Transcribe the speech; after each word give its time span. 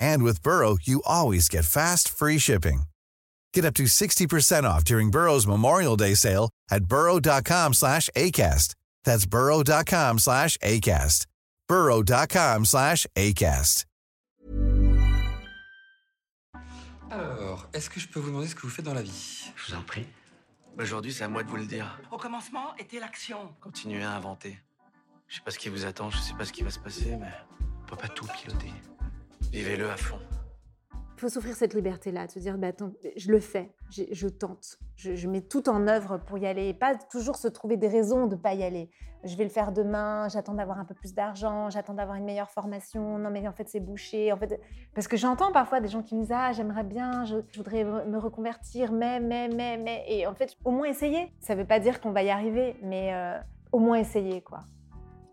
And 0.00 0.22
with 0.22 0.42
Burrow, 0.42 0.76
you 0.82 1.02
always 1.06 1.48
get 1.48 1.64
fast, 1.64 2.08
free 2.08 2.38
shipping. 2.38 2.82
Get 3.52 3.64
up 3.64 3.74
to 3.74 3.84
60% 3.84 4.64
off 4.64 4.84
during 4.84 5.10
Burrow's 5.10 5.46
Memorial 5.46 5.96
Day 5.96 6.14
sale 6.14 6.50
at 6.70 6.84
burrow.com 6.84 7.74
slash 7.74 8.10
ACAST. 8.16 8.74
That's 9.04 9.26
burrow.com 9.26 10.18
slash 10.18 10.56
ACAST. 10.58 11.26
burrow.com 11.68 12.64
slash 12.64 13.06
ACAST. 13.16 13.84
Alors, 17.10 17.66
est-ce 17.72 17.90
que 17.90 17.98
je 17.98 18.06
peux 18.06 18.20
vous 18.20 18.28
demander 18.28 18.46
ce 18.46 18.54
que 18.54 18.62
vous 18.62 18.68
faites 18.68 18.84
dans 18.84 18.94
la 18.94 19.02
vie 19.02 19.50
Je 19.56 19.72
vous 19.72 19.78
en 19.78 19.82
prie. 19.82 20.06
Aujourd'hui, 20.78 21.12
c'est 21.12 21.24
à 21.24 21.28
moi 21.28 21.42
de 21.42 21.48
vous 21.48 21.56
le 21.56 21.66
dire. 21.66 21.98
Au 22.12 22.16
commencement 22.18 22.76
était 22.78 23.00
l'action. 23.00 23.52
Continuez 23.60 24.04
à 24.04 24.12
inventer. 24.12 24.56
Je 25.26 25.36
sais 25.36 25.42
pas 25.42 25.50
ce 25.50 25.58
qui 25.58 25.68
vous 25.68 25.84
attend, 25.84 26.10
je 26.10 26.18
sais 26.18 26.34
pas 26.34 26.44
ce 26.44 26.52
qui 26.52 26.62
va 26.62 26.70
se 26.70 26.78
passer, 26.78 27.16
mais 27.16 27.32
on 27.82 27.86
peut 27.86 27.96
pas 27.96 28.08
tout 28.08 28.26
piloter. 28.26 28.72
Vivez-le 29.52 29.90
à 29.90 29.96
fond. 29.96 30.18
Il 30.92 31.20
faut 31.20 31.28
s'offrir 31.28 31.54
cette 31.54 31.74
liberté-là, 31.74 32.26
de 32.26 32.30
se 32.30 32.38
dire, 32.38 32.56
bah, 32.56 32.68
attends, 32.68 32.92
je 33.16 33.30
le 33.30 33.40
fais, 33.40 33.74
je, 33.90 34.04
je 34.10 34.28
tente, 34.28 34.78
je, 34.96 35.14
je 35.16 35.28
mets 35.28 35.42
tout 35.42 35.68
en 35.68 35.86
œuvre 35.86 36.18
pour 36.18 36.38
y 36.38 36.46
aller, 36.46 36.68
et 36.68 36.72
pas 36.72 36.94
toujours 36.94 37.36
se 37.36 37.48
trouver 37.48 37.76
des 37.76 37.88
raisons 37.88 38.26
de 38.26 38.36
ne 38.36 38.40
pas 38.40 38.54
y 38.54 38.62
aller. 38.62 38.90
Je 39.24 39.36
vais 39.36 39.44
le 39.44 39.50
faire 39.50 39.72
demain, 39.72 40.28
j'attends 40.28 40.54
d'avoir 40.54 40.78
un 40.78 40.86
peu 40.86 40.94
plus 40.94 41.12
d'argent, 41.12 41.68
j'attends 41.68 41.92
d'avoir 41.92 42.16
une 42.16 42.24
meilleure 42.24 42.48
formation, 42.48 43.18
non 43.18 43.28
mais 43.28 43.46
en 43.46 43.52
fait 43.52 43.68
c'est 43.68 43.80
bouché, 43.80 44.32
en 44.32 44.38
fait... 44.38 44.58
Parce 44.94 45.08
que 45.08 45.18
j'entends 45.18 45.52
parfois 45.52 45.80
des 45.80 45.88
gens 45.88 46.02
qui 46.02 46.14
me 46.14 46.22
disent, 46.22 46.32
ah 46.32 46.52
j'aimerais 46.52 46.84
bien, 46.84 47.26
je, 47.26 47.36
je 47.50 47.58
voudrais 47.58 47.84
me 47.84 48.16
reconvertir, 48.16 48.92
mais, 48.92 49.20
mais, 49.20 49.48
mais, 49.48 49.76
mais... 49.76 50.04
Et 50.08 50.26
en 50.26 50.34
fait, 50.34 50.56
au 50.64 50.70
moins 50.70 50.86
essayer. 50.86 51.34
Ça 51.40 51.54
ne 51.54 51.60
veut 51.60 51.66
pas 51.66 51.80
dire 51.80 52.00
qu'on 52.00 52.12
va 52.12 52.22
y 52.22 52.30
arriver, 52.30 52.76
mais 52.82 53.12
euh, 53.12 53.38
au 53.72 53.78
moins 53.80 53.98
essayer, 53.98 54.40
quoi. 54.40 54.60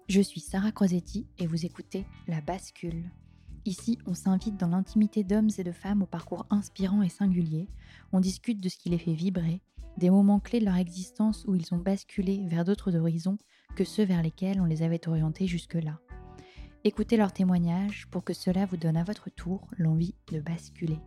Je 0.10 0.20
suis 0.20 0.42
Sarah 0.42 0.74
Crosetti 0.74 1.30
et 1.38 1.48
vous 1.48 1.66
écoutez 1.66 2.06
La 2.28 2.42
Bascule. 2.42 3.06
Ici, 3.68 4.00
on 4.06 4.14
s'invite 4.14 4.56
dans 4.56 4.70
l'intimité 4.70 5.26
d'hommes 5.26 5.50
et 5.58 5.64
de 5.66 5.74
femmes 5.74 6.02
au 6.02 6.06
parcours 6.06 6.46
inspirant 6.50 7.02
et 7.02 7.10
singulier. 7.10 7.68
On 8.14 8.22
discute 8.22 8.62
de 8.62 8.70
ce 8.70 8.78
qui 8.78 8.88
les 8.88 8.98
fait 8.98 9.14
vibrer, 9.14 9.60
des 9.98 10.10
moments 10.10 10.40
clés 10.40 10.62
de 10.62 10.66
leur 10.66 10.78
existence 10.78 11.44
où 11.50 11.54
ils 11.54 11.74
ont 11.74 11.78
basculé 11.78 12.48
vers 12.48 12.64
d'autres 12.64 12.96
horizons 12.96 13.38
que 13.76 13.84
ceux 13.84 14.06
vers 14.06 14.24
lesquels 14.24 14.62
on 14.62 14.66
les 14.66 14.84
avait 14.84 15.06
orientés 15.10 15.48
jusque-là. 15.48 16.00
Écoutez 16.86 17.18
leurs 17.18 17.34
témoignages 17.34 18.08
pour 18.10 18.24
que 18.24 18.32
cela 18.32 18.66
vous 18.66 18.78
donne 18.78 18.96
à 18.96 19.04
votre 19.04 19.30
tour 19.30 19.68
l'envie 19.78 20.16
de 20.32 20.40
basculer. 20.40 21.02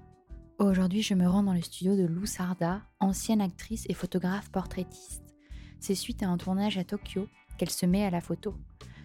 Aujourd'hui, 0.59 1.01
je 1.01 1.15
me 1.15 1.27
rends 1.27 1.45
dans 1.45 1.55
le 1.55 1.63
studio 1.63 1.97
de 1.97 2.05
Lou 2.05 2.27
Sarda, 2.27 2.83
ancienne 2.99 3.41
actrice 3.41 3.87
et 3.89 3.95
photographe 3.95 4.51
portraitiste. 4.51 5.35
C'est 5.79 5.95
suite 5.95 6.23
à 6.23 6.29
un 6.29 6.37
tournage 6.37 6.77
à 6.77 6.85
Tokyo 6.85 7.27
qu'elle 7.57 7.71
se 7.71 7.87
met 7.87 8.05
à 8.05 8.11
la 8.11 8.21
photo. 8.21 8.55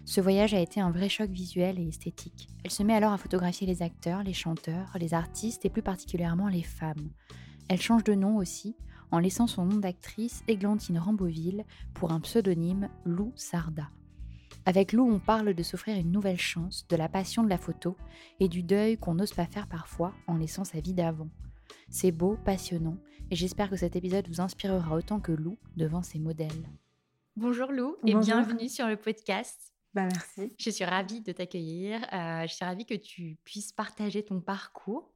Ce 0.08 0.20
voyage 0.20 0.54
a 0.54 0.60
été 0.60 0.80
un 0.80 0.92
vrai 0.92 1.08
choc 1.08 1.28
visuel 1.30 1.80
et 1.80 1.88
esthétique. 1.88 2.48
Elle 2.62 2.70
se 2.70 2.84
met 2.84 2.94
alors 2.94 3.12
à 3.12 3.18
photographier 3.18 3.66
les 3.66 3.82
acteurs, 3.82 4.22
les 4.22 4.32
chanteurs, 4.32 4.96
les 5.00 5.14
artistes 5.14 5.64
et 5.64 5.68
plus 5.68 5.82
particulièrement 5.82 6.46
les 6.46 6.62
femmes. 6.62 7.10
Elle 7.68 7.80
change 7.80 8.04
de 8.04 8.14
nom 8.14 8.36
aussi, 8.36 8.76
en 9.10 9.18
laissant 9.18 9.48
son 9.48 9.66
nom 9.66 9.78
d'actrice 9.78 10.44
Églantine 10.46 11.00
Ramboville 11.00 11.64
pour 11.92 12.12
un 12.12 12.20
pseudonyme 12.20 12.88
Lou 13.04 13.32
Sarda. 13.34 13.90
Avec 14.64 14.92
Lou, 14.92 15.10
on 15.10 15.18
parle 15.18 15.54
de 15.54 15.62
s'offrir 15.64 15.96
une 15.96 16.12
nouvelle 16.12 16.38
chance, 16.38 16.86
de 16.88 16.94
la 16.94 17.08
passion 17.08 17.42
de 17.42 17.48
la 17.48 17.58
photo 17.58 17.96
et 18.38 18.48
du 18.48 18.62
deuil 18.62 18.98
qu'on 18.98 19.14
n'ose 19.14 19.34
pas 19.34 19.46
faire 19.46 19.66
parfois 19.66 20.14
en 20.28 20.36
laissant 20.36 20.64
sa 20.64 20.78
vie 20.78 20.94
d'avant. 20.94 21.30
C'est 21.90 22.12
beau, 22.12 22.38
passionnant, 22.44 22.96
et 23.32 23.34
j'espère 23.34 23.70
que 23.70 23.76
cet 23.76 23.96
épisode 23.96 24.28
vous 24.28 24.40
inspirera 24.40 24.94
autant 24.94 25.18
que 25.18 25.32
Lou 25.32 25.58
devant 25.76 26.02
ses 26.02 26.20
modèles. 26.20 26.70
Bonjour 27.34 27.72
Lou 27.72 27.96
et 28.06 28.12
Bonjour. 28.12 28.36
bienvenue 28.36 28.68
sur 28.68 28.86
le 28.86 28.96
podcast. 28.96 29.75
Bah 29.96 30.02
merci. 30.12 30.52
Je 30.58 30.68
suis 30.70 30.84
ravie 30.84 31.22
de 31.22 31.32
t'accueillir. 31.32 32.00
Euh, 32.12 32.42
je 32.46 32.52
suis 32.54 32.64
ravie 32.64 32.84
que 32.84 32.94
tu 32.94 33.38
puisses 33.44 33.72
partager 33.72 34.22
ton 34.22 34.40
parcours. 34.40 35.10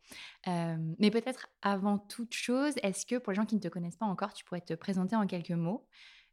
Euh, 0.48 0.76
mais 0.98 1.10
peut-être 1.10 1.48
avant 1.60 1.98
toute 1.98 2.32
chose, 2.32 2.72
est-ce 2.82 3.04
que 3.04 3.16
pour 3.16 3.30
les 3.32 3.36
gens 3.36 3.44
qui 3.44 3.56
ne 3.56 3.60
te 3.60 3.68
connaissent 3.68 3.96
pas 3.98 4.06
encore, 4.06 4.32
tu 4.32 4.42
pourrais 4.44 4.62
te 4.62 4.72
présenter 4.72 5.14
en 5.16 5.26
quelques 5.26 5.50
mots? 5.50 5.86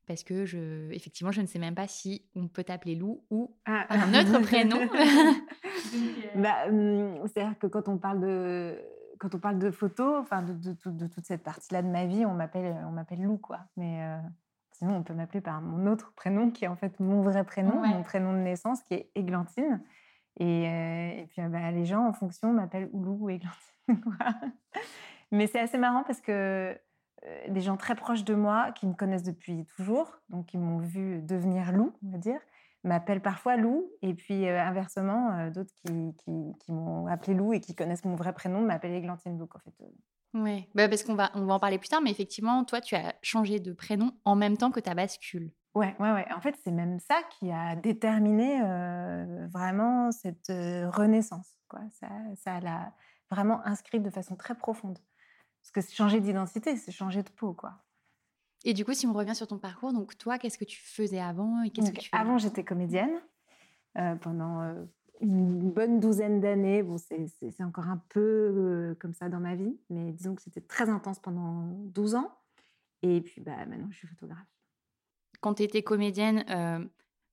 Parce 0.05 0.23
que 0.23 0.45
je, 0.45 0.89
effectivement, 0.93 1.33
je 1.33 1.41
ne 1.41 1.45
sais 1.47 1.59
même 1.59 1.75
pas 1.75 1.89
si 1.89 2.25
on 2.35 2.47
peut 2.47 2.63
t'appeler 2.63 2.95
Lou 2.95 3.25
ou 3.29 3.53
Ah. 3.65 3.85
un 3.89 4.13
autre 4.13 4.39
prénom. 4.41 4.79
Bah, 6.35 6.67
hum, 6.69 7.19
C'est-à-dire 7.27 7.59
que 7.59 7.67
quand 7.67 7.87
on 7.89 7.97
parle 7.97 8.21
de, 8.21 8.79
quand 9.19 9.35
on 9.35 9.39
parle 9.39 9.59
de 9.59 9.71
photos, 9.71 10.19
enfin 10.21 10.41
de, 10.41 10.53
de, 10.53 10.73
tout- 10.73 10.91
de 10.91 11.07
toute 11.07 11.25
cette 11.25 11.43
partie-là 11.43 11.81
de 11.81 11.87
ma 11.89 12.05
vie, 12.05 12.25
on 12.25 12.33
m'appelle, 12.33 12.75
on 12.87 12.91
m'appelle 12.91 13.21
Lou, 13.21 13.37
quoi. 13.37 13.59
Mais 13.75 14.01
euh, 14.03 14.17
sinon, 14.77 14.95
on 14.97 15.03
peut 15.03 15.13
m'appeler 15.13 15.41
par 15.41 15.61
mon 15.61 15.85
autre 15.91 16.13
prénom, 16.15 16.51
qui 16.51 16.65
est 16.65 16.67
en 16.67 16.75
fait 16.75 16.99
mon 16.99 17.21
vrai 17.21 17.43
prénom, 17.43 17.81
Ouais. 17.81 17.89
mon 17.89 18.03
prénom 18.03 18.33
de 18.33 18.39
naissance, 18.39 18.81
qui 18.83 18.93
est 18.95 19.09
Églantine. 19.15 19.81
Et, 20.39 20.67
euh, 20.67 21.09
et 21.21 21.25
puis, 21.29 21.41
euh, 21.41 21.49
bah, 21.49 21.71
les 21.71 21.85
gens, 21.85 22.05
en 22.07 22.13
fonction, 22.13 22.53
m'appellent 22.53 22.89
Oulou 22.93 23.17
ou 23.21 23.29
Églantine. 23.29 23.57
Mais 25.31 25.47
c'est 25.47 25.59
assez 25.59 25.77
marrant 25.77 26.03
parce 26.03 26.21
que 26.21 26.77
euh, 27.25 27.47
des 27.49 27.61
gens 27.61 27.75
très 27.77 27.95
proches 27.95 28.23
de 28.23 28.35
moi, 28.35 28.71
qui 28.73 28.85
me 28.87 28.93
connaissent 28.93 29.23
depuis 29.23 29.65
toujours, 29.75 30.19
donc 30.29 30.45
qui 30.47 30.57
m'ont 30.57 30.77
vu 30.79 31.21
devenir 31.21 31.71
Lou, 31.71 31.93
on 32.05 32.11
va 32.11 32.17
dire, 32.17 32.39
m'appellent 32.83 33.21
parfois 33.21 33.57
Lou, 33.57 33.89
et 34.01 34.13
puis 34.13 34.47
euh, 34.47 34.61
inversement, 34.61 35.49
d'autres 35.49 35.73
qui, 35.85 36.15
qui- 36.19 36.53
qui 36.59 36.71
m'ont 36.71 37.07
appelé 37.07 37.33
Lou 37.33 37.51
et 37.53 37.59
qui 37.59 37.75
connaissent 37.75 38.05
mon 38.05 38.15
vrai 38.15 38.31
prénom 38.33 38.61
m'appellent 38.61 38.93
Églantine. 38.93 39.37
Donc 39.37 39.55
en 39.55 39.59
fait, 39.59 39.73
Oui, 40.33 40.69
parce 40.75 41.03
qu'on 41.03 41.15
va, 41.15 41.31
on 41.35 41.45
va 41.45 41.55
en 41.55 41.59
parler 41.59 41.77
plus 41.77 41.89
tard, 41.89 42.01
mais 42.01 42.11
effectivement, 42.11 42.63
toi, 42.63 42.81
tu 42.81 42.95
as 42.95 43.15
changé 43.21 43.59
de 43.59 43.73
prénom 43.73 44.11
en 44.25 44.35
même 44.35 44.57
temps 44.57 44.71
que 44.71 44.79
ta 44.79 44.93
bascule. 44.93 45.51
ouais, 45.75 45.95
ouais, 45.99 46.11
ouais. 46.11 46.25
En 46.33 46.41
fait, 46.41 46.55
c'est 46.63 46.71
même 46.71 46.99
ça 46.99 47.21
qui 47.37 47.51
a 47.51 47.75
déterminé 47.75 48.61
euh, 48.61 49.47
vraiment 49.47 50.11
cette 50.11 50.49
euh, 50.49 50.89
renaissance. 50.89 51.47
Quoi. 51.67 51.81
Ça, 51.99 52.09
ça 52.35 52.59
l'a 52.59 52.93
vraiment 53.31 53.65
inscrit 53.65 53.99
de 53.99 54.09
façon 54.09 54.35
très 54.35 54.55
profonde. 54.55 54.99
Parce 55.61 55.71
que 55.71 55.81
c'est 55.81 55.95
changer 55.95 56.19
d'identité, 56.19 56.77
c'est 56.77 56.91
changer 56.91 57.23
de 57.23 57.29
peau, 57.29 57.53
quoi. 57.53 57.83
Et 58.63 58.73
du 58.73 58.85
coup, 58.85 58.93
si 58.93 59.05
on 59.05 59.13
revient 59.13 59.35
sur 59.35 59.47
ton 59.47 59.59
parcours, 59.59 59.93
donc 59.93 60.17
toi, 60.17 60.37
qu'est-ce 60.37 60.57
que 60.57 60.65
tu 60.65 60.79
faisais 60.81 61.19
avant 61.19 61.61
et 61.63 61.69
qu'est-ce 61.69 61.91
que 61.91 61.99
tu 61.99 62.09
fais 62.09 62.17
avant, 62.17 62.37
j'étais 62.37 62.63
comédienne 62.63 63.21
euh, 63.97 64.15
pendant 64.15 64.61
une 65.21 65.71
bonne 65.71 65.99
douzaine 65.99 66.39
d'années. 66.39 66.83
Bon, 66.83 66.97
c'est- 66.97 67.27
encore 67.63 67.87
un 67.87 68.03
peu 68.09 68.19
euh, 68.21 68.95
comme 68.99 69.13
ça 69.13 69.29
dans 69.29 69.39
ma 69.39 69.55
vie, 69.55 69.79
mais 69.89 70.11
disons 70.13 70.35
que 70.35 70.41
c'était 70.41 70.61
très 70.61 70.89
intense 70.89 71.19
pendant 71.19 71.63
12 71.85 72.15
ans. 72.15 72.31
Et 73.03 73.21
puis, 73.21 73.41
bah, 73.41 73.65
maintenant, 73.67 73.89
je 73.91 73.97
suis 73.99 74.07
photographe. 74.07 74.47
quand 75.41 75.55
tu 75.55 75.63
étais 75.63 75.83
comédienne, 75.83 76.45
euh, 76.49 76.85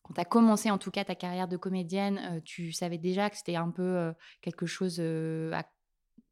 quand 0.02 0.14
tu 0.14 0.20
as 0.20 0.24
commencé 0.24 0.70
en 0.70 0.78
tout 0.78 0.90
cas 0.90 1.04
ta 1.04 1.14
carrière 1.14 1.48
de 1.48 1.56
comédienne, 1.56 2.18
euh, 2.38 2.40
tu 2.44 2.72
savais 2.72 2.98
déjà 2.98 3.30
que 3.30 3.36
c'était 3.36 3.56
un 3.56 3.70
peu 3.70 4.12
quelque 4.42 4.66
chose 4.66 5.00
à, 5.00 5.64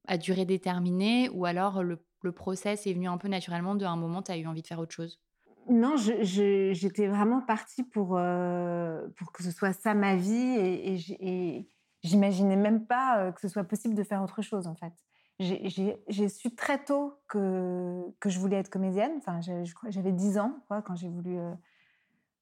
à 0.08 0.18
durée 0.18 0.46
déterminée 0.46 1.28
ou 1.30 1.44
alors 1.46 1.82
le, 1.82 2.04
le 2.22 2.32
process 2.32 2.86
est 2.86 2.94
venu 2.94 3.08
un 3.08 3.18
peu 3.18 3.28
naturellement 3.28 3.74
de 3.74 3.84
un 3.86 3.96
moment, 3.96 4.22
tu 4.22 4.32
as 4.32 4.38
eu 4.38 4.46
envie 4.46 4.62
de 4.62 4.66
faire 4.68 4.80
autre 4.80 4.94
chose? 4.94 5.20
Non, 5.68 5.96
j'étais 5.96 7.06
vraiment 7.06 7.40
partie 7.40 7.82
pour, 7.84 8.16
euh, 8.16 9.06
pour 9.16 9.32
que 9.32 9.42
ce 9.42 9.50
soit 9.50 9.72
ça 9.72 9.94
ma 9.94 10.16
vie. 10.16 10.56
Et, 10.58 11.68
j'imaginais 12.02 12.56
même 12.56 12.84
pas 12.84 13.30
que 13.30 13.40
ce 13.40 13.48
soit 13.48 13.62
possible 13.62 13.94
de 13.94 14.02
faire 14.02 14.22
autre 14.22 14.42
chose, 14.42 14.66
en 14.66 14.74
fait. 14.74 14.92
J'ai 15.38 16.28
su 16.28 16.54
très 16.54 16.82
tôt 16.84 17.14
que, 17.28 18.02
que 18.20 18.28
je 18.28 18.38
voulais 18.38 18.56
être 18.56 18.70
comédienne. 18.70 19.12
Enfin, 19.18 19.40
j'avais 19.40 20.12
10 20.12 20.38
ans 20.38 20.58
quand 20.68 20.96
j'ai 20.96 21.08
voulu 21.08 21.38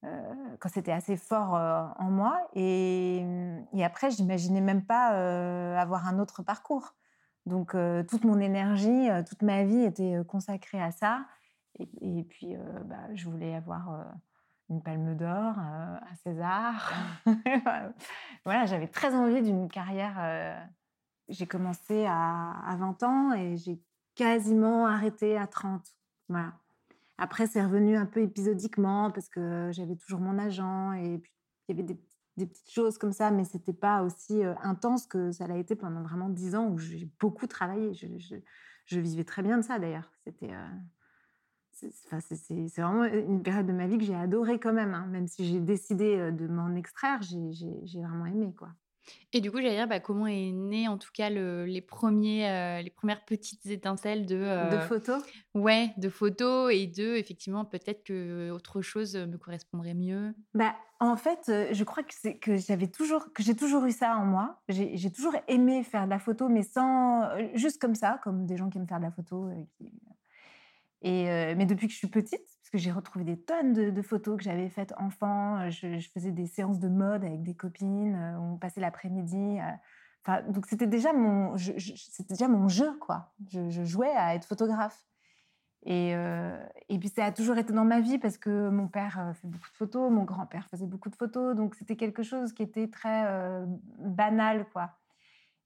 euh, 0.06 0.34
quand 0.60 0.70
c'était 0.70 0.92
assez 0.92 1.16
fort 1.16 1.54
euh, 1.54 1.84
en 1.98 2.10
moi. 2.10 2.48
Et, 2.54 3.22
et 3.74 3.84
après, 3.84 4.10
j'imaginais 4.10 4.62
même 4.62 4.84
pas 4.84 5.14
euh, 5.14 5.76
avoir 5.76 6.06
un 6.06 6.18
autre 6.18 6.42
parcours. 6.42 6.94
Donc, 7.46 7.74
toute 8.08 8.24
mon 8.24 8.38
énergie, 8.38 9.08
toute 9.26 9.42
ma 9.42 9.64
vie 9.64 9.82
était 9.82 10.18
consacrée 10.28 10.80
à 10.80 10.92
ça. 10.92 11.24
Et, 11.78 12.24
puis, 12.24 12.54
bah, 12.84 13.14
je 13.14 13.28
voulais 13.28 13.54
avoir 13.54 14.12
une 14.68 14.82
palme 14.82 15.16
d'or, 15.16 15.58
un 15.58 16.14
César. 16.22 16.92
voilà, 18.44 18.66
j'avais 18.66 18.88
très 18.88 19.14
envie 19.14 19.40
d'une 19.40 19.68
carrière. 19.68 20.68
j'ai 21.28 21.46
commencé 21.46 22.04
à, 22.06 22.52
à, 22.66 22.76
20 22.76 23.02
ans 23.02 23.32
et 23.32 23.56
j'ai 23.56 23.80
quasiment 24.14 24.86
arrêté 24.86 25.38
à 25.38 25.46
30. 25.46 25.82
Voilà. 26.28 26.52
Après, 27.18 27.46
c'est 27.46 27.62
revenu 27.62 27.96
un 27.96 28.06
peu 28.06 28.22
épisodiquement 28.22 29.10
parce 29.10 29.28
que 29.28 29.70
j'avais 29.72 29.96
toujours 29.96 30.20
mon 30.20 30.38
agent 30.38 30.92
et 30.92 31.18
puis 31.18 31.32
il 31.68 31.76
y 31.76 31.78
avait 31.78 31.86
des, 31.86 32.46
petites 32.46 32.70
choses 32.70 32.96
comme 32.96 33.12
ça, 33.12 33.30
mais 33.30 33.44
c'était 33.44 33.74
pas 33.74 34.02
aussi 34.02 34.42
intense 34.62 35.06
que 35.06 35.30
ça 35.30 35.46
l'a 35.46 35.58
été 35.58 35.76
pendant 35.76 36.02
vraiment 36.02 36.30
dix 36.30 36.54
ans 36.54 36.68
où 36.68 36.78
j'ai 36.78 37.10
beaucoup 37.20 37.46
travaillé. 37.46 37.92
Je, 37.92 39.00
vivais 39.00 39.24
très 39.24 39.42
bien 39.42 39.58
de 39.58 39.62
ça 39.62 39.78
d'ailleurs. 39.78 40.10
C'était. 40.24 40.50
C'est 41.80 42.80
vraiment 42.80 43.04
une 43.04 43.42
période 43.42 43.66
de 43.66 43.72
ma 43.72 43.86
vie 43.86 43.98
que 43.98 44.04
j'ai 44.04 44.14
adorée 44.14 44.58
quand 44.58 44.72
même. 44.72 44.94
Hein. 44.94 45.06
Même 45.10 45.26
si 45.26 45.46
j'ai 45.46 45.60
décidé 45.60 46.30
de 46.32 46.46
m'en 46.46 46.74
extraire, 46.74 47.20
j'ai 47.22 48.00
vraiment 48.00 48.26
aimé. 48.26 48.54
quoi. 48.56 48.68
Et 49.32 49.40
du 49.40 49.50
coup, 49.50 49.58
j'allais 49.58 49.76
dire, 49.76 49.88
bah, 49.88 50.00
comment 50.00 50.26
est 50.26 50.52
né 50.52 50.88
en 50.88 50.98
tout 50.98 51.10
cas 51.12 51.30
les, 51.30 51.80
premiers, 51.80 52.48
euh, 52.48 52.82
les 52.82 52.90
premières 52.90 53.24
petites 53.24 53.66
étincelles 53.66 54.26
de... 54.26 54.70
de 54.70 54.78
photos? 54.80 55.22
Ouais, 55.54 55.92
de 55.96 56.08
photos 56.08 56.72
et 56.72 56.86
de, 56.86 57.16
effectivement, 57.16 57.64
peut-être 57.64 58.04
que 58.04 58.50
autre 58.50 58.82
chose 58.82 59.16
me 59.16 59.36
correspondrait 59.36 59.94
mieux? 59.94 60.34
Bah, 60.54 60.74
en 60.98 61.16
fait, 61.16 61.50
je 61.72 61.84
crois 61.84 62.02
que, 62.02 62.38
que 62.38 62.56
j'avais 62.56 62.88
toujours, 62.88 63.32
que 63.32 63.42
j'ai 63.42 63.54
toujours 63.54 63.84
eu 63.86 63.92
ça 63.92 64.16
en 64.16 64.24
moi. 64.24 64.60
J'ai 64.68 65.10
toujours 65.10 65.34
aimé 65.48 65.82
faire 65.82 66.04
de 66.04 66.10
la 66.10 66.18
photo, 66.18 66.48
mais 66.48 66.62
sans, 66.62 67.28
juste 67.54 67.80
comme 67.80 67.94
ça, 67.94 68.20
comme 68.22 68.46
des 68.46 68.56
gens 68.56 68.68
qui 68.68 68.78
aiment 68.78 68.88
faire 68.88 68.98
de 68.98 69.04
la 69.04 69.10
photo. 69.10 69.48
Qui, 69.76 69.92
mais 71.02 71.66
depuis 71.66 71.86
que 71.86 71.92
je 71.92 71.98
suis 71.98 72.08
petite, 72.08 72.40
parce 72.40 72.70
que 72.70 72.78
j'ai 72.78 72.92
retrouvé 72.92 73.24
des 73.24 73.40
tonnes 73.40 73.72
de, 73.72 74.02
photos 74.02 74.36
que 74.36 74.44
j'avais 74.44 74.68
faites 74.68 74.92
enfant, 74.98 75.70
je, 75.70 75.98
faisais 76.12 76.30
des 76.30 76.46
séances 76.46 76.78
de 76.78 76.88
mode 76.88 77.24
avec 77.24 77.42
des 77.42 77.54
copines, 77.54 78.16
on 78.38 78.56
passait 78.56 78.80
l'après-midi. 78.80 79.58
Donc 80.48 80.66
c'était 80.66 80.86
déjà 80.86 81.12
mon, 81.12 81.56
c'était 81.56 82.34
déjà 82.34 82.48
mon 82.48 82.68
jeu 82.68 82.92
quoi. 82.98 83.32
Je, 83.50 83.84
jouais 83.84 84.10
à 84.10 84.34
être 84.34 84.44
photographe. 84.44 85.06
Et 85.86 86.14
puis 87.00 87.08
ça 87.08 87.24
a 87.24 87.32
toujours 87.32 87.56
été 87.56 87.72
dans 87.72 87.86
ma 87.86 88.00
vie 88.00 88.18
parce 88.18 88.36
que 88.36 88.68
mon 88.68 88.86
père 88.86 89.32
fait 89.40 89.48
beaucoup 89.48 89.70
de 89.70 89.76
photos, 89.76 90.10
mon 90.12 90.24
grand-père 90.24 90.68
faisait 90.68 90.86
beaucoup 90.86 91.08
de 91.08 91.16
photos, 91.16 91.56
donc 91.56 91.74
c'était 91.74 91.96
quelque 91.96 92.22
chose 92.22 92.52
qui 92.52 92.62
était 92.62 92.88
très 92.88 93.24
banal 93.98 94.66
quoi. 94.72 94.99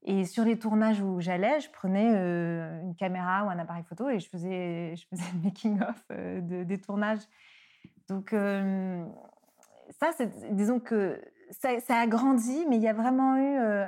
Et 0.07 0.27
sur 0.27 0.45
les 0.45 0.59
tournages 0.59 1.01
où 1.01 1.21
j'allais, 1.21 1.61
je 1.61 1.71
prenais 1.71 2.13
euh, 2.15 2.83
une 2.83 2.95
caméra 2.95 3.45
ou 3.45 3.49
un 3.49 3.59
appareil 3.59 3.85
photo 3.85 4.11
et 4.11 4.21
je 4.21 4.29
faisais, 4.29 4.95
je 4.97 5.07
faisais 5.09 5.25
le 5.35 5.45
making-of 5.45 6.05
euh, 6.11 6.41
de, 6.43 6.63
des 6.63 6.79
tournages. 6.79 7.23
Donc, 8.09 8.35
euh, 8.35 9.07
ça, 9.99 10.11
disons 10.51 10.79
que 10.79 11.23
ça, 11.51 11.79
a 11.89 12.07
grandi, 12.07 12.67
mais 12.69 12.77
il 12.77 12.83
y 12.83 12.89
a 12.89 12.93
vraiment 12.93 13.37
eu. 13.37 13.87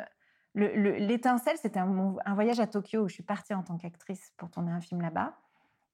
L'étincelle, 0.54 1.58
c'était 1.58 1.78
un, 1.78 2.16
un, 2.24 2.34
voyage 2.34 2.60
à 2.60 2.66
Tokyo 2.66 3.02
où 3.02 3.08
je 3.08 3.14
suis 3.14 3.22
partie 3.22 3.52
en 3.52 3.62
tant 3.62 3.76
qu'actrice 3.76 4.32
pour 4.38 4.50
tourner 4.50 4.72
un 4.72 4.80
film 4.80 5.02
là-bas. 5.02 5.34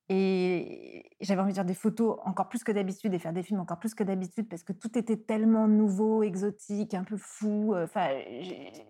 Et 0.08 1.10
j'avais 1.20 1.40
envie 1.40 1.50
de 1.52 1.56
faire 1.56 1.64
des 1.64 1.75
photos 1.75 2.18
encore 2.25 2.48
plus 2.48 2.62
que 2.62 2.70
d'habitude 2.70 3.12
et 3.14 3.18
faire 3.18 3.32
des 3.32 3.42
films 3.42 3.60
encore 3.60 3.78
plus 3.78 3.94
que 3.94 4.04
d'habitude 4.04 4.48
parce 4.48 4.62
que 4.62 4.72
tout 4.72 4.96
était 4.96 5.16
tellement 5.16 5.66
nouveau, 5.66 6.22
exotique, 6.22 6.94
un 6.94 7.02
peu 7.02 7.16
fou. 7.16 7.75
Enfin, 7.75 8.08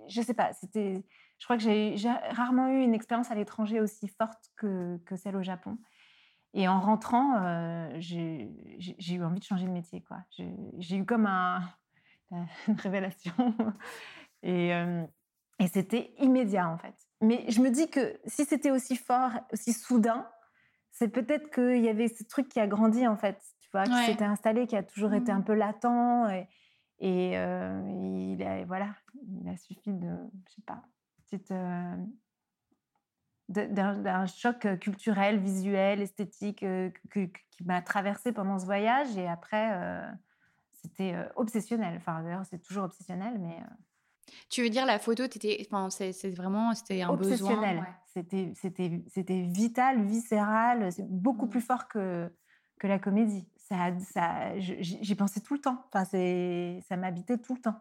je, 0.08 0.20
ne 0.20 0.24
sais 0.24 0.34
pas. 0.34 0.52
C'était, 0.52 1.04
je 1.42 1.46
crois 1.48 1.56
que 1.56 1.64
j'ai 1.64 1.96
rarement 2.30 2.68
eu 2.68 2.84
une 2.84 2.94
expérience 2.94 3.32
à 3.32 3.34
l'étranger 3.34 3.80
aussi 3.80 4.06
forte 4.06 4.52
que, 4.54 4.98
que, 4.98 5.16
celle 5.16 5.34
au 5.34 5.42
Japon. 5.42 5.76
Et 6.54 6.68
en 6.68 6.78
rentrant, 6.78 7.36
euh, 7.42 7.90
j'ai 7.98 8.48
eu 9.10 9.24
envie 9.24 9.40
de 9.40 9.44
changer 9.44 9.66
de 9.66 9.72
métier. 9.72 10.02
quoi. 10.02 10.18
J'ai 10.78 10.96
eu 10.96 11.04
comme 11.04 11.26
un, 11.26 11.62
une 12.30 12.76
révélation. 12.76 13.34
Et, 14.44 14.72
euh, 14.74 15.04
et 15.60 15.68
c'était 15.68 16.14
immédiat, 16.18 16.68
en 16.68 16.76
fait. 16.76 16.94
Mais 17.20 17.44
je 17.48 17.60
me 17.60 17.70
dis 17.70 17.88
que 17.88 18.20
si 18.26 18.44
c'était 18.44 18.72
aussi 18.72 18.96
fort, 18.96 19.30
aussi 19.52 19.72
soudain, 19.72 20.28
c'est 20.90 21.08
peut-être 21.08 21.50
qu'il 21.50 21.80
y 21.80 21.88
avait 21.88 22.08
ce 22.08 22.24
truc 22.24 22.48
qui 22.48 22.58
a 22.58 22.66
grandi 22.66 23.06
en 23.06 23.16
fait, 23.16 23.40
tu 23.60 23.68
vois, 23.70 23.84
qui 23.84 24.04
s'était 24.04 24.24
installé, 24.24 24.66
qui 24.66 24.74
a 24.74 24.82
toujours 24.82 25.14
été 25.14 25.30
un 25.30 25.38
mmh. 25.38 25.44
peu 25.44 25.54
latent 25.54 26.46
et, 26.98 27.38
euh, 27.38 28.28
il 28.34 28.42
a 28.42 28.64
voilà, 28.64 28.96
il 29.40 29.48
a 29.48 29.56
suffi 29.56 29.92
de, 29.92 30.08
je 30.48 30.54
sais 30.54 30.62
pas, 30.66 30.82
euh, 31.50 31.96
d'un 33.48 34.26
choc 34.26 34.66
culturel, 34.78 35.38
visuel, 35.38 36.00
esthétique 36.00 36.62
euh, 36.62 36.90
qui 37.12 37.30
m'a 37.64 37.82
traversé 37.82 38.32
pendant 38.32 38.58
ce 38.58 38.64
voyage 38.64 39.16
et 39.16 39.28
après 39.28 40.02
c'était 40.70 41.14
obsessionnel. 41.36 41.96
Enfin 41.96 42.22
d'ailleurs 42.22 42.46
c'est 42.48 42.62
toujours 42.62 42.84
obsessionnel, 42.84 43.38
mais 43.38 43.58
tu 44.48 44.62
veux 44.62 44.70
dire 44.70 44.86
la 44.86 44.98
photo, 44.98 45.24
enfin, 45.70 45.90
c'est 45.90 46.30
vraiment 46.30 46.74
c'était 46.74 47.02
un 47.02 47.10
Obsessionnel. 47.10 47.84
C'était 48.06 48.52
c'était 48.54 49.02
c'était 49.08 49.42
vital, 49.42 50.04
viscéral. 50.04 50.92
C'est 50.92 51.08
beaucoup 51.08 51.46
plus 51.46 51.60
mmh. 51.60 51.62
fort 51.62 51.88
que 51.88 52.30
que 52.78 52.86
la 52.86 52.98
comédie. 52.98 53.48
Ça, 53.56 53.98
ça, 54.00 54.58
j'y 54.58 55.14
pensais 55.14 55.40
tout 55.40 55.54
le 55.54 55.60
temps. 55.60 55.84
Enfin, 55.92 56.04
ça 56.04 56.96
m'habitait 56.96 57.38
tout 57.38 57.54
le 57.54 57.60
temps. 57.60 57.80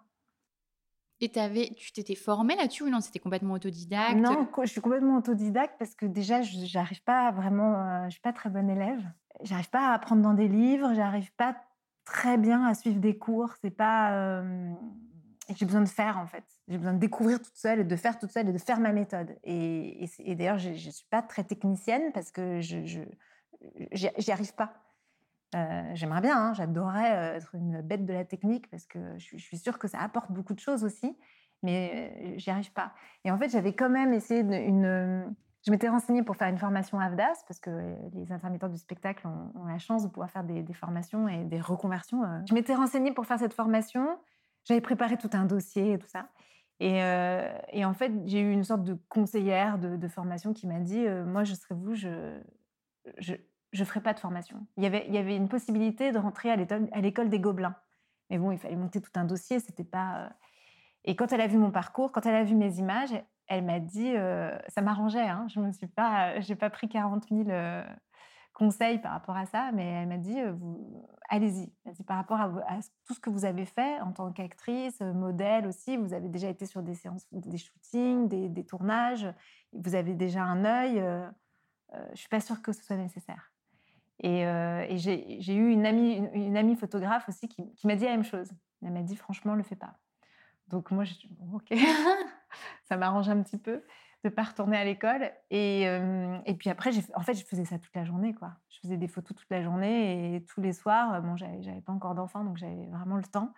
Et 1.21 1.29
tu 1.29 1.91
t'étais 1.91 2.15
formée 2.15 2.55
là-dessus 2.55 2.83
ou 2.83 2.89
non? 2.89 2.99
C'était 2.99 3.19
complètement 3.19 3.53
autodidacte? 3.53 4.15
Non, 4.15 4.47
je 4.63 4.65
suis 4.65 4.81
complètement 4.81 5.17
autodidacte 5.17 5.75
parce 5.77 5.93
que 5.93 6.07
déjà, 6.07 6.41
j'arrive 6.41 7.03
pas 7.03 7.31
vraiment. 7.31 7.75
Euh, 7.75 8.05
je 8.05 8.11
suis 8.11 8.21
pas 8.21 8.33
très 8.33 8.49
bonne 8.49 8.69
élève. 8.71 9.03
J'arrive 9.43 9.69
pas 9.69 9.91
à 9.91 9.93
apprendre 9.93 10.23
dans 10.23 10.33
des 10.33 10.47
livres. 10.47 10.93
J'arrive 10.95 11.31
pas 11.35 11.55
très 12.05 12.39
bien 12.39 12.65
à 12.65 12.73
suivre 12.73 12.99
des 12.99 13.19
cours. 13.19 13.53
C'est 13.61 13.69
pas. 13.69 14.13
Euh, 14.13 14.73
j'ai 15.55 15.65
besoin 15.65 15.81
de 15.81 15.89
faire 15.89 16.17
en 16.17 16.25
fait. 16.25 16.43
J'ai 16.67 16.77
besoin 16.77 16.93
de 16.93 16.99
découvrir 16.99 17.39
toute 17.39 17.55
seule, 17.55 17.87
de 17.87 17.95
faire 17.95 18.17
toute 18.17 18.31
seule 18.31 18.49
et 18.49 18.53
de 18.53 18.57
faire 18.57 18.79
ma 18.79 18.91
méthode. 18.91 19.37
Et, 19.43 20.09
d'ailleurs, 20.29 20.57
je 20.57 20.69
ne 20.69 20.75
suis 20.75 21.07
pas 21.11 21.21
très 21.21 21.43
technicienne 21.43 22.11
parce 22.13 22.31
que 22.31 22.61
je 22.61 22.79
j'y 23.91 24.31
arrive 24.31 24.55
pas. 24.55 24.73
Euh, 25.55 25.91
j'aimerais 25.95 26.21
bien, 26.21 26.37
hein, 26.37 26.53
j'adorerais 26.53 27.11
euh, 27.11 27.35
être 27.35 27.55
une 27.55 27.81
bête 27.81 28.05
de 28.05 28.13
la 28.13 28.23
technique 28.23 28.69
parce 28.69 28.85
que 28.85 28.99
je, 29.17 29.37
suis 29.37 29.57
sûre 29.57 29.79
que 29.79 29.87
ça 29.87 29.99
apporte 29.99 30.31
beaucoup 30.31 30.53
de 30.53 30.59
choses 30.59 30.85
aussi, 30.85 31.17
mais 31.61 32.13
euh, 32.23 32.33
j'y 32.37 32.49
arrive 32.49 32.71
pas. 32.71 32.93
Et 33.25 33.31
en 33.31 33.37
fait, 33.37 33.49
j'avais 33.49 33.73
quand 33.73 33.89
même 33.89 34.13
essayé 34.13 34.41
une, 34.41 35.35
je 35.65 35.71
m'étais 35.71 35.89
renseignée 35.89 36.23
pour 36.23 36.37
faire 36.37 36.47
une 36.47 36.57
formation 36.57 36.99
AFDAS 36.99 37.43
parce 37.47 37.59
que 37.59 37.95
les 38.13 38.31
intermittents 38.31 38.69
du 38.69 38.77
spectacle 38.77 39.27
ont, 39.27 39.65
la 39.65 39.77
chance 39.77 40.03
de 40.03 40.07
pouvoir 40.07 40.31
faire 40.31 40.45
des, 40.45 40.63
formations 40.73 41.27
et 41.27 41.43
des 41.43 41.59
reconversions. 41.59 42.23
Je 42.47 42.53
m'étais 42.53 42.75
renseignée 42.75 43.11
pour 43.11 43.25
faire 43.25 43.39
cette 43.39 43.53
formation. 43.53 44.17
J'avais 44.63 44.81
préparé 44.81 45.17
tout 45.17 45.29
un 45.33 45.45
dossier 45.45 45.93
et 45.93 45.99
tout 45.99 46.07
ça. 46.07 46.29
Et, 46.79 46.99
et 47.73 47.85
en 47.85 47.93
fait, 47.93 48.11
j'ai 48.25 48.39
eu 48.39 48.51
une 48.51 48.63
sorte 48.63 48.83
de 48.83 48.97
conseillère 49.07 49.77
de, 49.77 50.07
formation 50.07 50.51
qui 50.53 50.65
m'a 50.65 50.79
dit 50.79 51.05
Moi, 51.27 51.43
je 51.43 51.53
serai 51.53 51.75
vous, 51.75 51.93
je, 51.93 52.39
je 53.71 53.83
ferai 53.83 54.01
pas 54.01 54.13
de 54.13 54.19
formation. 54.19 54.65
Il 54.77 54.83
y, 54.83 54.87
avait, 54.87 55.35
une 55.35 55.47
possibilité 55.47 56.11
de 56.11 56.17
rentrer 56.17 56.51
à 56.51 57.01
l'école 57.01 57.29
des 57.29 57.39
Gobelins. 57.39 57.75
Mais 58.29 58.37
bon, 58.37 58.51
il 58.51 58.57
fallait 58.57 58.75
monter 58.75 59.01
tout 59.01 59.11
un 59.15 59.25
dossier, 59.25 59.59
c'était 59.59 59.83
pas. 59.83 60.17
Euh, 60.17 60.29
et 61.05 61.15
quand 61.15 61.31
elle 61.33 61.41
a 61.41 61.47
vu 61.47 61.57
mon 61.57 61.71
parcours, 61.71 62.11
quand 62.11 62.25
elle 62.25 62.35
a 62.35 62.43
vu 62.43 62.55
mes 62.55 62.77
images, 62.77 63.13
elle 63.47 63.63
m'a 63.63 63.79
dit 63.79 64.13
Ça 64.69 64.81
m'arrangeait, 64.81 65.27
hein, 65.27 65.47
je 65.49 65.59
ne 65.59 65.71
suis 65.71 65.87
pas, 65.87 66.39
j'ai 66.39 66.55
pas 66.55 66.69
pris 66.69 66.87
40 66.87 67.27
000 67.29 67.49
conseils 68.53 68.99
par 68.99 69.13
rapport 69.13 69.35
à 69.35 69.45
ça, 69.45 69.71
mais 69.73 69.85
elle 69.85 70.07
m'a 70.07 70.17
dit 70.17 70.39
euh, 70.39 70.53
allez-y. 71.29 71.71
Par 72.05 72.17
rapport 72.17 72.39
à, 72.39 72.49
tout 73.05 73.13
ce 73.13 73.19
que 73.19 73.29
vous 73.29 73.45
avez 73.45 73.65
fait 73.65 73.99
en 74.01 74.11
tant 74.11 74.31
qu'actrice, 74.31 75.01
euh, 75.01 75.13
modèle 75.13 75.65
aussi, 75.65 75.97
vous 75.97 76.13
avez 76.13 76.27
déjà 76.29 76.49
été 76.49 76.65
sur 76.65 76.83
des 76.83 76.93
séances, 76.93 77.25
des 77.31 77.57
shootings, 77.57 78.27
des, 78.27 78.65
tournages, 78.65 79.27
vous 79.73 79.95
avez 79.95 80.13
déjà 80.13 80.43
un 80.43 80.65
œil. 80.65 80.99
Euh, 80.99 81.27
euh, 81.93 82.05
je 82.13 82.19
suis 82.19 82.29
pas 82.29 82.39
sûre 82.39 82.61
que 82.61 82.71
ce 82.71 82.83
soit 82.83 82.97
nécessaire. 82.97 83.50
Et, 84.21 84.45
j'ai 84.97 85.55
eu 85.55 85.71
une 85.71 85.85
amie, 85.85 86.17
une, 86.33 86.57
amie 86.57 86.75
photographe 86.75 87.27
aussi 87.27 87.47
qui, 87.47 87.63
m'a 87.83 87.95
dit 87.95 88.05
la 88.05 88.11
même 88.11 88.23
chose. 88.23 88.51
Elle 88.83 88.91
m'a 88.91 89.01
dit 89.01 89.15
franchement, 89.15 89.55
le 89.55 89.63
fais 89.63 89.75
pas. 89.75 89.95
Donc 90.67 90.91
moi, 90.91 91.03
je 91.03 91.13
dis 91.13 91.29
ok, 91.53 91.73
ça 92.83 92.97
m'arrange 92.97 93.29
un 93.29 93.41
petit 93.41 93.57
peu 93.57 93.83
de 94.23 94.29
pas 94.29 94.43
retourner 94.43 94.77
à 94.77 94.85
l'école. 94.85 95.31
Et, 95.49 95.87
euh, 95.87 96.37
puis 96.59 96.69
après, 96.69 96.91
en 97.15 97.21
fait, 97.21 97.33
je 97.33 97.43
faisais 97.43 97.65
ça 97.65 97.79
toute 97.79 97.95
la 97.95 98.05
journée. 98.05 98.33
quoi. 98.33 98.53
Je 98.69 98.79
faisais 98.79 98.97
des 98.97 99.07
photos 99.07 99.35
toute 99.35 99.49
la 99.49 99.61
journée 99.61 100.35
et 100.35 100.45
tous 100.45 100.61
les 100.61 100.73
soirs. 100.73 101.21
Bon, 101.21 101.35
j'avais 101.35 101.81
pas 101.81 101.91
encore 101.91 102.15
d'enfant, 102.15 102.43
donc 102.43 102.57
j'avais 102.57 102.85
vraiment 102.87 103.17
le 103.17 103.23
temps. 103.23 103.53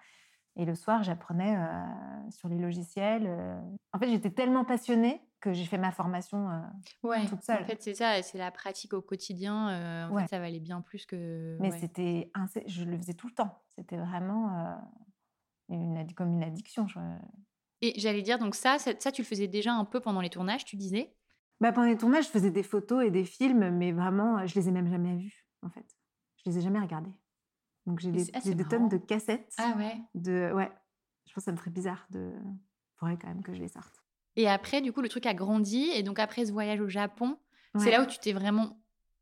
Et 0.55 0.65
le 0.65 0.75
soir, 0.75 1.03
j'apprenais 1.03 1.58
euh, 1.58 2.29
sur 2.29 2.48
les 2.48 2.60
logiciels. 2.60 3.25
euh. 3.27 3.60
En 3.91 4.00
fait, 4.00 4.10
j'étais 4.10 4.29
tellement 4.29 4.63
passionnée 4.63 5.22
que 5.44 5.52
j'ai 5.54 5.66
fait 5.66 5.78
ma 5.78 5.92
formation 5.92 6.50
euh, 6.50 6.62
Ouais, 7.04 7.26
toute 7.28 7.44
seule. 7.44 7.64
en 7.64 7.66
fait, 7.66 7.82
c'est 7.82 7.94
ça, 7.96 8.22
c'est 8.22 8.38
la 8.38 8.50
pratique 8.50 8.94
au 8.94 9.02
quotidien. 9.02 9.70
euh, 9.70 10.08
en 10.08 10.14
Ouais. 10.16 10.22
fait, 10.24 10.30
ça 10.30 10.40
valait 10.40 10.62
bien 10.62 10.80
plus 10.82 11.06
que. 11.06 11.58
Mais 11.60 11.70
ouais. 11.72 11.78
c'était, 11.78 12.32
je 12.66 12.86
le 12.86 12.98
faisais 12.98 13.14
tout 13.14 13.28
le 13.28 13.34
temps. 13.34 13.62
C'était 13.78 13.98
vraiment 13.98 14.58
euh, 14.58 14.76
une, 15.70 16.08
comme 16.16 16.32
une 16.32 16.44
addiction. 16.44 16.88
je- 16.88 17.00
Et 17.82 18.00
j'allais 18.00 18.22
dire, 18.22 18.40
donc 18.40 18.56
ça, 18.56 18.80
ça, 18.80 18.94
ça, 18.98 19.12
tu 19.12 19.22
le 19.22 19.28
faisais 19.28 19.48
déjà 19.50 19.74
un 19.74 19.84
peu 19.84 20.00
pendant 20.00 20.22
les 20.22 20.30
tournages, 20.30 20.64
tu 20.64 20.78
disais? 20.78 21.14
Bah, 21.60 21.72
pendant 21.74 21.88
les 21.88 21.98
tournages, 21.98 22.26
je 22.26 22.30
faisais 22.30 22.52
des 22.52 22.64
photos 22.64 23.06
et 23.06 23.12
des 23.12 23.26
films, 23.26 23.70
mais 23.72 23.92
vraiment, 23.92 24.46
je 24.48 24.56
les 24.56 24.70
ai 24.70 24.72
même 24.72 24.88
jamais 24.90 25.18
vus, 25.18 25.46
en 25.62 25.70
fait. 25.70 25.86
Je 26.38 26.50
les 26.50 26.58
ai 26.60 26.62
jamais 26.62 26.80
regardés. 26.80 27.12
Donc 27.86 28.00
j'ai 28.00 28.12
des, 28.12 28.32
ah, 28.34 28.40
des 28.40 28.64
tonnes 28.64 28.88
de 28.88 28.98
cassettes. 28.98 29.54
Ah 29.58 29.74
ouais. 29.78 30.02
De, 30.16 30.52
ouais, 30.54 30.72
je 31.28 31.34
pense 31.34 31.44
que 31.44 31.46
ça 31.46 31.52
me 31.52 31.58
ferait 31.58 31.72
bizarre 31.72 32.08
de. 32.12 32.34
Faudrait 32.96 33.18
quand 33.18 33.28
même 33.28 33.44
que 33.44 33.54
je 33.54 33.60
les 33.60 33.68
sorte. 33.68 34.02
Et 34.36 34.48
après, 34.50 34.82
du 34.82 34.92
coup, 34.92 35.02
le 35.02 35.10
truc 35.10 35.25
a 35.25 35.34
grandi. 35.34 35.90
Et 35.94 36.04
donc, 36.04 36.20
après 36.20 36.46
ce 36.46 36.52
voyage 36.52 36.82
au 36.82 36.90
Japon, 36.90 37.38
c'est 37.78 37.92
là 37.92 38.02
où 38.02 38.06
tu 38.06 38.20
t'es 38.20 38.34
vraiment 38.34 38.80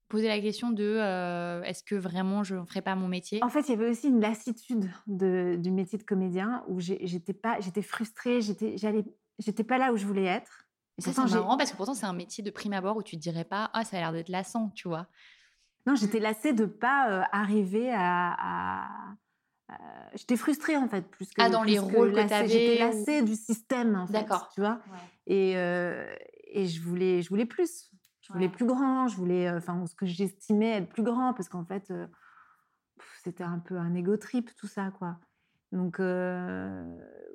posé 0.08 0.28
la 0.28 0.40
question 0.42 0.72
de 0.72 0.84
euh, 0.84 1.64
est-ce 1.64 1.84
que 1.84 1.96
vraiment 1.96 2.44
je 2.44 2.56
ne 2.56 2.66
ferais 2.66 2.82
pas 2.82 2.96
mon 2.96 3.08
métier? 3.08 3.40
En 3.42 3.50
fait, 3.50 3.62
il 3.62 3.70
y 3.70 3.74
avait 3.74 3.90
aussi 3.90 4.08
une 4.10 4.20
lassitude 4.20 4.90
de, 5.08 5.56
du 5.58 5.72
métier 5.72 5.98
de 5.98 6.04
comédien 6.04 6.64
où 6.68 6.80
j'étais 6.80 7.34
pas, 7.34 7.60
j'étais 7.62 7.82
frustrée, 7.82 8.42
j'étais, 8.42 8.78
j'allais, 8.78 9.06
j'étais 9.40 9.64
pas 9.64 9.78
là 9.78 9.94
où 9.94 9.98
je 9.98 10.06
voulais 10.06 10.26
être. 10.26 10.68
Et 10.98 11.02
Ça, 11.02 11.14
c'est 11.14 11.22
marrant 11.30 11.58
parce 11.58 11.72
que 11.72 11.78
pourtant, 11.78 11.94
c'est 11.94 12.06
un 12.06 12.14
métier 12.14 12.44
de 12.44 12.52
prime 12.52 12.74
abord 12.74 12.98
où 12.98 13.04
tu 13.04 13.16
te 13.16 13.22
dirais 13.22 13.46
pas 13.46 13.70
Ah, 13.74 13.86
ça 13.86 13.98
a 13.98 14.00
l'air 14.02 14.12
d'être 14.12 14.30
lassant, 14.30 14.70
tu 14.76 14.88
vois? 14.90 15.08
Non, 15.88 15.96
j'étais 15.96 16.20
lassée 16.20 16.54
de 16.54 16.66
pas 16.66 17.10
euh, 17.10 17.24
arriver 17.32 17.92
à- 17.92 19.16
J'étais 20.16 20.36
frustrée 20.36 20.76
en 20.76 20.88
fait 20.88 21.08
plus 21.10 21.28
que 21.30 21.42
Ah, 21.42 21.50
dans 21.50 21.64
les 21.64 21.80
rôles 21.80 22.14
que 22.14 22.22
J'étais 22.48 22.78
lassée 22.80 23.22
du 23.22 23.36
système 23.36 23.96
en 23.96 24.08
fait. 24.08 24.14
D'accord. 24.14 24.50
Tu 24.54 24.62
vois. 24.62 24.82
Et, 25.28 25.54
euh, 25.58 26.14
et 26.48 26.68
je 26.68 26.82
voulais, 26.82 27.22
je 27.22 27.30
voulais 27.30 27.46
plus. 27.46 27.90
Je 28.22 28.34
voulais 28.34 28.46
Ouais. 28.48 28.52
plus 28.52 28.66
grand. 28.66 29.08
Je 29.08 29.16
voulais, 29.16 29.48
euh, 29.48 29.58
enfin, 29.58 29.86
ce 29.88 29.96
que 29.96 30.06
j'estimais 30.06 30.72
être 30.78 30.90
plus 30.90 31.04
grand 31.04 31.34
parce 31.34 31.48
qu'en 31.50 31.64
fait, 31.66 31.90
euh, 31.92 32.08
c'était 33.24 33.44
un 33.44 33.60
peu 33.60 33.78
un 33.78 33.94
ego 33.96 34.18
trip 34.18 34.54
tout 34.56 34.68
ça 34.68 34.92
quoi. 34.98 35.18
Donc 35.72 36.00
euh, 36.00 36.84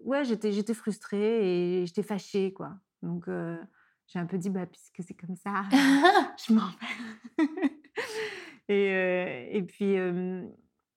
ouais, 0.05 0.25
j'étais, 0.25 0.52
j'étais 0.52 0.75
frustrée 0.75 1.81
et 1.81 1.87
j'étais 1.87 2.02
fâchée 2.02 2.52
quoi. 2.52 2.75
Donc 3.02 3.28
euh, 3.28 3.57
j'ai 4.07 4.19
un 4.19 4.26
peu 4.26 4.37
dit 4.38 4.50
bah 4.50 4.66
puisque 4.66 5.02
c'est 5.07 5.14
comme 5.14 5.37
ça, 5.37 5.64
je 6.47 6.52
m'en 6.52 6.66
vais. 6.66 7.45
et, 8.69 8.93
euh, 8.95 9.47
et 9.50 9.62
puis, 9.62 9.97
euh, 9.99 10.43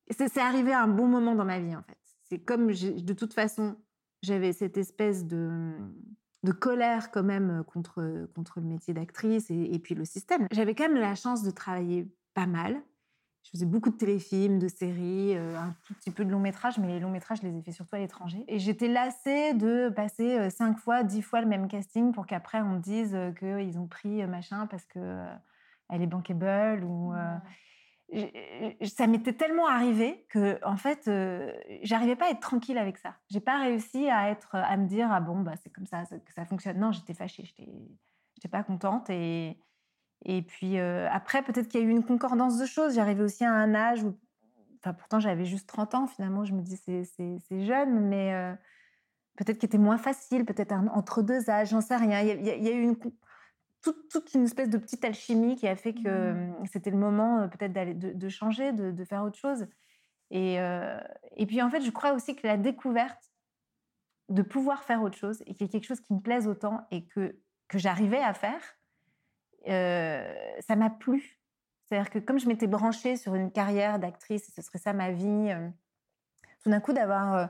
c'est 0.09 0.37
arrivé 0.39 0.73
à 0.73 0.83
un 0.83 0.87
bon 0.87 1.07
moment 1.07 1.35
dans 1.35 1.45
ma 1.45 1.59
vie, 1.59 1.75
en 1.75 1.83
fait. 1.83 1.97
C'est 2.23 2.39
comme, 2.39 2.67
de 2.67 3.13
toute 3.13 3.33
façon, 3.33 3.75
j'avais 4.21 4.53
cette 4.53 4.77
espèce 4.77 5.25
de, 5.25 5.73
colère 6.59 7.11
quand 7.11 7.23
même 7.23 7.63
contre, 7.65 8.27
contre 8.35 8.59
le 8.59 8.65
métier 8.65 8.93
d'actrice 8.93 9.49
et, 9.49 9.79
puis 9.79 9.95
le 9.95 10.05
système. 10.05 10.47
J'avais 10.51 10.75
quand 10.75 10.87
même 10.89 10.97
la 10.97 11.15
chance 11.15 11.43
de 11.43 11.51
travailler 11.51 12.07
pas 12.33 12.45
mal. 12.45 12.81
Je 13.43 13.51
faisais 13.51 13.65
beaucoup 13.65 13.89
de 13.89 13.95
téléfilms, 13.95 14.59
de 14.59 14.67
séries, 14.67 15.35
euh, 15.35 15.57
un 15.57 15.73
tout 15.85 15.93
petit 15.95 16.11
peu 16.11 16.25
de 16.25 16.29
longs 16.29 16.41
métrages, 16.41 16.77
mais 16.77 16.87
les 16.87 16.99
longs 16.99 17.09
métrages, 17.09 17.39
je 17.41 17.47
les 17.47 17.57
ai 17.57 17.61
fait 17.61 17.71
surtout 17.71 17.95
à 17.95 17.99
l'étranger. 17.99 18.43
Et 18.47 18.59
j'étais 18.59 18.89
lassée 18.89 19.53
de 19.53 19.89
passer 19.89 20.37
euh, 20.37 20.49
cinq 20.49 20.77
fois, 20.77 21.03
dix 21.03 21.21
fois 21.21 21.41
le 21.41 21.47
même 21.47 21.67
casting 21.67 22.11
pour 22.11 22.27
qu'après 22.27 22.61
on 22.61 22.75
me 22.75 22.79
dise 22.79 23.15
euh, 23.15 23.31
qu'ils 23.31 23.79
ont 23.79 23.87
pris 23.87 24.21
euh, 24.21 24.27
machin 24.27 24.67
parce 24.67 24.85
que 24.85 24.99
euh, 24.99 25.33
elle 25.89 26.01
est 26.01 26.07
bankable 26.07 26.83
ou. 26.83 27.13
euh, 27.13 27.37
ça 28.85 29.07
m'était 29.07 29.33
tellement 29.33 29.67
arrivé 29.67 30.25
que 30.29 30.59
en 30.65 30.77
fait 30.77 31.07
euh, 31.07 31.53
j'arrivais 31.83 32.15
pas 32.15 32.25
à 32.27 32.29
être 32.31 32.39
tranquille 32.39 32.77
avec 32.77 32.97
ça. 32.97 33.15
J'ai 33.29 33.39
pas 33.39 33.59
réussi 33.59 34.09
à 34.09 34.29
être 34.29 34.55
à 34.55 34.77
me 34.77 34.87
dire 34.87 35.09
ah 35.11 35.19
bon 35.19 35.41
bah 35.41 35.53
c'est 35.61 35.69
comme 35.69 35.85
ça 35.85 36.03
que 36.05 36.33
ça 36.33 36.45
fonctionne. 36.45 36.79
Non 36.79 36.91
j'étais 36.91 37.13
fâchée 37.13 37.43
j'étais 37.45 37.69
j'étais 38.35 38.47
pas 38.49 38.63
contente 38.63 39.09
et 39.09 39.59
et 40.25 40.41
puis 40.41 40.79
euh, 40.79 41.07
après 41.11 41.43
peut-être 41.43 41.67
qu'il 41.67 41.81
y 41.81 41.83
a 41.83 41.87
eu 41.87 41.91
une 41.91 42.03
concordance 42.05 42.57
de 42.57 42.65
choses. 42.65 42.95
J'arrivais 42.95 43.23
aussi 43.23 43.45
à 43.45 43.53
un 43.53 43.75
âge 43.75 44.03
où 44.03 44.17
enfin 44.81 44.93
pourtant 44.93 45.19
j'avais 45.19 45.45
juste 45.45 45.67
30 45.67 45.93
ans 45.95 46.07
finalement 46.07 46.43
je 46.45 46.53
me 46.53 46.61
dis 46.61 46.77
c'est 46.77 47.03
c'est 47.03 47.65
jeune 47.65 48.07
mais 48.07 48.33
euh, 48.33 48.53
peut-être 49.37 49.59
qu'il 49.59 49.67
était 49.67 49.77
moins 49.77 49.97
facile 49.97 50.45
peut-être 50.45 50.73
entre 50.93 51.21
deux 51.21 51.49
âges 51.49 51.69
j'en 51.69 51.81
sais 51.81 51.95
rien. 51.95 52.21
Il 52.21 52.27
y 52.27 52.31
a, 52.49 52.55
il 52.55 52.63
y 52.63 52.69
a- 52.69 52.71
eu 52.73 52.81
une 52.81 52.97
toute, 53.81 54.09
toute 54.09 54.33
une 54.33 54.43
espèce 54.43 54.69
de 54.69 54.77
petite 54.77 55.05
alchimie 55.05 55.55
qui 55.55 55.67
a 55.67 55.75
fait 55.75 55.93
que 55.93 56.07
euh, 56.07 56.65
c'était 56.71 56.91
le 56.91 56.97
moment 56.97 57.39
euh, 57.39 57.47
peut-être 57.47 57.71
d'aller 57.71 57.93
de, 57.93 58.11
de 58.11 58.29
changer, 58.29 58.73
de, 58.73 58.91
de 58.91 59.05
faire 59.05 59.23
autre 59.23 59.37
chose. 59.37 59.67
Et, 60.31 60.59
euh, 60.59 60.99
et 61.37 61.45
puis 61.45 61.61
en 61.61 61.69
fait, 61.69 61.81
je 61.81 61.89
crois 61.89 62.13
aussi 62.13 62.35
que 62.35 62.45
la 62.45 62.57
découverte 62.57 63.31
de 64.27 64.41
pouvoir 64.41 64.83
faire 64.83 65.01
autre 65.01 65.17
chose 65.17 65.41
et 65.47 65.55
qu'il 65.55 65.61
y 65.61 65.65
ait 65.65 65.71
quelque 65.71 65.87
chose 65.87 66.01
qui 66.01 66.13
me 66.13 66.19
plaise 66.19 66.47
autant 66.47 66.85
et 66.91 67.05
que, 67.05 67.35
que 67.67 67.79
j'arrivais 67.79 68.21
à 68.21 68.33
faire, 68.33 68.61
euh, 69.67 70.31
ça 70.59 70.75
m'a 70.75 70.89
plu. 70.89 71.39
C'est-à-dire 71.85 72.11
que 72.11 72.19
comme 72.19 72.37
je 72.37 72.47
m'étais 72.47 72.67
branchée 72.67 73.17
sur 73.17 73.33
une 73.33 73.51
carrière 73.51 73.97
d'actrice, 73.97 74.53
ce 74.53 74.61
serait 74.61 74.77
ça 74.77 74.93
ma 74.93 75.11
vie, 75.11 75.51
euh, 75.51 75.67
tout 76.61 76.69
d'un 76.69 76.79
coup 76.79 76.93
d'avoir... 76.93 77.49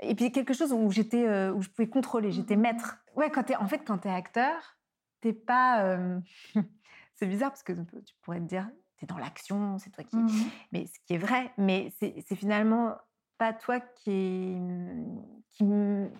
et 0.00 0.14
puis 0.16 0.32
quelque 0.32 0.54
chose 0.54 0.72
où 0.72 0.90
j'étais, 0.90 1.28
où 1.50 1.62
je 1.62 1.68
pouvais 1.68 1.88
contrôler, 1.88 2.32
j'étais 2.32 2.56
maître. 2.56 2.98
Ouais, 3.14 3.30
quand 3.30 3.48
en 3.60 3.68
fait, 3.68 3.84
quand 3.86 3.98
t'es 3.98 4.10
acteur, 4.10 4.75
t'es 5.20 5.32
pas. 5.32 5.84
euh, 5.84 6.20
c'est 7.14 7.26
bizarre 7.26 7.50
parce 7.50 7.62
que 7.62 7.72
tu 7.72 8.14
pourrais 8.22 8.40
te 8.40 8.46
dire, 8.46 8.68
t'es 8.98 9.06
dans 9.06 9.18
l'action, 9.18 9.78
c'est 9.78 9.90
toi 9.90 10.04
qui. 10.04 10.16
Mhm. 10.16 10.30
Mais 10.72 10.86
ce 10.86 10.98
qui 11.06 11.14
est 11.14 11.18
vrai, 11.18 11.52
mais 11.58 11.92
c'est, 11.98 12.22
finalement 12.34 12.94
pas 13.38 13.52
toi 13.52 13.80
qui, 13.80 14.56
qui, 15.50 15.64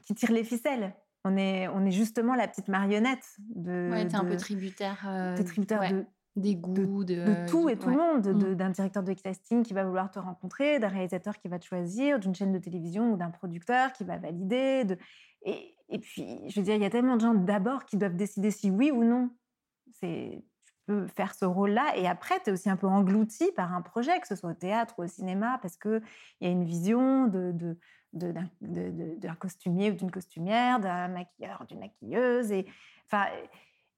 qui 0.03 0.15
tire 0.15 0.33
les 0.33 0.45
ficelles. 0.45 0.95
On 1.25 1.37
est, 1.37 1.67
on 1.69 1.85
est 1.85 1.91
justement 1.91 2.35
la 2.35 2.47
petite 2.47 2.69
marionnette 2.69 3.37
de. 3.39 3.91
Ouais, 3.91 4.07
t'es 4.07 4.17
un 4.17 4.25
peu 4.25 4.37
tributaire. 4.37 5.05
euh, 5.09 5.37
t'es 5.37 5.45
tributaire 5.45 5.81
ouais, 5.81 5.91
de, 5.93 6.07
des 6.37 6.55
goûts, 6.55 7.05
de, 7.05 7.15
de 7.15 7.49
tout 7.49 7.69
et 7.69 7.77
tout 7.77 7.89
le 7.89 7.97
ouais. 7.97 8.13
monde, 8.13 8.23
de- 8.23 8.55
d'un 8.55 8.71
directeur 8.71 9.03
de 9.03 9.13
casting 9.15 9.63
qui 9.65 9.73
va 9.73 9.85
vouloir 9.85 10.11
te 10.11 10.19
rencontrer, 10.19 10.79
d'un 10.79 10.89
réalisateur 10.89 11.39
qui 11.39 11.49
va 11.49 11.59
te 11.59 11.65
choisir, 11.65 12.21
d'une 12.21 12.35
chaîne 12.35 12.53
de 12.53 12.59
télévision 12.59 13.13
ou 13.13 13.17
d'un 13.17 13.31
producteur 13.31 13.93
qui 13.93 14.05
va 14.05 14.19
valider. 14.19 14.85
De... 14.85 14.99
Et, 15.43 15.75
et 15.89 15.99
puis, 15.99 16.41
je 16.49 16.59
veux 16.59 16.65
dire, 16.65 16.75
il 16.75 16.83
y 16.83 16.87
a 16.87 16.91
tellement 16.91 17.17
de 17.17 17.21
gens 17.21 17.35
d'abord 17.35 17.85
qui 17.85 17.97
doivent 17.97 18.17
décider 18.17 18.51
si 18.51 18.71
oui 18.71 18.91
ou 18.91 19.05
non. 19.05 19.31
C'est, 19.93 20.43
tu 20.67 20.75
peux 20.87 21.07
faire 21.07 21.35
ce 21.35 21.45
rôle-là 21.45 21.97
et 21.97 22.07
après, 22.09 22.41
tu 22.43 22.51
es 22.51 22.53
aussi 22.53 22.69
un 22.69 22.77
peu 22.77 22.87
englouti 22.87 23.53
par 23.55 23.73
un 23.73 23.83
projet, 23.83 24.19
que 24.21 24.27
ce 24.27 24.35
soit 24.35 24.51
au 24.51 24.55
théâtre 24.55 24.95
ou 24.99 25.05
au 25.05 25.07
cinéma, 25.07 25.59
parce 25.63 25.77
qu'il 25.77 26.03
y 26.41 26.47
a 26.47 26.51
une 26.51 26.65
vision 26.65 27.29
d'un, 28.13 29.35
costumier 29.39 29.93
ou 29.93 29.95
d'une 29.95 30.11
costumière, 30.11 30.81
d'un 30.81 31.09
maquilleur, 31.09 31.65
d'une 31.69 31.79
maquilleuse. 31.79 32.51
Et, 32.51 32.67
enfin, 33.07 33.27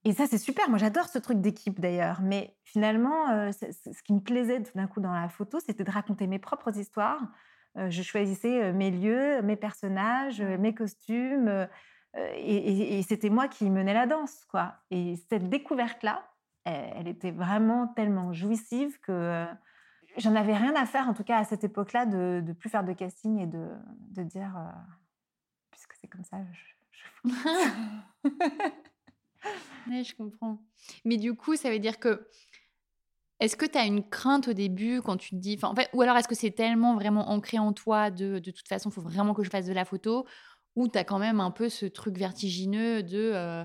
et 0.04 0.12
ça, 0.12 0.26
c'est 0.26 0.38
super. 0.38 0.68
Moi, 0.68 0.78
j'adore 0.78 1.09
ce 1.09 1.18
truc 1.18 1.40
d'équipe 1.40 1.80
d'ailleurs. 1.80 2.21
Mais 2.21 2.54
finalement, 2.64 3.30
euh, 3.30 3.50
ce 3.52 4.02
qui 4.02 4.12
me 4.12 4.21
plaisait 4.21 4.62
tout 4.62 4.73
d'un 4.75 4.87
coup 4.87 5.00
dans 5.00 5.12
la 5.12 5.28
photo, 5.30 5.59
c'était 5.59 5.85
de 5.85 5.90
raconter 5.90 6.26
mes 6.26 6.38
propres 6.38 6.76
histoires. 6.76 7.23
Euh, 7.78 7.90
je 7.90 8.02
choisissais 8.02 8.73
mes 8.73 8.90
lieux, 8.90 9.40
mes 9.42 9.56
personnages, 9.56 10.40
euh, 10.40 10.58
mes 10.58 10.75
costumes. 10.75 11.49
euh, 11.49 11.66
et 12.35 12.56
et- 12.56 12.99
et 12.99 13.02
c'était 13.02 13.30
moi 13.30 13.49
qui 13.49 13.70
menais 13.70 13.94
la 13.94 14.06
danse. 14.06 14.44
quoi. 14.47 14.75
Et 14.90 15.16
cette 15.30 15.49
découverte-là, 15.49 16.28
elle, 16.64 16.92
elle 16.97 17.08
était 17.08 17.30
vraiment 17.30 17.87
tellement 17.88 18.32
jouissive 18.32 18.99
que 19.00 19.12
euh, 19.12 19.47
j'en 20.16 20.35
avais 20.35 20.56
rien 20.56 20.75
à 20.76 20.87
faire, 20.87 21.08
en 21.08 21.14
tout 21.14 21.25
cas 21.25 21.38
à 21.38 21.44
cette 21.44 21.64
époque-là, 21.64 22.06
de 22.06 22.52
plus 22.54 22.70
faire 22.70 22.85
de 22.85 22.92
casting 22.94 23.38
et 23.40 23.47
de, 23.47 23.68
de 24.11 24.23
dire, 24.25 24.56
euh, 24.56 24.70
puisque 25.70 25.94
c'est 26.00 26.08
comme 26.08 26.25
ça, 26.25 26.38
je, 26.52 26.61
je 27.25 27.25
Ouais, 29.88 30.04
je 30.04 30.14
comprends. 30.14 30.62
Mais 31.04 31.16
du 31.16 31.35
coup, 31.35 31.56
ça 31.56 31.70
veut 31.70 31.78
dire 31.78 31.99
que. 31.99 32.26
Est-ce 33.40 33.57
que 33.57 33.66
tu 33.66 33.78
as 33.78 33.85
une 33.85 34.02
crainte 34.09 34.49
au 34.49 34.52
début 34.52 35.00
quand 35.02 35.16
tu 35.16 35.30
te 35.30 35.37
dis. 35.37 35.59
En 35.62 35.75
fait, 35.75 35.88
ou 35.92 36.02
alors 36.02 36.16
est-ce 36.16 36.28
que 36.28 36.35
c'est 36.35 36.50
tellement 36.50 36.95
vraiment 36.95 37.30
ancré 37.30 37.59
en 37.59 37.73
toi 37.73 38.11
de 38.11 38.38
de 38.38 38.50
toute 38.50 38.66
façon, 38.68 38.90
il 38.90 38.92
faut 38.92 39.00
vraiment 39.00 39.35
que 39.35 39.42
je 39.45 39.50
fasse 39.50 39.66
de 39.66 39.73
la 39.73 39.85
photo 39.85 40.26
Ou 40.76 40.88
tu 40.88 40.99
as 40.99 41.04
quand 41.04 41.18
même 41.18 41.40
un 41.40 41.50
peu 41.50 41.68
ce 41.68 41.87
truc 41.87 42.16
vertigineux 42.18 43.02
de. 43.02 43.30
euh, 43.35 43.64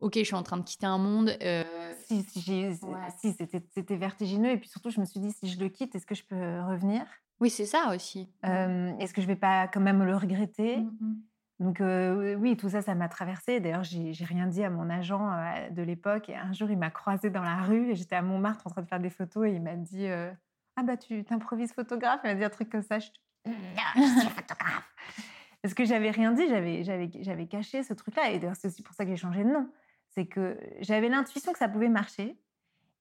ok, 0.00 0.14
je 0.18 0.24
suis 0.24 0.34
en 0.34 0.42
train 0.42 0.58
de 0.58 0.64
quitter 0.64 0.86
un 0.86 0.98
monde. 0.98 1.36
euh, 1.42 1.64
Si, 2.06 2.22
si, 2.22 2.40
si, 2.42 3.32
c'était 3.74 3.96
vertigineux. 3.96 4.50
Et 4.50 4.58
puis 4.58 4.68
surtout, 4.68 4.90
je 4.90 5.00
me 5.00 5.06
suis 5.06 5.20
dit, 5.20 5.32
si 5.32 5.48
je 5.48 5.58
le 5.58 5.68
quitte, 5.68 5.94
est-ce 5.94 6.06
que 6.06 6.14
je 6.14 6.24
peux 6.24 6.60
revenir? 6.60 7.06
Oui, 7.40 7.50
c'est 7.50 7.66
ça 7.66 7.94
aussi. 7.94 8.28
Euh, 8.44 8.96
Est-ce 8.98 9.12
que 9.12 9.20
je 9.20 9.26
vais 9.26 9.36
pas 9.36 9.68
quand 9.68 9.80
même 9.80 10.02
le 10.04 10.16
regretter? 10.16 10.78
Mhm. 10.78 11.22
Donc 11.64 11.80
oui, 12.40 12.58
tout 12.58 12.68
ça, 12.68 12.82
ça 12.82 12.94
m'a 12.94 13.08
traversé. 13.08 13.58
D'ailleurs, 13.58 13.84
j'ai 13.84 14.24
rien 14.24 14.46
dit 14.46 14.62
à 14.62 14.68
mon 14.68 14.90
agent 14.90 15.30
de 15.70 15.82
l'époque. 15.82 16.28
Un 16.28 16.52
jour, 16.52 16.70
il 16.70 16.76
m'a 16.76 16.90
croisé 16.90 17.30
dans 17.30 17.42
la 17.42 17.56
rue 17.62 17.90
et 17.90 17.94
j'étais 17.94 18.16
à 18.16 18.22
Montmartre 18.22 18.66
en 18.66 18.70
train 18.70 18.82
de 18.82 18.86
faire 18.86 19.00
des 19.00 19.08
photos 19.08 19.46
et 19.46 19.52
il 19.52 19.62
m'a 19.62 19.74
dit 19.74 20.06
Ah 20.76 20.82
bah 20.82 20.98
tu 20.98 21.24
t'improvises 21.24 21.72
photographe? 21.72 22.20
Il 22.24 22.28
m'a 22.28 22.34
dit 22.34 22.44
un 22.44 22.50
truc 22.50 22.68
comme 22.68 22.82
ça. 22.82 22.98
Je, 22.98 23.08
je 23.46 24.20
suis 24.20 24.28
photographe. 24.28 24.94
Parce 25.62 25.72
que 25.72 25.86
j'avais 25.86 26.10
rien 26.10 26.32
dit, 26.32 26.46
j'avais 27.22 27.46
caché 27.46 27.82
ce 27.82 27.94
truc-là. 27.94 28.28
Et 28.28 28.38
d'ailleurs, 28.38 28.56
c'est 28.56 28.68
aussi 28.68 28.82
pour 28.82 28.94
ça 28.94 29.06
que 29.06 29.10
j'ai 29.10 29.16
changé 29.16 29.44
de 29.44 29.48
nom. 29.48 29.66
C'est 30.10 30.26
que 30.26 30.60
j'avais 30.80 31.08
l'intuition 31.08 31.50
que 31.52 31.58
ça 31.58 31.70
pouvait 31.70 31.88
marcher 31.88 32.38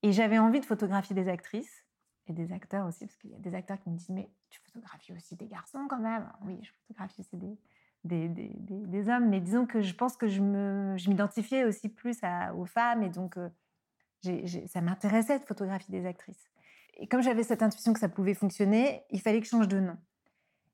et 0.01 0.13
j'avais 0.13 0.39
envie 0.39 0.61
de 0.61 0.65
photographier 0.65 1.13
des 1.13 1.27
actrices. 1.27 1.83
et 2.27 2.31
des 2.31 2.53
acteurs 2.53 2.87
aussi, 2.87 3.05
parce 3.05 3.17
qu'il 3.17 3.31
y 3.31 3.35
a 3.35 3.39
des 3.39 3.53
acteurs 3.53 3.77
qui 3.81 3.89
me 3.89 3.97
disent 3.97 4.07
Mais 4.07 4.29
tu 4.49 4.61
photographies 4.61 5.11
aussi 5.11 5.35
des 5.35 5.47
garçons 5.47 5.85
quand 5.89 5.99
même 5.99 6.31
Oui, 6.45 6.57
je 6.63 6.71
photographie 6.71 7.19
aussi 7.19 7.35
des, 7.35 7.57
des, 8.03 8.27
des, 8.27 8.51
des, 8.57 9.09
hommes, 9.09 9.29
mais 9.29 9.39
disons 9.39 9.65
que 9.65 9.81
je 9.81 9.93
pense 9.93 10.17
que 10.17 10.27
je 10.27 10.41
m'identifiais 10.41 11.61
je 11.61 11.67
aussi 11.67 11.89
plus 11.89 12.17
à, 12.21 12.53
aux 12.53 12.65
femmes 12.65 13.03
et 13.03 13.09
donc 13.09 13.37
euh, 13.37 13.49
ça 14.67 14.81
m'intéressait 14.81 15.39
de 15.39 15.45
photographier 15.45 15.99
des 15.99 16.05
actrices. 16.05 16.49
Et 16.97 17.07
comme 17.07 17.21
j'avais 17.21 17.43
cette 17.43 17.63
intuition 17.63 17.93
que 17.93 17.99
ça 17.99 18.09
pouvait 18.09 18.33
fonctionner, 18.33 19.03
il 19.09 19.21
fallait 19.21 19.39
que 19.39 19.45
je 19.45 19.51
change 19.51 19.67
de 19.67 19.79
nom. 19.79 19.97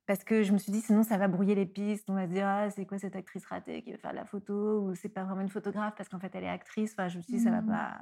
Parce 0.06 0.24
que 0.24 0.42
je 0.42 0.52
me 0.52 0.58
suis 0.58 0.72
dit, 0.72 0.82
sinon 0.82 1.04
ça 1.04 1.18
va 1.18 1.28
brouiller 1.28 1.54
les 1.54 1.68
pistes. 1.68 2.10
On 2.10 2.16
va 2.16 2.26
se 2.26 2.32
dire, 2.32 2.48
ah, 2.48 2.70
c'est 2.72 2.86
quoi 2.86 2.98
cette 2.98 3.16
actrice 3.16 3.46
ratée 3.46 3.84
qui 3.84 3.92
veut 3.92 3.98
faire 3.98 4.12
de 4.12 4.16
la 4.16 4.26
photo 4.26 4.82
Ou 4.82 4.96
c'est 4.96 5.10
pas 5.10 5.24
vraiment 5.24 5.42
une 5.42 5.50
photographe 5.50 5.94
parce 5.96 6.10
qu'en 6.10 6.20
fait 6.20 6.34
elle 6.34 6.44
est 6.44 6.50
actrice. 6.50 6.94
Enfin, 6.94 7.08
je 7.08 7.18
me 7.18 7.22
suis 7.22 7.34
dit, 7.34 7.40
ça 7.40 7.52
va 7.52 7.62
mmh. 7.62 7.68
pas, 7.68 7.96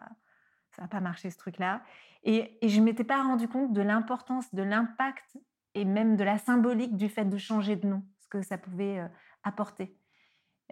ça 0.71 0.81
va 0.83 0.87
pas 0.87 1.01
marcher 1.01 1.29
ce 1.29 1.37
truc-là. 1.37 1.81
Et, 2.23 2.57
et 2.65 2.69
je 2.69 2.81
m'étais 2.81 3.03
pas 3.03 3.21
rendu 3.21 3.47
compte 3.47 3.73
de 3.73 3.81
l'importance, 3.81 4.53
de 4.53 4.63
l'impact 4.63 5.37
et 5.73 5.85
même 5.85 6.15
de 6.15 6.23
la 6.23 6.37
symbolique 6.37 6.95
du 6.95 7.09
fait 7.09 7.25
de 7.25 7.37
changer 7.37 7.75
de 7.75 7.87
nom, 7.87 8.03
ce 8.27 8.37
que 8.37 8.41
ça 8.41 8.57
pouvait 8.57 9.01
apporter. 9.43 9.97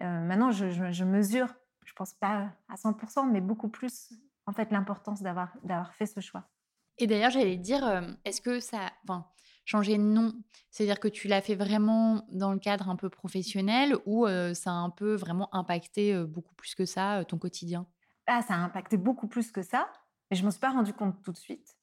Maintenant, 0.01 0.51
je, 0.51 0.69
je, 0.69 1.03
mesure, 1.05 1.53
je 1.85 1.93
pense 1.93 2.13
pas 2.13 2.51
à 2.67 2.75
100%, 2.75 3.31
mais 3.31 3.39
beaucoup 3.39 3.69
plus 3.69 4.13
en 4.45 4.51
fait 4.51 4.71
l'importance 4.71 5.21
d'avoir 5.21 5.53
d'avoir 5.63 5.93
fait 5.95 6.05
ce 6.05 6.19
choix. 6.19 6.49
Et 6.97 7.07
d'ailleurs, 7.07 7.31
j'allais 7.31 7.57
dire, 7.57 7.83
est-ce 8.25 8.41
que 8.41 8.59
ça, 8.59 8.91
enfin, 9.03 9.27
changer 9.63 9.97
de 9.97 10.03
nom, 10.03 10.33
c'est-à-dire 10.69 10.99
que 10.99 11.07
tu 11.07 11.27
l'as 11.27 11.41
fait 11.41 11.55
vraiment 11.55 12.25
dans 12.31 12.51
le 12.51 12.59
cadre 12.59 12.89
un 12.89 12.95
peu 12.95 13.09
professionnel 13.09 13.95
ou 14.05 14.27
ça 14.53 14.71
a 14.71 14.73
un 14.73 14.89
peu 14.89 15.15
vraiment 15.15 15.53
impacté 15.55 16.17
beaucoup 16.25 16.55
plus 16.55 16.75
que 16.75 16.85
ça 16.85 17.23
ton 17.25 17.37
quotidien? 17.37 17.87
Ah, 18.27 18.41
ça 18.41 18.55
a 18.55 18.57
impacté 18.57 18.97
beaucoup 18.97 19.27
plus 19.27 19.51
que 19.51 19.61
ça. 19.61 19.87
Et 20.31 20.35
je 20.35 20.43
m'en 20.43 20.51
suis 20.51 20.59
pas 20.59 20.71
rendu 20.71 20.93
compte 20.93 21.21
tout 21.21 21.31
de 21.31 21.37
suite. 21.37 21.75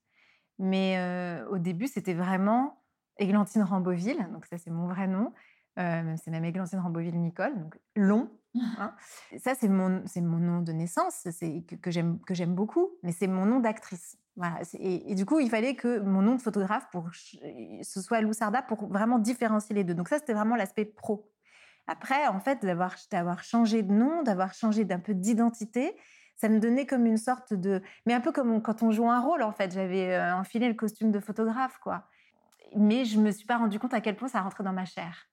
Mais 0.59 1.43
au 1.51 1.59
début, 1.59 1.87
c'était 1.87 2.15
vraiment 2.15 2.83
Églantine 3.19 3.63
Ramboville, 3.63 4.29
donc 4.33 4.47
ça 4.47 4.59
c'est 4.59 4.71
mon 4.71 4.89
vrai 4.89 5.07
nom. 5.07 5.33
C'est 5.77 6.31
même 6.31 6.45
Églantine 6.45 6.79
Ramboville 6.79 7.19
Nicole, 7.19 7.59
donc 7.59 7.79
long. 7.97 8.31
Hein. 8.79 8.95
Ça 9.39 9.55
c'est 9.55 9.69
mon, 9.69 10.03
nom 10.17 10.61
de 10.61 10.73
naissance, 10.73 11.27
c'est 11.31 11.63
que, 11.63 11.77
que 11.77 11.91
j'aime 12.35 12.55
beaucoup, 12.55 12.91
mais 13.03 13.13
c'est 13.13 13.27
mon 13.27 13.47
nom 13.47 13.61
d'actrice. 13.61 14.19
Voilà, 14.37 14.61
et, 14.79 15.15
du 15.15 15.27
coup, 15.27 15.41
il 15.41 15.51
fallait 15.51 15.75
que 15.75 15.99
mon 15.99 16.23
nom 16.23 16.35
de 16.37 16.41
photographe, 16.41 16.87
pour 16.91 17.11
ce 17.13 18.01
soit 18.01 18.21
Lou 18.23 18.33
Sarda, 18.33 18.63
pour 18.63 18.87
vraiment 18.89 19.19
différencier 19.19 19.75
les 19.75 19.85
deux. 19.85 19.95
Donc 19.95 20.09
ça, 20.09 20.19
c'était 20.19 20.33
vraiment 20.33 20.57
l'aspect 20.57 20.87
pro. 20.87 21.31
Après, 21.87 22.27
en 22.29 22.41
fait, 22.41 22.65
d'avoir, 22.65 22.97
changé 23.45 23.83
de 23.83 23.93
nom, 23.93 24.23
d'avoir 24.23 24.55
changé 24.55 24.85
d'un 24.85 25.01
peu 25.01 25.13
d'identité, 25.15 25.95
ça 26.37 26.49
me 26.49 26.61
donnait 26.61 26.87
comme 26.87 27.05
une 27.05 27.19
sorte 27.19 27.53
de... 27.53 27.83
Mais 28.07 28.15
un 28.15 28.21
peu 28.21 28.33
comme 28.33 28.63
quand 28.63 28.83
on 28.83 28.91
joue 28.91 29.11
un 29.11 29.21
rôle, 29.21 29.43
en 29.43 29.53
fait. 29.53 29.73
J'avais 29.73 30.15
euh, 30.15 30.35
enfilé 30.35 30.69
le 30.69 30.75
costume 30.75 31.11
de 31.11 31.21
photographe, 31.21 31.79
quoi. 31.83 32.09
Mais 32.75 33.05
je 33.05 33.21
me 33.21 33.31
suis 33.31 33.47
pas 33.47 33.59
rendu 33.59 33.79
compte 33.79 33.93
à 33.93 34.01
quel 34.01 34.17
point 34.17 34.29
ça 34.29 34.41
rentrait 34.41 34.65
dans 34.65 34.73
ma 34.73 34.87
chair. 34.87 35.29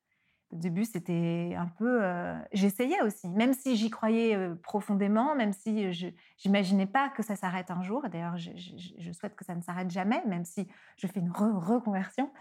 Au 0.52 0.56
début, 0.56 0.84
c'était 0.84 1.54
un 1.56 1.68
peu. 1.68 2.04
Euh, 2.04 2.36
j'essayais 2.54 3.02
aussi, 3.04 3.30
même 3.30 3.54
si 3.54 3.76
j'y 3.76 3.92
croyais 3.92 4.36
euh, 4.36 4.56
profondément, 4.56 5.36
même 5.36 5.54
si 5.54 5.94
je 5.94 6.08
n'imaginais 6.44 6.88
pas 6.88 7.10
que 7.10 7.22
ça 7.22 7.36
s'arrête 7.36 7.70
un 7.70 7.84
jour. 7.84 8.08
D'ailleurs, 8.10 8.38
je, 8.38 9.12
souhaite 9.12 9.36
que 9.36 9.46
ça 9.46 9.54
ne 9.54 9.62
s'arrête 9.62 9.92
jamais, 9.92 10.24
même 10.26 10.46
si 10.46 10.68
je 10.98 11.06
fais 11.06 11.20
une 11.20 11.32
reconversion. 11.32 12.32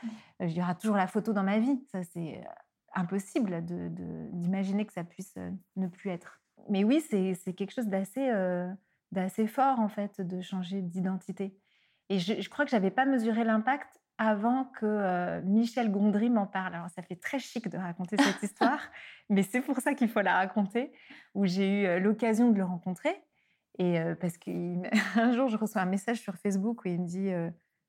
Il 0.40 0.52
y 0.52 0.62
aura 0.62 0.74
toujours 0.74 0.96
la 0.96 1.06
photo 1.06 1.34
dans 1.34 1.42
ma 1.42 1.58
vie. 1.58 1.84
Ça, 1.92 2.02
c'est 2.02 2.42
impossible 2.94 3.62
d'imaginer 4.32 4.86
que 4.86 4.92
ça 4.94 5.04
puisse 5.04 5.34
ne 5.76 5.86
plus 5.86 6.10
être. 6.10 6.40
Mais 6.70 6.84
oui, 6.84 7.02
c'est 7.10 7.52
quelque 7.52 7.72
chose 7.72 7.88
d'assez 7.88 8.30
d'assez 9.10 9.46
fort, 9.46 9.80
en 9.80 9.88
fait, 9.88 10.20
de 10.20 10.40
changer 10.40 10.82
d'identité. 10.82 11.58
Et 12.10 12.18
je, 12.18 12.40
je 12.40 12.48
crois 12.48 12.64
que 12.64 12.70
j'avais 12.70 12.90
pas 12.90 13.06
mesuré 13.06 13.44
l'impact 13.44 13.98
avant 14.18 14.64
que 14.64 15.40
Michel 15.42 15.90
Gondry 15.90 16.28
m'en 16.28 16.46
parle. 16.46 16.74
Alors, 16.74 16.90
ça 16.90 17.02
fait 17.02 17.16
très 17.16 17.38
chic 17.38 17.68
de 17.68 17.78
raconter 17.78 18.16
cette 18.18 18.42
histoire, 18.42 18.80
mais 19.30 19.42
c'est 19.42 19.60
pour 19.60 19.78
ça 19.78 19.94
qu'il 19.94 20.08
faut 20.08 20.20
la 20.20 20.34
raconter, 20.34 20.92
où 21.34 21.46
j'ai 21.46 21.82
eu 21.82 22.00
l'occasion 22.00 22.50
de 22.50 22.58
le 22.58 22.64
rencontrer. 22.64 23.22
Et 23.78 24.00
parce 24.20 24.36
qu'un 24.36 24.82
jour, 25.32 25.48
je 25.48 25.56
reçois 25.56 25.82
un 25.82 25.86
message 25.86 26.18
sur 26.20 26.34
Facebook 26.34 26.84
où 26.84 26.88
il 26.88 27.00
me 27.00 27.06
dit 27.06 27.30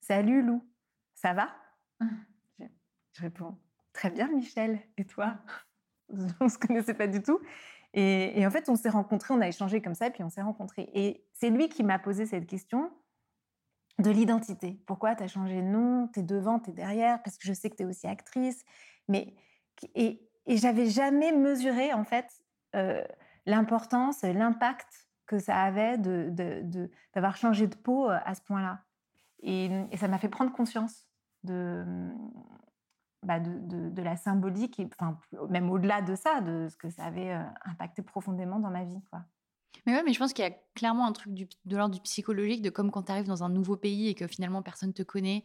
Salut 0.02 0.44
Lou, 0.44 0.64
ça 1.16 1.34
va? 1.34 1.50
Je, 2.60 3.22
réponds 3.22 3.58
Très 3.92 4.12
bien, 4.12 4.28
Michel. 4.30 4.80
Et 4.98 5.06
toi? 5.06 5.38
On 6.40 6.46
ne 6.46 6.50
se 6.50 6.58
connaissait 6.58 6.94
pas 6.94 7.08
du 7.08 7.22
tout. 7.22 7.40
Et, 7.94 8.40
et 8.40 8.46
en 8.46 8.52
fait, 8.52 8.70
on 8.70 8.76
s'est 8.76 8.90
rencontrés, 8.90 9.34
on 9.34 9.42
a 9.42 9.48
échangé 9.48 9.82
comme 9.82 9.96
ça, 9.96 10.08
et 10.08 10.12
puis 10.12 10.24
on 10.24 10.30
s'est 10.30 10.44
rencontrés. 10.44 10.90
Et 10.94 11.26
c'est 11.34 11.50
lui 11.50 11.70
qui 11.70 11.84
m'a 11.84 11.98
posé 11.98 12.28
cette 12.28 12.46
question 12.46 12.92
de 14.00 14.10
l'identité. 14.10 14.82
Pourquoi 14.86 15.16
tu 15.16 15.24
as 15.24 15.28
changé 15.28 15.62
de 15.62 15.68
nom? 15.68 16.08
Tu 16.14 16.22
es 16.22 16.24
devant, 16.24 16.60
tu 16.60 16.72
es 16.72 16.74
derrière, 16.74 17.22
parce 17.22 17.38
que 17.38 17.48
je 17.48 17.54
sais 17.54 17.70
que 17.70 17.76
tu 17.76 17.84
es 17.84 17.86
aussi 17.86 18.08
actrice. 18.08 18.64
Mais, 19.08 19.36
et, 19.96 20.28
et 20.46 20.58
j'avais 20.58 20.88
jamais 20.88 21.32
mesuré, 21.32 21.94
en 21.94 22.04
fait, 22.04 22.28
euh, 22.76 23.04
l'importance, 23.46 24.22
l'impact 24.24 25.10
que 25.26 25.40
ça 25.40 25.62
avait 25.62 25.98
d'avoir 25.98 27.34
de, 27.34 27.38
changé 27.38 27.68
de 27.68 27.76
peau 27.76 28.10
euh, 28.10 28.18
à 28.26 28.36
ce 28.36 28.42
point-là. 28.42 28.84
Et, 29.42 29.70
ça 29.98 30.08
m'a 30.08 30.18
fait 30.18 30.30
prendre 30.30 30.52
conscience 30.52 31.08
de, 31.44 31.86
bah 33.24 33.40
de, 33.40 34.02
la 34.02 34.18
symbolique, 34.18 34.82
enfin, 35.00 35.20
même 35.50 35.70
au-delà 35.70 36.02
de 36.02 36.16
ça, 36.16 36.42
de 36.42 36.68
ce 36.68 36.78
que 36.78 36.90
ça 36.90 37.06
avait 37.06 37.32
euh, 37.32 37.44
impacté 37.66 38.02
profondément 38.02 38.60
dans 38.60 38.72
ma 38.72 38.84
vie. 38.84 39.02
Quoi. 39.10 39.24
Mais 39.86 39.94
ouais, 39.94 40.04
mais 40.04 40.14
je 40.14 40.20
pense 40.20 40.34
qu'il 40.34 40.44
y 40.44 40.48
a 40.48 40.54
clairement 40.76 41.08
un 41.08 41.12
truc 41.12 41.34
de 41.34 41.78
l'ordre 41.78 41.96
du 41.96 42.02
psychologique, 42.02 42.62
de 42.62 42.70
comme 42.70 42.92
quand 42.92 43.04
tu 43.04 43.12
arrives 43.12 43.28
dans 43.28 43.44
un 43.44 43.50
nouveau 43.50 43.78
pays 43.78 44.08
et 44.10 44.16
que 44.16 44.28
finalement 44.28 44.62
personne 44.62 44.94
te 44.94 45.04
connaît, 45.04 45.44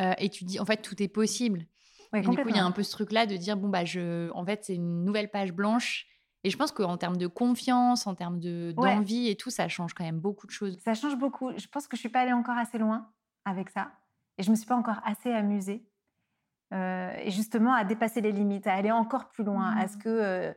euh, 0.00 0.12
et 0.18 0.28
tu 0.28 0.44
dis, 0.44 0.60
en 0.60 0.64
fait, 0.64 0.82
tout 0.82 1.00
est 1.02 1.08
possible. 1.08 1.66
et 2.14 2.20
du 2.20 2.28
coup, 2.28 2.48
il 2.48 2.56
y 2.56 2.58
a 2.58 2.64
un 2.64 2.72
peu 2.72 2.82
ce 2.82 2.92
truc-là 2.92 3.26
de 3.26 3.36
dire, 3.36 3.56
bon, 3.56 3.68
bah, 3.68 3.84
je, 3.84 4.30
en 4.32 4.44
fait, 4.44 4.64
c'est 4.64 4.74
une 4.74 5.04
nouvelle 5.04 5.30
page 5.30 5.52
blanche. 5.52 6.06
Et 6.44 6.50
je 6.50 6.56
pense 6.56 6.70
qu'en 6.70 6.96
termes 6.96 7.16
de 7.16 7.26
confiance, 7.26 8.06
en 8.06 8.14
termes 8.14 8.38
d'envie 8.38 9.28
et 9.28 9.36
tout, 9.36 9.50
ça 9.50 9.68
change 9.68 9.94
quand 9.94 10.04
même 10.04 10.20
beaucoup 10.20 10.46
de 10.46 10.52
choses. 10.52 10.78
Ça 10.84 10.94
change 10.94 11.16
beaucoup. 11.16 11.50
Je 11.56 11.66
pense 11.66 11.88
que 11.88 11.96
je 11.96 12.00
suis 12.00 12.08
pas 12.08 12.20
allée 12.20 12.32
encore 12.32 12.56
assez 12.56 12.78
loin 12.78 13.10
avec 13.44 13.70
ça. 13.70 13.90
Et 14.38 14.42
je 14.42 14.50
me 14.50 14.56
suis 14.56 14.66
pas 14.66 14.76
encore 14.76 15.00
assez 15.04 15.32
amusée. 15.32 15.88
Euh, 16.72 17.12
et 17.18 17.30
justement, 17.30 17.72
à 17.72 17.84
dépasser 17.84 18.20
les 18.20 18.32
limites, 18.32 18.66
à 18.66 18.74
aller 18.74 18.92
encore 18.92 19.30
plus 19.30 19.44
loin, 19.44 19.76
à 19.76 19.88
ce 19.88 19.96
mmh. 19.96 20.00
que 20.00 20.08
euh, 20.08 20.52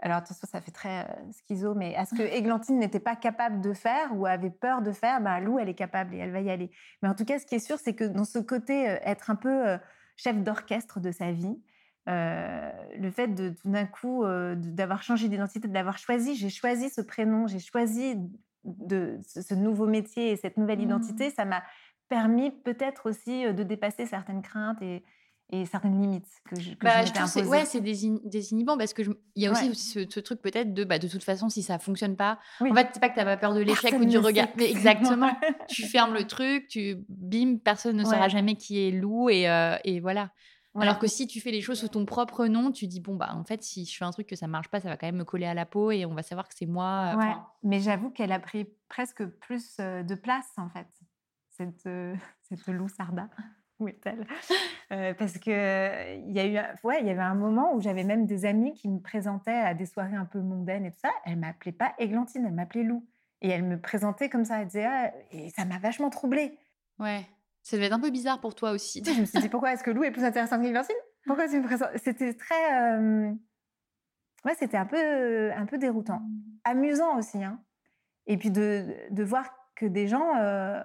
alors 0.00 0.18
attention, 0.18 0.46
ça 0.50 0.60
fait 0.60 0.70
très 0.70 1.04
euh, 1.04 1.32
schizo, 1.46 1.74
mais 1.74 1.94
à 1.94 2.04
ce 2.04 2.14
que 2.14 2.22
Églantine 2.22 2.78
n'était 2.78 3.00
pas 3.00 3.16
capable 3.16 3.60
de 3.60 3.72
faire 3.72 4.10
ou 4.16 4.26
avait 4.26 4.50
peur 4.50 4.82
de 4.82 4.92
faire, 4.92 5.20
ben, 5.20 5.40
Lou, 5.40 5.58
elle 5.58 5.68
est 5.68 5.74
capable 5.74 6.14
et 6.14 6.18
elle 6.18 6.32
va 6.32 6.40
y 6.40 6.50
aller. 6.50 6.70
Mais 7.02 7.08
en 7.08 7.14
tout 7.14 7.24
cas, 7.24 7.38
ce 7.38 7.46
qui 7.46 7.54
est 7.54 7.60
sûr, 7.60 7.78
c'est 7.78 7.94
que 7.94 8.04
dans 8.04 8.24
ce 8.24 8.38
côté, 8.38 8.90
euh, 8.90 8.96
être 9.02 9.30
un 9.30 9.36
peu 9.36 9.68
euh, 9.68 9.78
chef 10.16 10.36
d'orchestre 10.42 11.00
de 11.00 11.10
sa 11.10 11.32
vie, 11.32 11.58
le 12.06 13.10
fait 13.10 13.28
de 13.28 13.48
tout 13.48 13.70
d'un 13.70 13.86
coup 13.86 14.26
d'avoir 14.56 15.02
changé 15.02 15.26
d'identité, 15.28 15.68
d'avoir 15.68 15.96
choisi, 15.96 16.34
j'ai 16.34 16.50
choisi 16.50 16.90
ce 16.90 17.00
prénom, 17.00 17.46
j'ai 17.46 17.60
choisi 17.60 18.16
de, 18.64 19.18
ce, 19.24 19.54
nouveau 19.54 19.86
métier 19.86 20.32
et 20.32 20.36
cette 20.36 20.58
nouvelle 20.58 20.82
identité, 20.82 21.28
mmh. 21.28 21.32
ça 21.34 21.46
m'a 21.46 21.62
permis 22.10 22.50
peut-être 22.50 23.08
aussi 23.08 23.50
de 23.50 23.62
dépasser 23.62 24.04
certaines 24.04 24.42
craintes 24.42 24.82
et, 24.82 25.02
et 25.50 25.66
certaines 25.66 26.00
limites 26.00 26.26
que 26.48 26.58
je, 26.58 26.70
que 26.70 26.84
bah, 26.84 27.04
je, 27.04 27.12
trouve 27.12 27.26
c'est 27.26 27.44
ouais 27.44 27.64
parce 28.78 28.94
que 28.94 29.02
il 29.34 29.42
y 29.42 29.46
a 29.46 29.52
aussi, 29.52 29.74
ce, 29.74 30.20
truc 30.20 30.40
peut-être 30.40 30.72
de 30.72 30.84
bah, 30.84 30.98
de 30.98 31.06
toute 31.06 31.22
façon 31.22 31.48
si 31.48 31.62
ça 31.62 31.78
fonctionne 31.78 32.16
pas 32.16 32.38
en 32.60 32.74
fait 32.74 32.88
c'est 32.92 33.00
pas 33.00 33.10
que 33.10 33.18
tu 33.18 33.24
pas 33.24 33.36
peur 33.36 33.54
de 33.54 33.60
l'échec 33.60 33.94
ou 33.98 34.04
du 34.04 34.18
regard 34.18 34.48
mais 34.56 34.70
exactement 34.70 35.36
tu 35.68 35.86
fermes 35.86 36.14
le 36.14 36.26
truc 36.26 36.66
tu 36.68 36.96
bim 37.08 37.58
personne 37.62 37.96
ne 37.96 38.04
saura 38.04 38.28
jamais 38.28 38.56
qui 38.56 38.86
est 38.86 38.90
loup 38.90 39.28
et, 39.28 39.48
euh, 39.48 39.76
et 39.84 40.00
voilà. 40.00 40.30
Alors 40.80 40.98
que 40.98 41.06
si 41.06 41.26
tu 41.26 41.40
fais 41.40 41.52
les 41.52 41.60
choses 41.60 41.78
sous 41.78 41.88
ton 41.88 42.04
propre 42.04 42.46
nom, 42.46 42.72
tu 42.72 42.86
dis 42.86 43.00
bon 43.00 43.14
bah 43.14 43.30
en 43.32 43.44
fait 43.44 43.62
si 43.62 43.84
je 43.84 43.96
fais 43.96 44.04
un 44.04 44.10
truc 44.10 44.26
que 44.26 44.36
ça 44.36 44.48
marche 44.48 44.68
pas, 44.68 44.80
ça 44.80 44.88
va 44.88 44.96
quand 44.96 45.06
même 45.06 45.16
me 45.16 45.24
coller 45.24 45.46
à 45.46 45.54
la 45.54 45.66
peau 45.66 45.90
et 45.92 46.04
on 46.04 46.14
va 46.14 46.22
savoir 46.22 46.48
que 46.48 46.54
c'est 46.56 46.66
moi. 46.66 47.14
Ouais. 47.16 47.34
Mais 47.62 47.80
j'avoue 47.80 48.10
qu'elle 48.10 48.32
a 48.32 48.40
pris 48.40 48.66
presque 48.88 49.24
plus 49.24 49.76
euh, 49.78 50.02
de 50.02 50.14
place 50.14 50.50
en 50.56 50.68
fait 50.68 50.88
cette 51.50 51.86
euh, 51.86 52.14
cette 52.42 52.66
loup 52.66 52.88
Sarda. 52.88 53.28
Est-elle 53.88 54.26
euh, 54.92 55.14
Parce 55.14 55.38
que 55.38 56.18
il 56.18 56.32
y 56.32 56.40
a 56.40 56.46
eu, 56.46 56.58
ouais, 56.84 57.02
y 57.04 57.10
avait 57.10 57.20
un 57.20 57.34
moment 57.34 57.74
où 57.74 57.80
j'avais 57.80 58.04
même 58.04 58.26
des 58.26 58.44
amis 58.44 58.74
qui 58.74 58.88
me 58.88 59.00
présentaient 59.00 59.50
à 59.52 59.74
des 59.74 59.86
soirées 59.86 60.16
un 60.16 60.24
peu 60.24 60.40
mondaines 60.40 60.84
et 60.86 60.90
tout 60.90 61.00
ça. 61.00 61.10
Elle 61.24 61.38
m'appelait 61.38 61.72
pas 61.72 61.94
Églantine, 61.98 62.44
elle 62.46 62.54
m'appelait 62.54 62.84
Lou. 62.84 63.06
Et 63.40 63.48
elle 63.48 63.64
me 63.64 63.78
présentait 63.78 64.28
comme 64.28 64.44
ça, 64.44 64.60
elle 64.60 64.66
disait, 64.66 64.86
ah, 64.86 65.12
et 65.30 65.50
ça 65.50 65.64
m'a 65.64 65.78
vachement 65.78 66.08
troublée. 66.08 66.58
Ouais, 66.98 67.26
ça 67.62 67.76
devait 67.76 67.86
être 67.86 67.92
un 67.92 68.00
peu 68.00 68.10
bizarre 68.10 68.40
pour 68.40 68.54
toi 68.54 68.70
aussi. 68.70 69.02
je 69.04 69.20
me 69.20 69.26
suis 69.26 69.40
dit, 69.40 69.48
pourquoi 69.48 69.72
est-ce 69.72 69.82
que 69.82 69.90
Lou 69.90 70.04
est 70.04 70.10
plus 70.10 70.24
intéressante 70.24 70.62
qu'Églantine? 70.62 70.96
Pourquoi 71.26 71.48
tu 71.48 71.58
me 71.58 71.64
présentes? 71.64 71.90
C'était 71.96 72.34
très, 72.34 72.82
euh, 72.82 73.32
ouais, 74.44 74.54
c'était 74.58 74.76
un 74.76 74.86
peu, 74.86 75.52
un 75.52 75.66
peu 75.66 75.78
déroutant, 75.78 76.22
amusant 76.64 77.18
aussi, 77.18 77.42
hein. 77.42 77.60
Et 78.26 78.36
puis 78.38 78.50
de, 78.50 78.86
de 79.10 79.24
voir 79.24 79.44
que 79.76 79.86
des 79.86 80.08
gens 80.08 80.36
euh, 80.36 80.82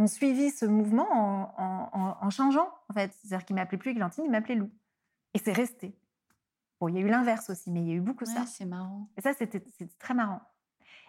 ont 0.00 0.06
suivi 0.06 0.50
ce 0.50 0.64
mouvement 0.66 1.08
en, 1.58 2.30
changeant, 2.30 2.68
en 2.88 2.94
fait. 2.94 3.12
C'est-à-dire 3.12 3.44
qu'il 3.44 3.56
m'appelait 3.56 3.78
plus 3.78 3.90
Églantine, 3.90 4.24
il 4.24 4.30
m'appelait 4.30 4.54
Lou. 4.54 4.70
Et 5.34 5.38
c'est 5.38 5.52
resté. 5.52 5.94
Bon, 6.80 6.88
il 6.88 6.94
y 6.94 6.98
a 6.98 7.00
eu 7.02 7.08
l'inverse 7.08 7.50
aussi, 7.50 7.70
mais 7.70 7.80
il 7.80 7.88
y 7.88 7.92
a 7.92 7.94
eu 7.94 8.00
beaucoup 8.00 8.24
ça. 8.24 8.46
C'est 8.46 8.64
marrant. 8.64 9.10
Et 9.16 9.20
ça, 9.20 9.32
c'était 9.34 9.62
très 9.98 10.14
marrant. 10.14 10.40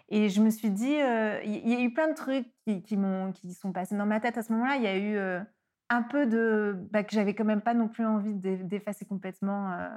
Et 0.10 0.28
je 0.28 0.42
me 0.42 0.50
suis 0.50 0.70
dit, 0.70 1.00
euh, 1.00 1.42
il 1.44 1.70
y, 1.70 1.74
a 1.74 1.80
eu 1.80 1.94
plein 1.94 2.10
de 2.10 2.14
trucs 2.14 2.46
qui, 2.66 2.84
qui, 2.84 2.98
m'ont, 2.98 3.32
qui 3.32 3.54
sont 3.54 3.72
passés 3.72 3.96
dans 3.96 4.06
ma 4.06 4.20
tête 4.20 4.38
à 4.38 4.44
ce 4.44 4.52
moment-là. 4.52 4.76
Il 4.76 4.84
y 4.84 4.88
a 4.88 4.98
eu 4.98 5.16
euh, 5.16 5.40
un 5.90 6.04
peu 6.04 6.28
de. 6.28 6.76
Bah, 6.92 7.06
que 7.06 7.14
j'avais 7.14 7.34
quand 7.34 7.46
même 7.46 7.62
pas 7.62 7.74
non 7.74 7.88
plus 7.88 8.06
envie 8.06 8.34
d'effacer 8.34 9.06
complètement 9.06 9.72
euh, 9.72 9.90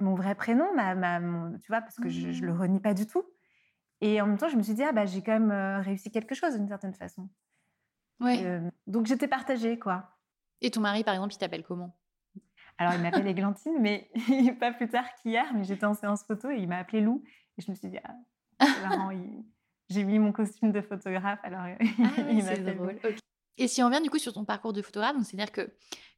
mon 0.00 0.16
vrai 0.16 0.34
prénom, 0.34 0.74
ma, 0.74 0.96
ma, 0.96 1.20
tu 1.60 1.68
vois, 1.68 1.80
parce 1.80 1.96
que 1.96 2.08
je, 2.08 2.32
je 2.32 2.44
le 2.44 2.52
mmh. 2.52 2.60
renie 2.60 2.80
pas 2.80 2.94
du 2.94 3.06
tout. 3.06 3.24
Et 4.00 4.20
en 4.20 4.26
même 4.26 4.38
temps, 4.38 4.48
je 4.48 4.56
me 4.56 4.62
suis 4.62 4.74
dit, 4.74 4.82
ah, 4.82 4.90
bah, 4.90 5.06
j'ai 5.06 5.22
quand 5.22 5.38
même 5.38 5.80
réussi 5.82 6.10
quelque 6.10 6.34
chose 6.34 6.56
d'une 6.56 6.68
certaine 6.68 6.94
façon. 6.94 7.28
Ouais. 8.20 8.60
donc 8.86 9.06
j'étais 9.06 9.28
partagée, 9.28 9.78
quoi. 9.78 10.10
Et 10.62 10.70
ton 10.70 10.80
mari, 10.80 11.04
par 11.04 11.14
exemple, 11.14 11.34
il 11.34 11.38
t'appelle 11.38 11.62
comment? 11.62 11.96
Alors, 12.78 12.94
il 12.94 13.00
m'appelle 13.00 13.26
Églantine, 13.26 13.76
mais 13.80 14.10
pas 14.60 14.72
plus 14.72 14.88
tard 14.88 15.06
qu'hier, 15.14 15.46
mais 15.54 15.64
j'étais 15.64 15.86
en 15.86 15.94
séance 15.94 16.24
photo 16.24 16.50
et 16.50 16.56
il 16.56 16.68
m'a 16.68 16.78
appelé 16.78 17.00
Lou. 17.00 17.22
Et 17.56 17.62
je 17.62 17.70
me 17.70 17.76
suis 17.76 17.88
dit, 17.88 17.98
ah, 18.04 18.14
j'ai 19.88 20.04
mis 20.04 20.18
mon 20.18 20.32
costume 20.32 20.72
de 20.72 20.80
photographe, 20.82 21.40
alors 21.42 21.60
ah 21.80 22.20
il 22.30 22.44
m'a 22.44 22.56
drôle. 22.56 22.98
Et 23.58 23.68
si 23.68 23.82
on 23.82 23.86
revient 23.86 24.02
du 24.02 24.10
coup 24.10 24.18
sur 24.18 24.32
ton 24.32 24.44
parcours 24.44 24.72
de 24.72 24.82
photographe, 24.82 25.16
c'est-à-dire 25.22 25.52
que 25.52 25.70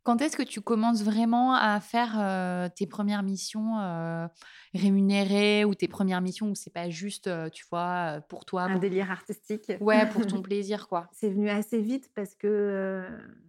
quand 0.09 0.23
est-ce 0.23 0.39
que 0.39 0.43
tu 0.43 0.63
commences 0.63 1.03
vraiment 1.03 1.53
à 1.55 1.81
faire 1.81 2.17
euh, 2.19 2.69
tes 2.75 2.87
premières 2.87 3.23
missions 3.23 3.79
euh, 3.79 4.27
rémunérées 4.75 5.67
ou 5.67 5.75
tes 5.75 5.87
premières 5.87 6.23
missions 6.23 6.49
où 6.49 6.55
c'est 6.55 6.73
pas 6.73 6.89
juste, 6.89 7.27
euh, 7.27 7.51
tu 7.51 7.67
vois, 7.71 8.23
pour 8.31 8.47
toi 8.47 8.63
Un 8.63 8.79
délire 8.79 9.11
artistique. 9.11 9.71
Ouais, 9.81 10.09
pour 10.09 10.27
ton 10.27 10.41
plaisir, 10.41 10.89
quoi. 10.89 11.09
C'est 11.13 11.29
venu 11.29 11.51
assez 11.51 11.83
vite 11.83 12.11
parce 12.15 12.35
que, 12.35 13.07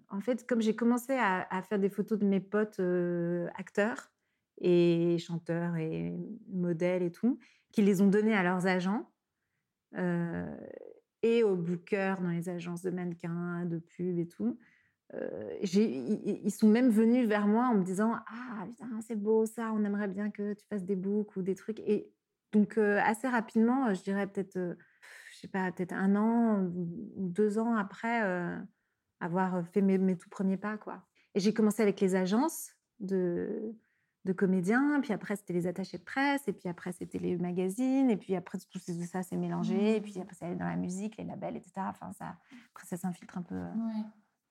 en 0.09 0.19
fait, 0.19 0.45
comme 0.45 0.61
j'ai 0.61 0.75
commencé 0.75 1.13
à, 1.13 1.47
à, 1.49 1.61
faire 1.61 1.79
des 1.79 1.89
photos 1.89 2.19
de 2.19 2.25
mes 2.25 2.41
potes 2.41 2.81
acteurs 3.57 4.11
et 4.59 5.17
chanteurs 5.17 5.77
et 5.77 6.13
modèles 6.51 7.03
et 7.03 7.11
tout, 7.11 7.39
qui 7.71 7.83
les 7.83 8.01
ont 8.01 8.07
donnés 8.07 8.35
à 8.35 8.43
leurs 8.43 8.67
agents 8.67 9.09
et 11.21 11.43
aux 11.43 11.55
bookers 11.55 12.21
dans 12.21 12.29
les 12.29 12.49
agences 12.49 12.81
de 12.81 12.89
mannequins, 12.91 13.65
de 13.65 13.79
pub 13.79 14.17
et 14.19 14.27
tout. 14.27 14.57
ils 15.61 16.51
sont 16.51 16.69
même 16.69 16.89
venus 16.89 17.27
vers 17.27 17.47
moi 17.47 17.67
en 17.67 17.75
me 17.75 17.83
disant 17.83 18.15
Ah, 18.27 18.65
putain, 18.67 19.01
c'est 19.01 19.15
beau 19.15 19.45
ça, 19.45 19.71
on 19.73 19.83
aimerait 19.83 20.07
bien 20.07 20.29
que 20.31 20.53
tu 20.53 20.65
fasses 20.67 20.85
des 20.85 20.95
books 20.95 21.35
ou 21.35 21.41
des 21.41 21.55
trucs. 21.55 21.79
Et 21.79 22.11
donc, 22.51 22.77
assez 22.77 23.27
rapidement, 23.27 23.93
je 23.93 24.01
dirais 24.03 24.27
peut-être, 24.27 24.57
je 25.33 25.37
sais 25.37 25.47
pas, 25.47 25.71
peut-être 25.71 25.93
un 25.93 26.15
an 26.15 26.63
ou 26.63 27.29
deux 27.29 27.59
ans 27.59 27.75
après 27.75 28.21
avoir 29.19 29.65
fait 29.67 29.81
mes, 29.81 29.97
mes, 29.97 30.17
tout 30.17 30.29
premiers 30.29 30.57
pas. 30.57 30.77
quoi. 30.77 31.03
Et 31.35 31.39
j'ai 31.39 31.53
commencé 31.53 31.81
avec 31.81 31.99
les 32.01 32.15
agences 32.15 32.71
de, 32.99 33.75
de 34.25 34.33
comédiens, 34.33 34.99
puis 35.01 35.13
après 35.13 35.35
c'était 35.35 35.53
les 35.53 35.67
attachés 35.67 35.97
de 35.97 36.03
presse, 36.03 36.47
et 36.47 36.53
puis 36.53 36.67
après 36.67 36.91
c'était 36.91 37.19
les 37.19 37.37
magazines, 37.37 38.09
et 38.09 38.17
puis 38.17 38.35
après 38.35 38.57
tout 38.71 38.79
ça 38.79 39.23
s'est 39.23 39.37
mélangé, 39.37 39.95
et 39.95 40.01
puis 40.01 40.17
mmh. 40.17 40.21
après 40.21 40.45
allait 40.45 40.55
dans 40.55 40.67
la 40.67 40.75
musique, 40.75 41.17
les 41.17 41.23
labels, 41.23 41.55
etc. 41.55 41.71
Enfin, 41.89 42.11
ça, 42.13 42.35
après 42.73 42.85
ça 42.85 42.97
s'infiltre 42.97 43.37
un 43.37 43.41
peu, 43.41 43.61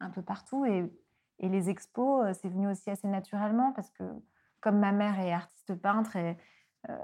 un 0.01 0.11
peu 0.11 0.23
partout. 0.23 0.65
Et, 0.65 0.91
et 1.39 1.49
les 1.49 1.69
expos, 1.69 2.25
euh, 2.25 2.33
c'est 2.33 2.49
venu 2.49 2.69
aussi 2.69 2.91
assez 2.91 3.09
naturellement, 3.09 3.73
parce 3.73 3.91
que 3.91 4.05
comme 4.61 4.79
ma 4.79 4.93
mère 4.93 5.21
est 5.21 5.33
artiste 5.33 5.75
peintre, 5.75 6.17
et, 6.17 6.37
euh, 6.89 6.97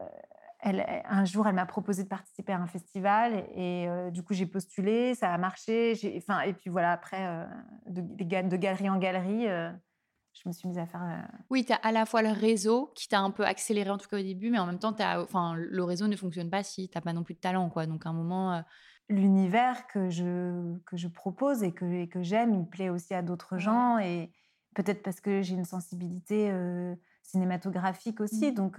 elle, 0.61 1.05
un 1.05 1.27
jour 1.27 1.47
elle 1.47 1.55
m'a 1.57 1.67
proposé 1.67 2.05
de 2.05 2.09
participer 2.09 2.55
à 2.55 2.59
un 2.59 2.67
festival, 2.67 3.45
et, 3.55 3.87
euh, 3.89 4.11
du 4.11 4.23
coup 4.23 4.33
j'ai 4.33 4.47
postulé, 4.47 5.15
ça 5.15 5.33
a 5.33 5.37
marché, 5.37 5.93
enfin, 6.17 6.41
et 6.41 6.55
puis 6.55 6.71
voilà, 6.71 6.93
après, 6.93 7.47
de, 7.87 8.01
de, 8.01 8.57
galerie 8.57 8.89
en 8.89 8.99
galerie 8.99 9.47
je 10.35 10.49
me 10.49 10.53
suis 10.53 10.69
mise 10.69 10.79
à 10.79 10.87
faire. 10.87 11.03
Euh, 11.03 11.37
oui, 11.51 11.65
tu 11.65 11.73
as 11.73 11.77
à 11.77 11.93
la 11.93 12.07
fois 12.07 12.23
le 12.23 12.31
réseau 12.31 12.93
qui 12.95 13.09
t'a 13.09 13.21
un 13.21 13.31
peu 13.31 13.45
accéléré, 13.45 13.91
en 13.91 13.99
tout 13.99 14.09
cas 14.09 14.19
au 14.19 14.23
début, 14.23 14.51
mais 14.51 14.59
en 14.59 14.67
même 14.67 14.79
temps, 14.79 14.95
as, 14.99 15.21
enfin, 15.23 15.55
le 15.55 15.85
réseau 15.85 16.09
ne 16.09 16.17
fonctionne 16.17 16.51
pas 16.51 16.63
si 16.63 16.89
tu 16.89 16.99
n'as 16.99 17.03
pas 17.03 17.13
non 17.13 17.23
plus 17.23 17.35
de 17.35 17.41
talent. 17.41 17.69
Quoi. 17.71 17.87
Donc, 17.87 18.07
à 18.07 18.11
un 18.11 18.13
moment. 18.13 18.55
Euh, 18.55 18.61
L'univers 19.11 19.87
que 19.87 20.09
je, 20.09 20.79
que 20.87 20.97
je 20.97 21.09
propose 21.09 21.63
et 21.63 21.73
que, 21.73 22.07
que 22.07 22.23
j'aime, 22.23 22.55
il 22.55 22.67
plaît 22.67 22.89
aussi 22.89 23.13
à 23.13 23.21
d'autres 23.23 23.59
gens. 23.59 23.99
Et 23.99 24.33
peut-être 24.75 25.03
parce 25.03 25.21
que 25.21 25.43
j'ai 25.43 25.55
une 25.55 25.67
sensibilité 25.67 26.51
euh, 26.51 26.95
cinématographique 27.23 28.21
aussi. 28.21 28.51
Mmh. 28.51 28.55
Donc. 28.55 28.79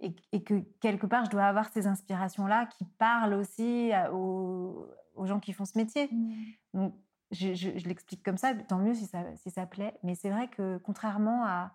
et, 0.00 0.42
que 0.42 0.54
quelque 0.80 1.06
part, 1.06 1.26
je 1.26 1.30
dois 1.30 1.44
avoir 1.44 1.68
ces 1.68 1.86
inspirations-là 1.86 2.66
qui 2.66 2.86
parlent 2.98 3.34
aussi 3.34 3.90
aux, 4.12 4.86
aux, 5.14 5.26
gens 5.26 5.40
qui 5.40 5.52
font 5.52 5.66
ce 5.66 5.76
métier. 5.76 6.08
Mmh. 6.10 6.32
Donc, 6.72 6.94
je, 7.30 7.86
l'explique 7.86 8.22
comme 8.22 8.38
ça, 8.38 8.54
tant 8.54 8.78
mieux 8.78 8.94
si 8.94 9.06
ça, 9.06 9.66
plaît. 9.66 9.98
Mais 10.02 10.14
c'est 10.14 10.30
vrai 10.30 10.48
que 10.48 10.78
contrairement 10.78 11.44
à 11.44 11.72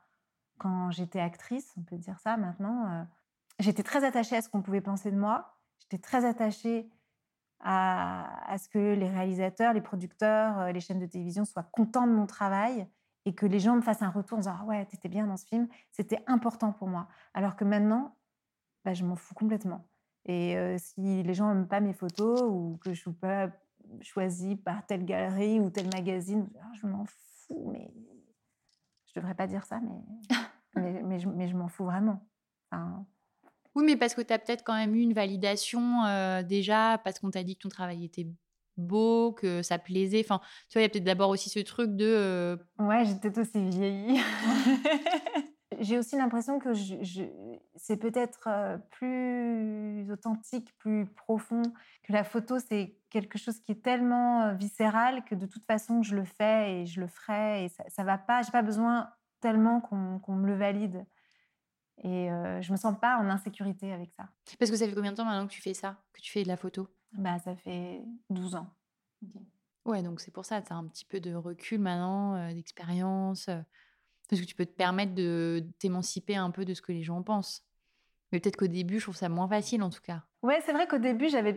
quand 0.57 0.91
j'étais 0.91 1.19
actrice, 1.19 1.73
on 1.77 1.83
peut 1.83 1.97
dire 1.97 2.19
ça 2.19 2.37
maintenant, 2.37 2.87
euh, 2.89 3.03
j'étais 3.59 3.83
très 3.83 4.03
attachée 4.03 4.35
à 4.35 4.41
ce 4.41 4.49
qu'on 4.49 4.61
pouvait 4.61 4.81
penser 4.81 5.11
de 5.11 5.17
moi. 5.17 5.57
J'étais 5.79 5.97
très 5.97 6.25
attachée 6.25 6.89
à, 7.59 8.51
à, 8.51 8.57
ce 8.57 8.69
que 8.69 8.93
les 8.93 9.09
réalisateurs, 9.09 9.73
les 9.73 9.81
producteurs, 9.81 10.59
euh, 10.59 10.71
les 10.71 10.79
chaînes 10.79 10.99
de 10.99 11.05
télévision 11.05 11.45
soient 11.45 11.63
contents 11.63 12.07
de 12.07 12.13
mon 12.13 12.25
travail 12.25 12.87
et 13.25 13.33
que 13.33 13.45
les 13.45 13.59
gens 13.59 13.75
me 13.75 13.81
fassent 13.81 14.01
un 14.01 14.09
retour 14.09 14.37
en 14.37 14.41
disant 14.41 14.57
ah 14.59 14.65
ouais, 14.65 14.85
t'étais 14.85 15.09
bien 15.09 15.27
dans 15.27 15.37
ce 15.37 15.45
film. 15.45 15.67
C'était 15.91 16.23
important 16.27 16.71
pour 16.71 16.87
moi. 16.87 17.07
Alors 17.33 17.55
que 17.55 17.63
maintenant, 17.63 18.15
bah, 18.85 18.93
je 18.93 19.05
m'en 19.05 19.15
fous 19.15 19.33
complètement. 19.33 19.87
Et 20.25 20.57
euh, 20.57 20.77
si 20.77 21.23
les 21.23 21.33
gens 21.33 21.53
n'aiment 21.53 21.67
pas 21.67 21.79
mes 21.79 21.93
photos 21.93 22.41
ou 22.43 22.77
que 22.81 22.93
je 22.93 22.99
ne 23.09 23.13
suis 23.13 23.19
pas 23.19 23.49
choisi 24.01 24.55
par 24.55 24.85
telle 24.85 25.05
galerie 25.05 25.59
ou 25.59 25.69
tel 25.69 25.87
magazine. 25.93 26.49
Ah, 26.61 26.71
je 26.81 26.87
m'en 26.87 27.05
fous, 27.05 27.71
mais 27.71 27.91
je 29.05 29.19
devrais 29.19 29.35
pas 29.35 29.47
dire 29.47 29.65
ça, 29.65 29.79
mais, 29.79 30.01
mais, 30.75 31.03
mais, 31.03 31.19
je, 31.19 31.29
mais 31.29 31.47
je 31.47 31.55
m'en 31.55 31.67
fous 31.67 31.85
vraiment. 31.85 32.25
Oui, 33.75 33.83
mais 33.85 33.95
parce 33.95 34.13
que 34.13 34.21
tu 34.21 34.31
as 34.31 34.39
peut-être 34.39 34.63
quand 34.63 34.75
même 34.75 34.95
eu 34.95 35.01
une 35.01 35.13
validation 35.13 36.05
euh, 36.05 36.43
déjà, 36.43 36.99
parce 37.03 37.19
qu'on 37.19 37.31
t'a 37.31 37.43
dit 37.43 37.55
que 37.55 37.63
ton 37.63 37.69
travail 37.69 38.05
était 38.05 38.27
beau, 38.77 39.31
que 39.31 39.61
ça 39.63 39.79
plaisait. 39.79 40.21
Enfin, 40.23 40.39
tu 40.69 40.73
vois, 40.73 40.81
il 40.81 40.83
y 40.83 40.85
a 40.85 40.89
peut-être 40.89 41.03
d'abord 41.03 41.29
aussi 41.29 41.49
ce 41.49 41.59
truc 41.59 41.95
de. 41.95 42.05
Euh, 42.05 42.57
ouais, 42.79 43.05
j'étais 43.05 43.37
aussi 43.37 43.69
vieillie. 43.69 44.19
J'ai 45.83 45.97
aussi 45.97 46.15
l'impression 46.15 46.59
que 46.59 46.73
je, 46.73 47.23
c'est 47.75 47.97
peut-être 47.97 48.47
euh, 48.47 48.77
plus 48.89 50.09
authentique, 50.11 50.73
plus 50.77 51.05
profond, 51.05 51.61
que 52.03 52.13
la 52.13 52.23
photo, 52.23 52.57
c'est 52.57 52.97
quelque 53.09 53.37
chose 53.37 53.59
qui 53.59 53.73
est 53.73 53.83
tellement 53.83 54.43
euh, 54.43 54.53
viscéral 54.53 55.25
que 55.25 55.35
de 55.35 55.45
toute 55.45 55.65
façon, 55.65 56.01
je 56.01 56.15
le 56.15 56.23
fais 56.23 56.81
et 56.81 56.85
je 56.85 57.01
le 57.01 57.07
ferai 57.07 57.65
et 57.65 57.69
ça, 57.69 57.83
ça 57.89 58.03
va 58.05 58.17
pas. 58.17 58.41
J'ai 58.43 58.51
pas 58.51 58.61
besoin 58.61 59.09
tellement 59.41 59.81
qu'on 59.81 60.35
me 60.35 60.47
le 60.47 60.55
valide. 60.55 61.05
Et 61.97 62.31
euh, 62.31 62.61
je 62.61 62.71
me 62.71 62.77
sens 62.77 62.97
pas 62.99 63.17
en 63.17 63.29
insécurité 63.29 63.91
avec 63.91 64.13
ça. 64.13 64.29
Parce 64.57 64.71
que 64.71 64.77
ça 64.77 64.87
fait 64.87 64.95
combien 64.95 65.11
de 65.11 65.17
temps 65.17 65.25
maintenant 65.25 65.47
que 65.47 65.53
tu 65.53 65.61
fais 65.61 65.73
ça, 65.73 66.01
que 66.13 66.21
tu 66.21 66.31
fais 66.31 66.43
de 66.43 66.47
la 66.47 66.57
photo? 66.57 66.87
Bah, 67.11 67.39
ça 67.39 67.55
fait 67.57 68.01
12 68.29 68.55
ans. 68.55 68.73
Ouais, 69.85 70.01
donc 70.01 70.21
c'est 70.21 70.31
pour 70.31 70.45
ça, 70.45 70.61
tu 70.61 70.71
as 70.71 70.77
un 70.77 70.87
petit 70.87 71.05
peu 71.05 71.19
de 71.19 71.35
recul 71.35 71.79
maintenant, 71.79 72.51
d'expérience. 72.53 73.49
Parce 74.29 74.41
que 74.41 74.45
tu 74.45 74.55
peux 74.55 74.65
te 74.65 74.75
permettre 74.75 75.13
de 75.13 75.63
t'émanciper 75.79 76.35
un 76.35 76.49
peu 76.49 76.65
de 76.65 76.73
ce 76.73 76.81
que 76.81 76.91
les 76.91 77.03
gens 77.03 77.21
pensent. 77.21 77.65
Mais 78.31 78.39
peut-être 78.39 78.57
qu'au 78.57 78.67
début, 78.67 78.99
je 78.99 79.05
trouve 79.05 79.15
ça 79.15 79.29
moins 79.29 79.47
facile 79.47 79.83
en 79.83 79.89
tout 79.89 80.01
cas. 80.01 80.23
Ouais, 80.41 80.59
c'est 80.65 80.73
vrai 80.73 80.87
qu'au 80.87 80.97
début, 80.97 81.29
j'avais 81.29 81.53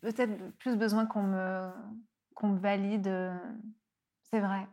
peut-être 0.00 0.52
plus 0.58 0.76
besoin 0.76 1.06
qu'on 1.06 1.24
me, 1.24 1.70
qu'on 2.34 2.48
me 2.48 2.58
valide. 2.58 3.10
C'est 4.22 4.40
vrai. 4.40 4.66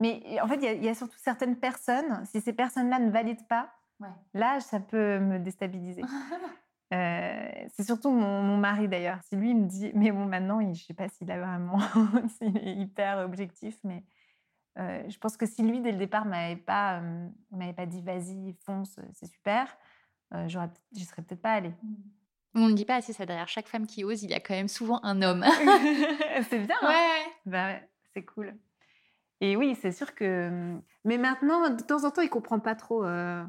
Mais 0.00 0.40
en 0.40 0.48
fait, 0.48 0.56
il 0.56 0.84
y, 0.84 0.88
a 0.88 0.94
surtout 0.94 1.18
certaines 1.18 1.56
personnes, 1.56 2.24
si 2.24 2.40
ces 2.40 2.52
personnes-là 2.52 2.98
ne 2.98 3.10
valident 3.10 3.46
pas, 3.48 3.72
là, 4.34 4.58
ça 4.58 4.80
peut 4.80 5.18
me 5.18 5.38
déstabiliser. 5.38 6.02
Euh, 6.92 7.50
c'est 7.68 7.84
surtout 7.84 8.10
mon, 8.10 8.42
mon 8.42 8.58
mari 8.58 8.86
d'ailleurs. 8.86 9.18
Si 9.22 9.34
lui 9.34 9.54
me 9.54 9.66
dit, 9.66 9.90
mais 9.94 10.10
bon, 10.12 10.26
maintenant, 10.26 10.60
je 10.60 10.66
ne 10.66 10.74
sais 10.74 10.92
pas 10.92 11.08
s'il 11.08 11.30
a 11.30 11.38
vraiment, 11.40 11.78
s'il 12.36 12.54
est 12.58 12.74
hyper 12.74 13.16
objectif, 13.20 13.78
mais 13.82 14.04
euh, 14.78 15.02
je 15.08 15.18
pense 15.18 15.36
que 15.36 15.46
si 15.46 15.62
lui, 15.62 15.80
dès 15.80 15.92
le 15.92 15.98
départ, 15.98 16.24
m'avait 16.24 16.56
pas, 16.56 17.00
euh, 17.00 17.28
m'avait 17.50 17.74
pas 17.74 17.86
dit 17.86 18.00
vas-y, 18.00 18.54
fonce, 18.64 18.98
c'est 19.12 19.26
super, 19.26 19.76
euh, 20.34 20.48
j'aurais, 20.48 20.70
j'y 20.92 21.04
serais 21.04 21.22
peut-être 21.22 21.42
pas 21.42 21.52
allée. 21.52 21.74
On 22.54 22.68
ne 22.68 22.74
dit 22.74 22.84
pas 22.84 22.96
assez 22.96 23.12
ça. 23.12 23.24
Derrière 23.24 23.48
chaque 23.48 23.68
femme 23.68 23.86
qui 23.86 24.04
ose, 24.04 24.22
il 24.22 24.30
y 24.30 24.34
a 24.34 24.40
quand 24.40 24.54
même 24.54 24.68
souvent 24.68 25.00
un 25.04 25.22
homme. 25.22 25.44
c'est 26.48 26.58
bien. 26.58 26.76
Hein 26.82 26.88
ouais. 26.88 27.32
Bah, 27.46 27.74
c'est 28.12 28.24
cool. 28.24 28.54
Et 29.40 29.56
oui, 29.56 29.76
c'est 29.80 29.92
sûr 29.92 30.14
que. 30.14 30.78
Mais 31.04 31.18
maintenant, 31.18 31.70
de 31.70 31.82
temps 31.82 32.04
en 32.04 32.10
temps, 32.10 32.22
il 32.22 32.30
comprend 32.30 32.60
pas 32.60 32.74
trop. 32.74 33.04
Euh... 33.04 33.42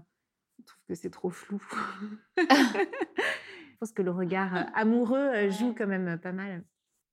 Il 0.60 0.66
trouve 0.66 0.82
que 0.88 0.96
c'est 0.96 1.10
trop 1.10 1.30
flou. 1.30 1.62
je 2.38 3.78
pense 3.80 3.92
que 3.92 4.02
le 4.02 4.12
regard 4.12 4.68
amoureux 4.76 5.50
joue 5.50 5.74
quand 5.78 5.88
même 5.88 6.18
pas 6.20 6.32
mal. 6.32 6.64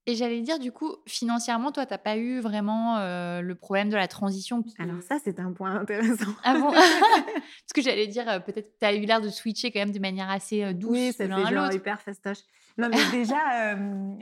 Et 0.07 0.15
j'allais 0.15 0.41
dire, 0.41 0.57
du 0.57 0.71
coup, 0.71 0.95
financièrement, 1.05 1.71
toi, 1.71 1.85
tu 1.85 1.93
n'as 1.93 1.99
pas 1.99 2.17
eu 2.17 2.39
vraiment 2.39 2.97
euh, 2.97 3.41
le 3.41 3.53
problème 3.53 3.89
de 3.89 3.95
la 3.95 4.07
transition. 4.07 4.63
Alors 4.79 5.01
ça, 5.03 5.17
c'est 5.23 5.39
un 5.39 5.51
point 5.51 5.75
intéressant. 5.75 6.31
Ah 6.43 6.55
bon? 6.55 6.71
Parce 6.71 7.73
que 7.75 7.81
j'allais 7.81 8.07
dire, 8.07 8.27
euh, 8.27 8.39
peut-être 8.39 8.79
tu 8.79 8.85
as 8.85 8.95
eu 8.95 9.01
l'air 9.01 9.21
de 9.21 9.29
switcher 9.29 9.71
quand 9.71 9.79
même 9.79 9.91
de 9.91 9.99
manière 9.99 10.29
assez 10.29 10.63
euh, 10.63 10.73
douce. 10.73 10.91
Oui, 10.91 11.13
c'est 11.15 11.29
genre 11.29 11.71
hyper 11.71 12.01
fastoche. 12.01 12.39
Non, 12.77 12.87
mais 12.87 12.97
déjà, 13.11 13.37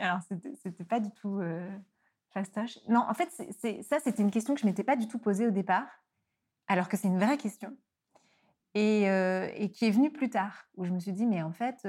alors 0.02 0.20
c'était 0.28 0.84
pas 0.84 1.00
du 1.00 1.12
tout 1.12 1.40
fastoche. 2.32 2.80
Non, 2.90 3.06
en 3.08 3.14
fait, 3.14 3.30
ça, 3.30 4.00
c'était 4.00 4.24
une 4.24 4.32
question 4.32 4.56
que 4.56 4.60
je 4.60 4.66
m'étais 4.66 4.84
pas 4.84 4.96
du 4.96 5.08
tout 5.08 5.20
posée 5.20 5.46
au 5.46 5.52
départ, 5.52 5.86
alors 6.68 6.90
que 6.90 6.98
c'est 6.98 7.08
une 7.08 7.20
vraie 7.20 7.38
question. 7.38 7.78
Et, 8.74 9.04
et, 9.04 9.72
qui 9.72 9.86
est 9.86 9.92
venue 9.92 10.12
plus 10.12 10.32
tard, 10.32 10.66
où 10.76 10.84
je 10.84 10.92
me 10.92 11.00
suis 11.00 11.14
dit, 11.14 11.28
mais 11.28 11.44
en 11.44 11.52
fait, 11.52 11.88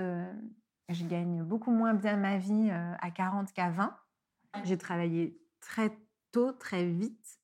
Je 0.91 1.05
gagne 1.05 1.43
beaucoup 1.43 1.71
moins 1.71 1.95
bien 1.95 2.17
ma 2.17 2.39
vie 2.39 2.69
euh, 2.71 2.95
à 2.99 3.11
40 3.11 3.53
qu'à 3.53 3.71
20. 3.71 3.97
J'ai 4.65 4.77
travaillé 4.77 5.39
très 5.61 5.97
tôt, 6.33 6.53
très 6.53 6.85
vite. 6.85 7.39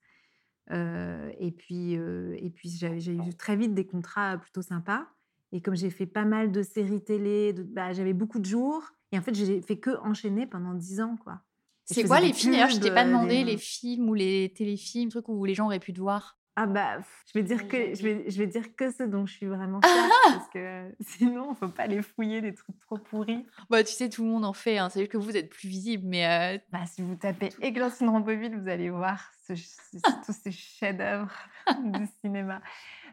Euh, 0.73 1.31
et 1.39 1.53
puis, 1.53 1.97
euh, 1.97 2.35
et 2.39 2.51
puis 2.51 2.69
j'ai 2.69 3.15
eu 3.15 3.35
très 3.35 3.57
vite 3.57 3.75
des 3.75 3.87
contrats 3.87 4.37
plutôt 4.37 4.63
sympas. 4.63 5.07
Et 5.53 5.61
comme 5.61 5.77
j'ai 5.77 5.91
fait 5.91 6.07
pas 6.07 6.25
mal 6.25 6.51
de 6.51 6.63
séries 6.63 7.03
télé, 7.05 7.53
bah, 7.53 7.93
j'avais 7.93 8.13
beaucoup 8.13 8.41
de 8.41 8.45
jours. 8.45 8.83
Et 9.13 9.19
en 9.19 9.23
fait, 9.23 9.35
j'ai 9.35 9.63
fait 9.63 9.79
que 9.79 9.97
enchaîner 10.03 10.47
pendant 10.47 10.75
10 10.75 11.01
ans, 11.01 11.17
quoi. 11.17 11.41
C'est 11.85 12.03
quoi 12.03 12.21
les 12.21 12.33
films 12.33 12.53
D'ailleurs, 12.53 12.71
je 12.71 12.81
t'ai 12.81 12.91
pas 12.91 13.05
demandé 13.05 13.45
les 13.45 13.59
films 13.59 14.09
ou 14.09 14.15
les 14.15 14.53
téléfilms, 14.57 15.09
trucs 15.09 15.29
où 15.29 15.45
les 15.45 15.55
gens 15.55 15.67
auraient 15.67 15.79
pu 15.79 15.93
te 15.93 16.01
voir? 16.01 16.37
Ah 16.59 16.65
bah, 16.65 17.01
je 17.27 17.39
vais 17.39 17.43
dire 17.43 17.69
que 17.69 17.95
je 17.95 18.03
vais, 18.03 18.31
je 18.31 18.39
vais 18.39 18.47
dire 18.47 18.75
que 18.75 18.91
ce 18.91 19.03
dont 19.03 19.27
je 19.27 19.35
suis 19.35 19.45
vraiment 19.45 19.79
fière 19.83 20.11
parce 20.25 20.49
que 20.49 20.91
sinon, 21.01 21.55
faut 21.55 21.69
pas 21.69 21.87
les 21.87 22.01
fouiller 22.01 22.41
des 22.41 22.55
trucs 22.55 22.79
trop 22.79 22.97
pourris. 22.97 23.45
Bah, 23.69 23.85
tu 23.85 23.93
sais, 23.93 24.09
tout 24.09 24.25
le 24.25 24.31
monde 24.31 24.47
en 24.47 24.55
fait. 24.55 24.79
Hein. 24.79 24.89
C'est 24.89 25.01
juste 25.01 25.13
que 25.13 25.19
vous 25.19 25.37
êtes 25.37 25.51
plus 25.51 25.69
visible, 25.69 26.05
mais 26.07 26.27
euh, 26.27 26.59
bah, 26.73 26.87
si 26.87 27.03
vous 27.03 27.15
tapez 27.15 27.51
Églantine 27.61 28.09
Ramboville, 28.09 28.59
vous 28.59 28.69
allez 28.69 28.89
voir 28.89 29.31
tous 29.47 30.33
ces 30.33 30.51
chefs-d'œuvre 30.51 31.31
du 31.85 32.07
cinéma. 32.23 32.63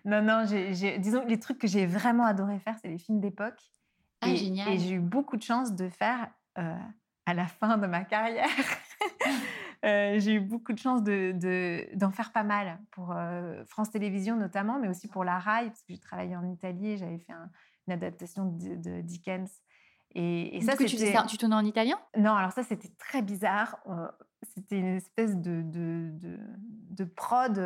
Non, 0.05 0.21
non, 0.21 0.45
j'ai, 0.45 0.97
disons 0.97 1.25
les 1.25 1.39
trucs 1.39 1.59
que 1.59 1.67
j'ai 1.67 1.85
vraiment 1.85 2.25
adoré 2.25 2.59
faire, 2.59 2.77
c'est 2.81 2.89
les 2.89 2.97
films 2.97 3.19
d'époque. 3.19 3.59
Ah, 4.21 4.29
et, 4.29 4.37
génial. 4.37 4.69
Et 4.69 4.79
j'ai 4.79 4.91
eu 4.91 4.99
beaucoup 4.99 5.35
de 5.35 5.43
chance 5.43 5.73
de 5.73 5.89
faire 5.89 6.29
euh, 6.57 6.77
à 7.25 7.33
la 7.33 7.47
fin 7.47 7.77
de 7.77 7.87
ma 7.87 8.05
carrière. 8.05 8.47
Euh, 9.83 10.17
j'ai 10.19 10.35
eu 10.35 10.39
beaucoup 10.39 10.71
de 10.71 10.79
chance 10.79 11.03
d'en 11.03 11.37
de, 11.37 11.85
d'en 11.95 12.11
faire 12.11 12.31
pas 12.31 12.43
mal 12.43 12.79
pour 12.91 13.11
euh, 13.11 13.63
France 13.65 13.91
Télévisions 13.91 14.37
notamment, 14.37 14.79
mais 14.79 14.87
aussi 14.87 15.07
pour 15.07 15.23
la 15.23 15.39
RAI, 15.39 15.67
parce 15.67 15.81
que 15.81 15.93
j'ai 15.93 15.99
travaillé 15.99 16.35
en 16.35 16.49
Italie 16.49 16.91
et 16.91 16.97
j'avais 16.97 17.19
fait 17.19 17.33
une 17.87 17.93
adaptation 17.93 18.45
de, 18.45 19.01
Dickens. 19.01 19.51
Et, 20.15 20.57
et 20.57 20.61
ça, 20.61 20.77
tu, 20.77 20.85
tu 20.85 21.37
tournais 21.37 21.55
en 21.55 21.65
italien? 21.65 21.97
Non, 22.15 22.33
alors 22.33 22.51
ça, 22.51 22.63
c'était 22.63 22.91
très 22.99 23.23
bizarre. 23.23 23.79
Euh, 23.87 24.07
c'était 24.55 24.77
une 24.77 24.95
espèce 24.97 25.35
de, 25.35 25.63
de, 25.63 26.37
de, 26.91 27.03
prod 27.03 27.59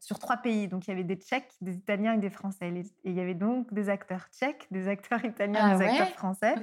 sur 0.00 0.18
trois 0.18 0.36
pays. 0.36 0.68
Donc, 0.68 0.86
il 0.86 0.90
y 0.90 0.92
avait 0.92 1.04
des 1.04 1.16
Tchèques, 1.16 1.52
des 1.60 1.74
Italiens 1.74 2.14
et 2.14 2.18
des 2.18 2.30
Français. 2.30 2.68
et 2.68 2.84
il 3.04 3.12
y 3.12 3.20
avait 3.20 3.34
donc 3.34 3.74
des 3.74 3.88
acteurs 3.88 4.28
tchèques, 4.32 4.68
des 4.70 4.86
acteurs 4.86 5.24
italiens, 5.24 5.60
ah 5.62 5.76
des 5.76 5.84
acteurs 5.84 6.10
français. 6.10 6.54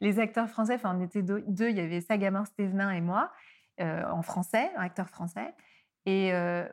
Les 0.00 0.20
acteurs 0.20 0.48
français, 0.48 0.74
enfin, 0.74 0.96
on 0.96 1.02
était 1.02 1.22
deux. 1.22 1.42
Il 1.70 1.76
y 1.76 1.80
avait 1.80 2.00
Sagamore 2.00 2.46
Stevenin 2.46 2.90
et 2.92 3.00
moi. 3.00 3.32
Euh, 3.80 4.02
en 4.10 4.22
français, 4.22 4.70
un 4.76 4.82
acteur 4.82 5.08
français. 5.08 5.54
Et 6.04 6.32
euh, 6.32 6.64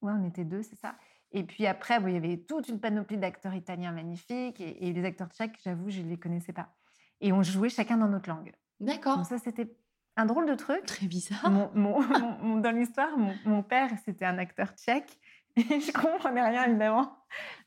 ouais, 0.00 0.12
on 0.12 0.24
était 0.26 0.44
deux, 0.44 0.62
c'est 0.62 0.76
ça. 0.76 0.96
Et 1.30 1.44
puis 1.44 1.66
après, 1.66 1.98
il 2.02 2.12
y 2.12 2.16
avait 2.16 2.36
toute 2.36 2.68
une 2.68 2.80
panoplie 2.80 3.16
d'acteurs 3.16 3.54
italiens 3.54 3.92
magnifiques. 3.92 4.60
Et, 4.60 4.92
les 4.92 5.04
acteurs 5.04 5.28
tchèques, 5.28 5.58
j'avoue, 5.64 5.88
je 5.88 6.00
ne 6.00 6.08
les 6.08 6.18
connaissais 6.18 6.52
pas. 6.52 6.74
Et 7.20 7.32
on 7.32 7.42
jouait 7.42 7.68
chacun 7.68 7.96
dans 7.96 8.08
notre 8.08 8.28
langue. 8.28 8.52
D'accord. 8.80 9.18
Donc 9.18 9.26
ça, 9.26 9.38
c'était 9.38 9.72
un 10.16 10.26
drôle 10.26 10.48
de 10.48 10.54
truc. 10.56 10.84
Très 10.84 11.06
bizarre. 11.06 11.48
Mon, 11.50 12.00
dans 12.60 12.74
l'histoire, 12.74 13.16
mon, 13.44 13.62
père, 13.62 13.90
c'était 14.04 14.24
un 14.24 14.38
acteur 14.38 14.72
tchèque. 14.72 15.18
Et 15.56 15.80
je 15.80 15.92
comprenais 15.92 16.42
rien, 16.42 16.64
évidemment. 16.64 17.14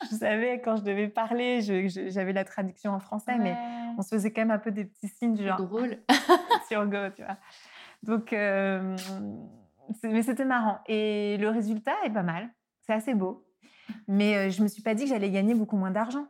Je 0.09 0.15
savais 0.17 0.59
quand 0.59 0.75
je 0.75 0.83
devais 0.83 1.07
parler, 1.07 1.61
j'avais 1.61 2.33
la 2.33 2.43
traduction 2.43 2.91
en 2.91 2.99
français, 2.99 3.37
mais 3.37 3.55
on 3.97 4.01
se 4.01 4.09
faisait 4.09 4.33
quand 4.33 4.41
même 4.41 4.51
un 4.51 4.59
peu 4.59 4.71
des 4.71 4.85
petits 4.85 5.07
signes 5.07 5.37
genre... 5.37 5.61
Drôle. 5.61 5.99
sur 6.67 6.85
Go, 6.87 7.09
tu 7.15 7.23
vois. 7.23 7.37
Donc, 8.05 8.33
euh, 8.33 8.95
mais 10.03 10.23
c'était 10.23 10.45
marrant. 10.45 10.79
Et 10.87 11.37
le 11.37 11.49
résultat 11.49 11.95
est 12.05 12.11
pas 12.11 12.23
mal. 12.23 12.49
C'est 12.81 12.93
assez 12.93 13.13
beau. 13.13 13.47
Mais 14.07 14.35
euh, 14.35 14.49
je 14.49 14.61
me 14.61 14.67
suis 14.67 14.81
pas 14.81 14.93
dit 14.93 15.03
que 15.03 15.09
j'allais 15.09 15.31
gagner 15.31 15.55
beaucoup 15.55 15.77
moins 15.77 15.91
d'argent. 15.91 16.27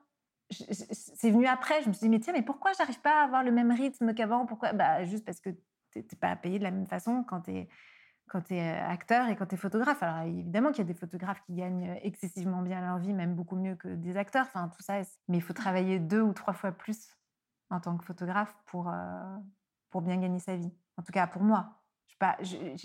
C'est 0.50 1.32
venu 1.32 1.48
après. 1.48 1.82
Je 1.82 1.90
me 1.90 1.94
suis 1.94 2.06
dit, 2.06 2.10
mais 2.10 2.20
tiens, 2.20 2.34
mais 2.34 2.44
pourquoi 2.44 2.72
j'arrive 2.78 3.00
pas 3.02 3.22
à 3.22 3.24
avoir 3.26 3.44
le 3.44 3.52
même 3.52 3.72
rythme 3.72 4.14
qu'avant? 4.14 4.46
Pourquoi? 4.46 4.74
Bah, 4.74 5.04
Juste 5.06 5.26
parce 5.26 5.40
que 5.40 5.50
tu 5.92 6.00
n'es 6.00 6.20
pas 6.20 6.36
payé 6.36 6.60
de 6.60 6.64
la 6.64 6.72
même 6.72 6.88
façon 6.88 7.24
quand 7.24 7.42
tu 7.42 7.52
es, 7.52 7.70
quand 8.30 8.52
es 8.52 8.62
euh, 8.62 8.88
acteur 8.88 9.28
et 9.28 9.36
quand 9.36 9.48
tu 9.48 9.56
es 9.56 9.58
photographe. 9.58 10.02
Alors 10.04 10.28
évidemment 10.28 10.70
qu'il 10.70 10.80
y 10.80 10.82
a 10.90 10.94
des 10.94 11.00
photographes 11.00 11.42
qui 11.46 11.56
gagnent 11.56 12.00
excessivement 12.04 12.62
bien 12.62 12.82
leur 12.82 13.00
vie, 13.00 13.14
même 13.14 13.36
beaucoup 13.36 13.56
mieux 13.56 13.76
que 13.76 13.88
des 13.88 14.18
acteurs. 14.18 14.46
Enfin, 14.46 14.70
tout 14.70 14.84
ça. 14.84 15.02
Mais 15.28 15.38
il 15.38 15.44
faut 15.44 15.54
travailler 15.54 16.00
deux 16.00 16.22
ou 16.22 16.34
trois 16.34 16.54
fois 16.54 16.72
plus 16.72 17.10
en 17.72 17.80
tant 17.80 17.98
que 17.98 18.06
photographe 18.06 18.56
pour, 18.68 18.94
pour 19.96 20.02
bien 20.02 20.18
gagner 20.18 20.40
sa 20.40 20.58
vie. 20.58 20.74
En 20.98 21.04
tout 21.04 21.14
cas, 21.14 21.26
pour 21.26 21.42
moi. 21.42 21.80
Je 22.10 22.18
pas, 22.18 22.36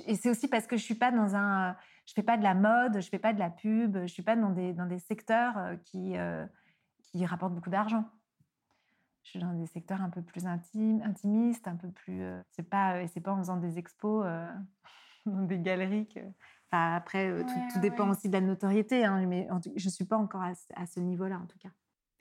et 0.07 0.14
c'est 0.14 0.31
aussi 0.31 0.46
parce 0.46 0.68
que 0.68 0.77
je 0.77 0.83
suis 0.85 0.94
pas 0.94 1.11
dans 1.11 1.35
un, 1.35 1.75
je 2.07 2.12
fais 2.14 2.23
pas 2.23 2.37
de 2.37 2.44
la 2.44 2.55
mode, 2.55 3.01
je 3.01 3.09
fais 3.09 3.18
pas 3.18 3.33
de 3.33 3.40
la 3.40 3.51
pub, 3.51 3.99
je 4.03 4.07
suis 4.07 4.23
pas 4.23 4.37
dans 4.37 4.51
des, 4.51 4.73
dans 4.73 4.87
des 4.87 5.01
secteurs 5.01 5.59
euh, 5.59 5.75
qui, 5.75 6.16
euh, 6.16 6.46
qui 7.03 7.27
rapportent 7.27 7.53
beaucoup 7.53 7.68
d'argent. 7.68 8.05
Je 9.25 9.31
suis 9.31 9.38
dans 9.40 9.55
des 9.55 9.66
secteurs 9.66 10.01
un 10.01 10.09
peu 10.09 10.23
plus 10.23 10.46
intimes, 10.46 11.03
intimistes, 11.03 11.66
un 11.66 11.75
peu 11.75 11.90
plus. 11.90 12.23
Euh, 12.23 12.40
c'est 12.53 12.70
pas, 12.70 13.05
c'est 13.09 13.20
pas 13.20 13.33
en 13.33 13.38
faisant 13.38 13.57
des 13.57 13.77
expos 13.77 14.25
dans 15.27 15.42
des 15.42 15.59
galeries 15.59 16.07
que. 16.07 16.20
Enfin, 16.70 16.94
après, 16.94 17.44
tout, 17.73 17.81
dépend 17.81 18.09
aussi 18.09 18.29
de 18.29 18.35
la 18.35 18.40
notoriété, 18.40 19.05
hein, 19.05 19.27
mais 19.27 19.49
je 19.75 19.85
ne 19.85 19.90
suis 19.90 20.05
pas 20.05 20.16
encore 20.16 20.42
à, 20.42 20.53
à 20.77 20.87
ce 20.87 21.01
niveau-là, 21.01 21.40
en 21.40 21.46
tout 21.46 21.59
cas. 21.59 21.70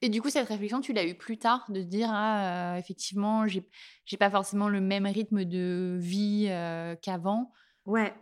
Et 0.02 0.10
du 0.10 0.22
coup, 0.22 0.30
cette 0.30 0.48
réflexion, 0.48 0.80
tu 0.80 0.94
l'as 0.94 1.06
eue 1.06 1.16
plus 1.16 1.38
tard, 1.38 1.66
de 1.70 1.82
se 1.82 1.88
dire, 1.88 2.10
ah, 2.12 2.76
effectivement, 2.78 3.48
j'ai, 3.48 3.68
j'ai 4.06 4.18
pas 4.18 4.30
forcément 4.30 4.70
le 4.70 4.80
même 4.80 5.06
rythme 5.06 5.44
de 5.46 5.98
vie 6.00 6.50
qu'avant. 7.02 7.52
Ouais. 7.86 8.14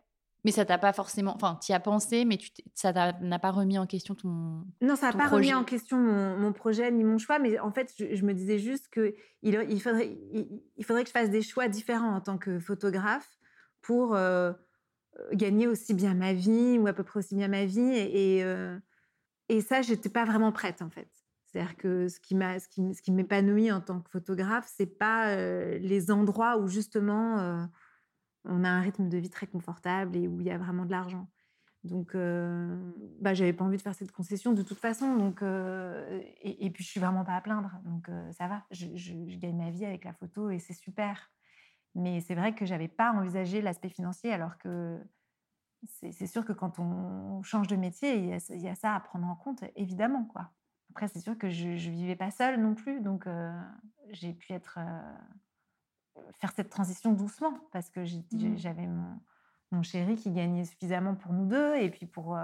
Mais 0.47 0.51
ça 0.51 0.63
t'a 0.63 0.77
pas 0.77 0.93
forcément. 0.93 1.35
Enfin, 1.35 1.59
tu 1.61 1.73
y 1.73 1.75
as 1.75 1.79
pensé, 1.81 2.23
mais 2.23 2.37
tu 2.37 2.49
ça 2.73 2.93
n'a 2.93 3.39
pas 3.39 3.51
remis 3.51 3.77
en 3.77 3.85
question 3.85 4.15
ton. 4.15 4.63
Non, 4.81 4.95
ça 4.95 5.11
n'a 5.11 5.17
pas 5.17 5.27
remis 5.27 5.53
en 5.53 5.65
question 5.65 5.97
mon, 5.97 6.53
projet 6.53 6.89
ni 6.89 7.03
mon 7.03 7.17
choix, 7.17 7.37
mais 7.37 7.59
en 7.59 7.71
fait, 7.71 7.93
je, 7.97 8.23
me 8.23 8.33
disais 8.33 8.57
juste 8.57 8.87
qu'il 8.87 9.13
il 9.43 9.81
faudrait, 9.81 10.17
il, 10.77 10.85
faudrait 10.85 11.03
que 11.03 11.09
je 11.09 11.13
fasse 11.13 11.29
des 11.29 11.41
choix 11.41 11.67
différents 11.67 12.15
en 12.15 12.21
tant 12.21 12.37
que 12.37 12.59
photographe 12.59 13.27
pour 13.81 14.17
gagner 15.33 15.67
aussi 15.67 15.93
bien 15.93 16.13
ma 16.13 16.31
vie, 16.31 16.77
ou 16.79 16.87
à 16.87 16.93
peu 16.93 17.03
près 17.03 17.19
aussi 17.19 17.35
bien 17.35 17.49
ma 17.49 17.65
vie. 17.65 17.81
Et, 17.81 18.37
et, 18.37 18.45
et 19.49 19.61
ça, 19.61 19.81
j'étais 19.81 20.09
pas 20.09 20.23
vraiment 20.23 20.53
prête, 20.53 20.81
en 20.81 20.89
fait. 20.89 21.09
C'est-à-dire 21.57 21.77
que 21.77 22.07
ce 22.07 22.19
qui 22.19 23.11
m'épanouit 23.11 23.71
en 23.71 23.81
tant 23.81 23.99
que 23.99 24.11
photographe, 24.11 24.71
c'est 24.77 24.99
pas 24.99 25.35
les 25.35 26.11
endroits 26.11 26.57
où 26.59 26.67
justement 26.67 27.67
on 28.45 28.63
a 28.63 28.69
un 28.69 28.81
rythme 28.81 29.09
de 29.09 29.17
vie 29.17 29.31
très 29.31 29.47
confortable 29.47 30.15
et 30.15 30.27
où 30.27 30.39
il 30.39 30.45
y 30.45 30.51
a 30.51 30.57
vraiment 30.59 30.85
de 30.85 30.91
l'argent. 30.91 31.27
Donc, 31.83 32.15
bah, 33.19 33.33
j'avais 33.33 33.53
pas 33.53 33.65
envie 33.65 33.77
de 33.77 33.81
faire 33.81 33.95
cette 33.95 34.11
concession 34.11 34.53
de 34.53 34.61
toute 34.61 34.77
façon. 34.77 35.15
Donc, 35.15 35.41
et, 35.41 36.69
puis 36.69 36.83
je 36.83 36.89
suis 36.89 36.99
vraiment 36.99 37.25
pas 37.25 37.35
à 37.35 37.41
plaindre. 37.41 37.71
Donc 37.85 38.07
ça 38.33 38.47
va. 38.47 38.63
Je, 38.69 39.13
gagne 39.37 39.57
ma 39.57 39.71
vie 39.71 39.85
avec 39.85 40.05
la 40.05 40.13
photo 40.13 40.51
et 40.51 40.59
c'est 40.59 40.73
super. 40.73 41.31
Mais 41.95 42.21
c'est 42.21 42.35
vrai 42.35 42.53
que 42.53 42.67
j'avais 42.67 42.87
pas 42.87 43.13
envisagé 43.13 43.61
l'aspect 43.61 43.89
financier, 43.89 44.31
alors 44.31 44.59
que 44.59 44.99
c'est 45.87 46.27
sûr 46.27 46.45
que 46.45 46.53
quand 46.53 46.77
on 46.77 47.41
change 47.41 47.65
de 47.65 47.75
métier, 47.75 48.15
il 48.15 48.25
y, 48.27 48.33
a, 48.33 48.55
y, 48.55 48.67
a, 48.67 48.75
ça 48.75 48.93
à 48.93 48.99
prendre 48.99 49.25
en 49.25 49.35
compte, 49.35 49.63
évidemment, 49.75 50.25
quoi. 50.25 50.51
Après, 50.97 51.09
c'est 51.09 51.19
sûr 51.19 51.37
que 51.37 51.47
je 51.47 51.67
ne 51.67 51.75
vivais 51.75 52.15
pas 52.15 52.31
seule 52.31 52.59
non 52.59 52.73
plus, 52.73 53.01
donc 53.01 53.27
j'ai 54.09 54.33
pu 54.33 54.51
être, 54.51 54.79
faire 56.39 56.51
cette 56.55 56.71
transition 56.71 57.13
doucement 57.13 57.53
parce 57.71 57.91
que 57.91 57.99
mmh. 57.99 58.57
j'avais 58.57 58.87
mon, 58.87 59.19
mon, 59.69 59.83
chéri 59.83 60.15
qui 60.15 60.31
gagnait 60.31 60.65
suffisamment 60.65 61.13
pour 61.13 61.33
nous 61.33 61.45
deux 61.45 61.75
et 61.75 61.91
puis 61.91 62.07
pour, 62.07 62.35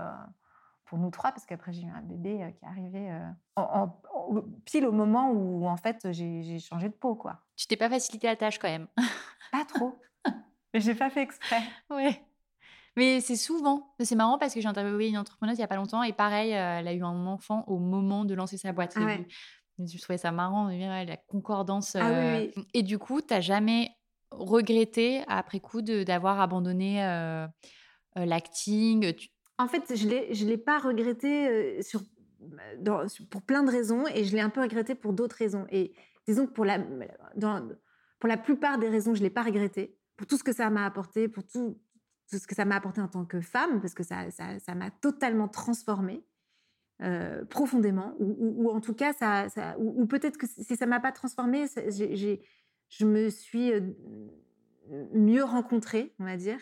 pour 0.86 1.00
nous 1.00 1.10
trois, 1.10 1.32
parce 1.32 1.48
qu'après 1.48 1.74
j'ai 1.74 1.82
eu 1.82 1.90
un 1.90 2.04
bébé 2.04 2.54
qui 2.60 2.64
est 2.64 2.68
arrivé 2.68 3.20
en, 3.56 3.90
pile 4.66 4.86
au 4.86 4.92
moment 4.92 5.32
où 5.32 5.66
en 5.66 5.78
fait 5.78 6.12
j'ai 6.12 6.60
changé 6.60 6.90
de 6.90 6.94
peau. 6.94 7.16
Quoi. 7.16 7.44
Tu 7.56 7.66
t'es 7.66 7.76
pas 7.76 7.90
facilité 7.90 8.28
la 8.28 8.36
tâche 8.36 8.60
quand 8.60 8.70
même 8.70 8.86
Pas 9.52 9.66
trop. 9.66 10.00
Mais 10.76 10.80
j'ai 10.80 10.94
pas 10.94 11.10
fait 11.10 11.24
exprès. 11.24 11.64
Ouais. 11.90 12.24
Mais 12.96 13.22
c'est 13.22 13.36
souvent. 13.36 13.94
C'est 14.00 14.16
marrant 14.16 14.38
parce 14.38 14.54
que 14.54 14.62
j'ai 14.62 14.68
interviewé 14.68 15.08
une 15.08 15.18
entrepreneuse 15.18 15.58
il 15.58 15.62
n'y 15.62 15.66
a 15.66 15.68
pas 15.68 15.76
longtemps 15.76 16.04
et 16.04 16.14
pareil, 16.14 16.54
euh, 16.54 16.80
elle 16.80 16.88
a 16.88 16.94
eu 16.94 17.04
un 17.04 17.26
enfant 17.26 17.64
au 17.68 17.80
moment 17.80 18.26
de 18.26 18.34
lancer 18.34 18.58
sa 18.58 18.72
boîte. 18.72 18.94
Ah 18.96 19.18
je 19.80 19.98
trouvais 20.00 20.20
ça 20.20 20.32
marrant, 20.32 20.68
la 20.68 21.18
concordance. 21.18 21.96
Ah 21.96 22.08
euh, 22.08 22.48
et 22.76 22.84
du 22.84 23.00
coup, 23.00 23.22
tu 23.22 23.34
n'as 23.34 23.42
jamais 23.42 23.90
regretté 24.30 25.24
après 25.28 25.60
coup 25.60 25.82
d'avoir 25.82 26.40
abandonné 26.40 27.04
euh, 27.04 27.48
l'acting 28.16 29.14
En 29.58 29.68
fait, 29.68 29.96
je 29.96 30.06
ne 30.06 30.48
l'ai 30.48 30.58
pas 30.60 30.78
regretté 30.78 31.82
sur, 31.82 32.02
pour 33.32 33.42
plein 33.42 33.64
de 33.64 33.72
raisons 33.72 34.06
et 34.14 34.24
je 34.26 34.36
l'ai 34.36 34.42
un 34.42 34.52
peu 34.52 34.62
regretté 34.62 34.94
pour 34.94 35.14
d'autres 35.14 35.38
raisons. 35.38 35.66
Et 35.72 35.94
disons 36.28 36.46
que 36.46 36.52
pour 36.52 36.66
la, 36.66 36.78
pour 38.20 38.30
la 38.30 38.38
plupart 38.38 38.78
des 38.78 38.90
raisons, 38.90 39.16
je 39.16 39.20
ne 39.22 39.24
l'ai 39.24 39.32
pas 39.32 39.44
regretté. 39.44 39.98
Pour 40.18 40.28
tout 40.28 40.38
ce 40.38 40.44
que 40.44 40.54
ça 40.54 40.70
m'a 40.70 40.86
apporté, 40.86 41.28
pour 41.28 41.44
tout, 41.48 41.80
ce 42.38 42.48
que 42.48 42.56
ça 42.56 42.66
m'a 42.66 42.76
apporté 42.76 43.02
en 43.02 43.08
tant 43.08 43.26
que 43.26 43.42
femme, 43.42 43.80
parce 43.82 43.94
que 43.94 44.04
ça, 44.04 44.30
ça, 44.32 44.76
m'a 44.76 44.92
totalement 44.92 45.48
transformée. 45.48 46.24
Euh, 47.02 47.44
profondément, 47.46 48.16
ou, 48.20 48.70
en 48.70 48.80
tout 48.80 48.94
cas, 48.94 49.14
ça, 49.14 49.48
ou, 49.78 50.06
peut-être 50.06 50.38
que 50.38 50.46
si 50.48 50.76
ça 50.76 50.86
m'a 50.86 51.00
pas 51.00 51.12
transformée, 51.12 51.66
je 51.68 53.06
me 53.06 53.30
suis 53.30 53.74
euh, 53.74 53.82
mieux 55.14 55.44
rencontrée, 55.44 56.14
on 56.20 56.26
va 56.26 56.38
dire. 56.38 56.60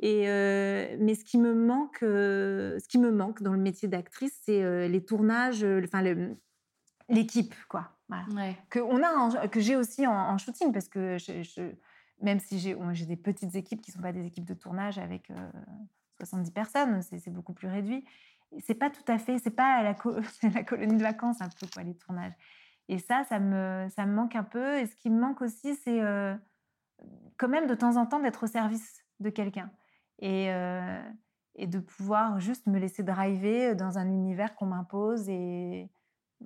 Et 0.00 0.28
euh, 0.28 0.96
mais 0.98 1.14
ce 1.14 1.24
qui 1.24 1.38
me 1.38 1.54
manque, 1.54 1.98
ce 2.00 2.88
qui 2.88 2.98
me 2.98 3.12
manque 3.12 3.42
dans 3.42 3.52
le 3.52 3.60
métier 3.60 3.88
d'actrice, 3.88 4.36
c'est 4.44 4.88
les 4.88 5.04
tournages, 5.04 5.64
enfin 5.84 6.02
l'équipe, 7.08 7.54
quoi. 7.68 7.90
Voilà. 8.08 8.54
Que, 8.68 8.80
on 8.80 9.02
a 9.02 9.48
que 9.48 9.60
j'ai 9.60 9.76
aussi 9.76 10.06
en, 10.06 10.36
shooting, 10.36 10.72
parce 10.72 10.88
que 10.88 11.16
je, 11.16 11.70
même 12.20 12.40
si 12.40 12.58
j'ai 12.58 13.06
des 13.06 13.16
petites 13.16 13.54
équipes 13.54 13.82
qui 13.82 13.90
ne 13.90 13.94
sont 13.94 14.02
pas 14.02 14.12
des 14.12 14.26
équipes 14.26 14.44
de 14.44 14.54
tournage 14.54 14.98
avec 14.98 15.30
70 16.18 16.50
personnes, 16.52 17.02
c'est 17.02 17.30
beaucoup 17.30 17.52
plus 17.52 17.68
réduit. 17.68 18.04
C'est 18.60 18.74
pas 18.74 18.90
tout 18.90 19.04
à 19.08 19.18
fait, 19.18 19.38
c'est 19.38 19.50
pas 19.50 19.82
la, 19.82 19.96
la 20.54 20.62
colonie 20.64 20.96
de 20.96 21.02
vacances 21.02 21.40
un 21.40 21.48
peu, 21.48 21.66
quoi, 21.72 21.82
les 21.82 21.94
tournages. 21.94 22.34
Et 22.88 22.98
ça, 22.98 23.24
ça 23.24 23.40
me, 23.40 23.88
ça 23.90 24.06
me 24.06 24.14
manque 24.14 24.36
un 24.36 24.44
peu. 24.44 24.78
Et 24.78 24.86
ce 24.86 24.94
qui 24.96 25.10
me 25.10 25.18
manque 25.18 25.42
aussi, 25.42 25.74
c'est 25.76 26.00
quand 27.36 27.48
même 27.48 27.66
de 27.66 27.74
temps 27.74 27.96
en 27.96 28.06
temps 28.06 28.20
d'être 28.20 28.44
au 28.44 28.46
service 28.46 29.04
de 29.20 29.30
quelqu'un. 29.30 29.70
Et, 30.20 30.48
et 31.56 31.66
de 31.66 31.78
pouvoir 31.78 32.40
juste 32.40 32.66
me 32.66 32.78
laisser 32.78 33.02
driver 33.02 33.74
dans 33.74 33.98
un 33.98 34.08
univers 34.08 34.54
qu'on 34.54 34.66
m'impose 34.66 35.28
et 35.28 35.90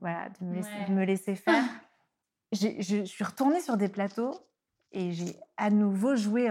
voilà, 0.01 0.29
de 0.29 0.45
me 0.45 0.55
laisser, 0.55 0.85
de 0.89 0.93
me 0.93 1.05
laisser 1.05 1.35
faire. 1.35 1.65
je 2.53 3.05
suis 3.05 3.25
retournée 3.25 3.61
sur 3.61 3.77
des 3.77 3.89
plateaux 3.89 4.48
et 4.93 5.13
j'ai 5.13 5.37
à 5.57 5.71
nouveau 5.71 6.17
joué, 6.17 6.51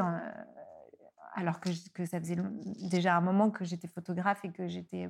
alors 1.33 1.59
que, 1.59 1.69
que, 1.91 2.05
ça 2.05 2.19
faisait 2.19 2.37
déjà 2.89 3.17
un 3.17 3.21
moment 3.21 3.49
que 3.49 3.65
j'étais 3.65 3.87
photographe 3.87 4.43
et 4.45 4.51
que 4.51 4.67
j'étais 4.67 5.09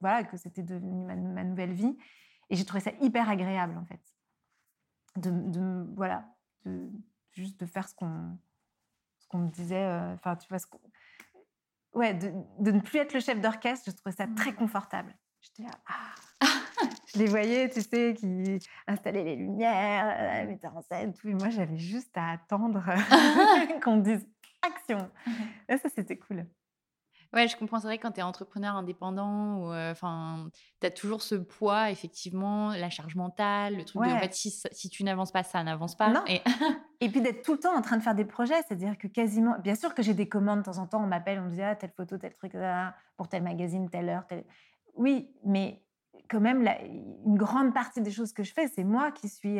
voilà 0.00 0.22
que 0.22 0.36
c'était 0.36 0.62
devenu 0.62 1.04
ma, 1.04 1.44
nouvelle 1.44 1.72
vie. 1.72 1.96
Et 2.50 2.56
j'ai 2.56 2.64
trouvé 2.64 2.80
ça 2.80 2.92
hyper 3.00 3.28
agréable 3.28 3.76
en 3.76 3.84
fait, 3.84 4.00
de, 5.16 5.30
de 5.30 5.86
voilà, 5.94 6.24
de, 6.64 6.90
juste 7.32 7.60
de 7.60 7.66
faire 7.66 7.88
ce 7.88 7.94
qu'on 7.94 8.38
ce 9.18 9.26
qu'on 9.28 9.38
me 9.38 9.50
disait. 9.50 9.84
Euh, 9.84 10.14
enfin, 10.14 10.36
tu 10.36 10.48
vois, 10.48 10.58
ce 10.58 10.66
ouais, 11.92 12.14
de, 12.14 12.32
de, 12.60 12.70
ne 12.70 12.80
plus 12.80 12.98
être 12.98 13.12
le 13.12 13.20
chef 13.20 13.40
d'orchestre, 13.40 13.90
je 13.90 13.96
trouvais 13.96 14.14
ça 14.14 14.26
très 14.28 14.54
confortable. 14.54 15.14
J'étais 15.40 15.64
là, 15.64 15.70
ah. 15.86 16.14
Je 17.18 17.24
les 17.24 17.28
voyais, 17.28 17.68
tu 17.68 17.80
sais, 17.80 18.14
qui 18.14 18.60
installaient 18.86 19.24
les 19.24 19.36
lumières, 19.36 20.46
mettaient 20.46 20.68
en 20.68 20.82
scène, 20.82 21.12
tout. 21.12 21.28
Et 21.28 21.34
moi, 21.34 21.50
j'avais 21.50 21.78
juste 21.78 22.16
à 22.16 22.30
attendre 22.32 22.82
qu'on 23.82 23.96
me 23.96 24.02
dise 24.02 24.26
action. 24.62 25.10
Et 25.68 25.76
ça, 25.76 25.88
c'était 25.88 26.16
cool. 26.16 26.46
Ouais, 27.34 27.46
je 27.46 27.56
comprends. 27.56 27.78
C'est 27.78 27.88
vrai 27.88 27.98
quand 27.98 28.12
tu 28.12 28.20
es 28.20 28.22
entrepreneur 28.22 28.74
indépendant, 28.74 29.58
ou 29.58 29.74
enfin, 29.74 30.48
tu 30.80 30.86
as 30.86 30.90
toujours 30.90 31.20
ce 31.20 31.34
poids, 31.34 31.90
effectivement, 31.90 32.70
la 32.70 32.88
charge 32.88 33.16
mentale, 33.16 33.76
le 33.76 33.84
truc 33.84 34.02
de 34.02 34.08
en 34.08 34.18
fait, 34.18 34.32
si, 34.32 34.50
si 34.72 34.88
tu 34.88 35.04
n'avances 35.04 35.30
pas, 35.30 35.42
ça 35.42 35.62
n'avance 35.62 35.94
pas. 35.94 36.24
Et... 36.26 36.40
et 37.00 37.10
puis 37.10 37.20
d'être 37.20 37.42
tout 37.42 37.52
le 37.52 37.58
temps 37.58 37.76
en 37.76 37.82
train 37.82 37.98
de 37.98 38.02
faire 38.02 38.14
des 38.14 38.24
projets, 38.24 38.62
c'est-à-dire 38.66 38.96
que 38.96 39.08
quasiment, 39.08 39.56
bien 39.58 39.74
sûr 39.74 39.94
que 39.94 40.02
j'ai 40.02 40.14
des 40.14 40.26
commandes 40.26 40.60
de 40.60 40.64
temps 40.64 40.78
en 40.78 40.86
temps, 40.86 41.02
on 41.02 41.06
m'appelle, 41.06 41.38
on 41.40 41.50
me 41.50 41.50
dit 41.50 41.60
ah, 41.60 41.76
telle 41.76 41.92
photo, 41.94 42.16
tel 42.16 42.32
truc, 42.32 42.52
pour 43.18 43.28
tel 43.28 43.42
magazine, 43.42 43.90
telle 43.90 44.08
heure, 44.08 44.26
telle... 44.26 44.44
Oui, 44.94 45.30
mais 45.44 45.82
quand 46.28 46.40
même, 46.40 46.62
la, 46.62 46.82
une 46.84 47.36
grande 47.36 47.74
partie 47.74 48.00
des 48.00 48.10
choses 48.10 48.32
que 48.32 48.42
je 48.42 48.52
fais, 48.52 48.68
c'est 48.68 48.84
moi 48.84 49.10
qui 49.12 49.28
suis, 49.28 49.58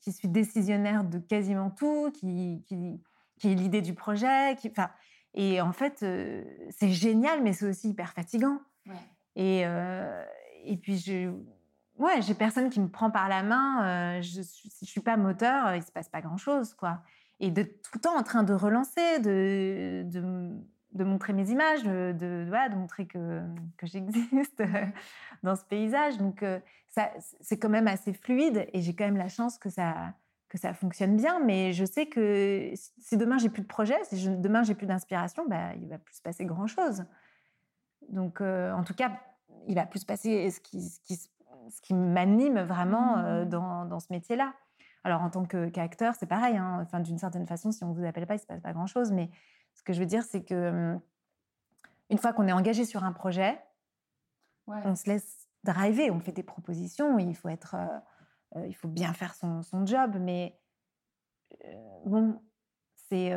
qui 0.00 0.12
suis 0.12 0.28
décisionnaire 0.28 1.04
de 1.04 1.18
quasiment 1.18 1.70
tout, 1.70 2.10
qui, 2.12 2.64
qui, 2.66 3.00
qui 3.38 3.52
est 3.52 3.54
l'idée 3.54 3.82
du 3.82 3.94
projet, 3.94 4.56
qui, 4.56 4.72
et 5.34 5.60
en 5.60 5.72
fait, 5.72 5.98
c'est 6.70 6.88
génial, 6.88 7.42
mais 7.42 7.52
c'est 7.52 7.66
aussi 7.66 7.90
hyper 7.90 8.12
fatigant. 8.12 8.58
Et, 9.36 9.60
et 10.64 10.76
puis, 10.76 10.98
je, 10.98 11.30
ouais, 11.98 12.22
j'ai 12.22 12.34
personne 12.34 12.70
qui 12.70 12.80
me 12.80 12.88
prend 12.88 13.10
par 13.10 13.28
la 13.28 13.42
main. 13.42 14.20
je, 14.20 14.42
si 14.42 14.70
je 14.84 14.90
suis 14.90 15.00
pas 15.00 15.16
moteur, 15.16 15.74
il 15.74 15.82
se 15.82 15.92
passe 15.92 16.08
pas 16.08 16.20
grand-chose, 16.20 16.74
quoi. 16.74 17.02
Et 17.38 17.50
de 17.50 17.62
tout 17.62 17.92
le 17.94 18.00
temps 18.00 18.16
en 18.18 18.22
train 18.22 18.42
de 18.42 18.52
relancer, 18.52 19.18
de, 19.20 20.02
de, 20.04 20.50
de 20.92 21.04
montrer 21.04 21.32
mes 21.32 21.50
images, 21.50 21.82
de, 21.84 22.12
de, 22.12 22.44
de 22.44 22.74
montrer 22.74 23.06
que, 23.06 23.42
que 23.76 23.86
j'existe 23.86 24.62
dans 25.42 25.56
ce 25.56 25.64
paysage. 25.64 26.18
Donc, 26.18 26.44
ça, 26.88 27.10
c'est 27.40 27.58
quand 27.58 27.68
même 27.68 27.86
assez 27.86 28.12
fluide 28.12 28.66
et 28.72 28.80
j'ai 28.80 28.94
quand 28.94 29.04
même 29.04 29.16
la 29.16 29.28
chance 29.28 29.58
que 29.58 29.70
ça 29.70 30.14
que 30.50 30.58
ça 30.58 30.74
fonctionne 30.74 31.16
bien, 31.16 31.38
mais 31.38 31.72
je 31.72 31.84
sais 31.84 32.06
que 32.06 32.72
si 32.98 33.16
demain 33.16 33.38
j'ai 33.38 33.48
plus 33.48 33.62
de 33.62 33.68
projet, 33.68 33.96
si 34.02 34.28
demain 34.28 34.64
j'ai 34.64 34.74
plus 34.74 34.86
d'inspiration, 34.86 35.46
bah, 35.46 35.74
il 35.76 35.88
va 35.88 35.96
plus 35.96 36.16
se 36.16 36.22
passer 36.22 36.44
grand 36.44 36.66
chose. 36.66 37.04
Donc, 38.08 38.40
euh, 38.40 38.72
en 38.72 38.82
tout 38.82 38.94
cas, 38.94 39.12
il 39.68 39.76
va 39.76 39.86
plus 39.86 40.00
se 40.00 40.06
passer 40.06 40.50
ce 40.50 40.58
qui, 40.58 40.82
ce 40.82 41.00
qui, 41.00 41.16
ce 41.16 41.80
qui 41.80 41.94
m'anime 41.94 42.60
vraiment 42.62 43.18
euh, 43.18 43.44
mmh. 43.44 43.48
dans, 43.48 43.84
dans, 43.84 44.00
ce 44.00 44.08
métier-là. 44.10 44.52
Alors, 45.04 45.22
en 45.22 45.30
tant 45.30 45.44
qu'acteur, 45.44 46.14
c'est 46.16 46.26
pareil. 46.26 46.56
Hein. 46.56 46.80
Enfin, 46.82 46.98
d'une 46.98 47.18
certaine 47.18 47.46
façon, 47.46 47.70
si 47.70 47.84
on 47.84 47.92
vous 47.92 48.04
appelle 48.04 48.26
pas, 48.26 48.34
il 48.34 48.40
se 48.40 48.46
passe 48.46 48.60
pas 48.60 48.72
grand 48.72 48.88
chose. 48.88 49.12
Mais 49.12 49.30
ce 49.80 49.84
que 49.84 49.94
je 49.94 50.00
veux 50.00 50.06
dire, 50.06 50.22
c'est 50.24 50.44
que 50.44 50.94
une 52.10 52.18
fois 52.18 52.34
qu'on 52.34 52.46
est 52.46 52.52
engagé 52.52 52.84
sur 52.84 53.02
un 53.02 53.12
projet, 53.12 53.58
on 54.66 54.94
se 54.94 55.08
laisse 55.08 55.48
driver, 55.64 56.10
on 56.10 56.20
fait 56.20 56.32
des 56.32 56.42
propositions. 56.42 57.18
Il 57.18 57.34
faut 57.34 57.48
être 57.48 57.76
euh, 58.56 58.66
il 58.66 58.74
faut 58.74 58.88
bien 58.88 59.14
faire 59.14 59.34
son, 59.34 59.86
job, 59.86 60.18
mais 60.20 60.60
bon, 62.04 62.42
c'est, 63.08 63.34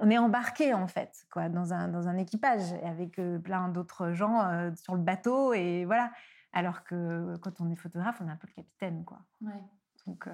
on 0.00 0.10
est 0.10 0.18
embarqué 0.18 0.74
en 0.74 0.88
fait, 0.88 1.24
quoi, 1.30 1.48
dans 1.48 1.72
un, 1.72 1.86
dans 1.86 2.08
un 2.08 2.16
équipage 2.16 2.72
avec 2.82 3.20
plein 3.44 3.68
d'autres 3.68 4.10
gens 4.10 4.72
sur 4.74 4.96
le 4.96 5.02
bateau 5.02 5.54
et 5.54 5.84
voilà. 5.84 6.10
Alors 6.52 6.82
que 6.82 7.36
quand 7.42 7.60
on 7.60 7.70
est 7.70 7.76
photographe, 7.76 8.20
on 8.20 8.26
est 8.26 8.32
un 8.32 8.36
peu 8.36 8.48
le 8.48 8.54
capitaine, 8.54 9.04
quoi. 9.04 9.20
Ouais. 9.40 9.62
Donc. 10.04 10.26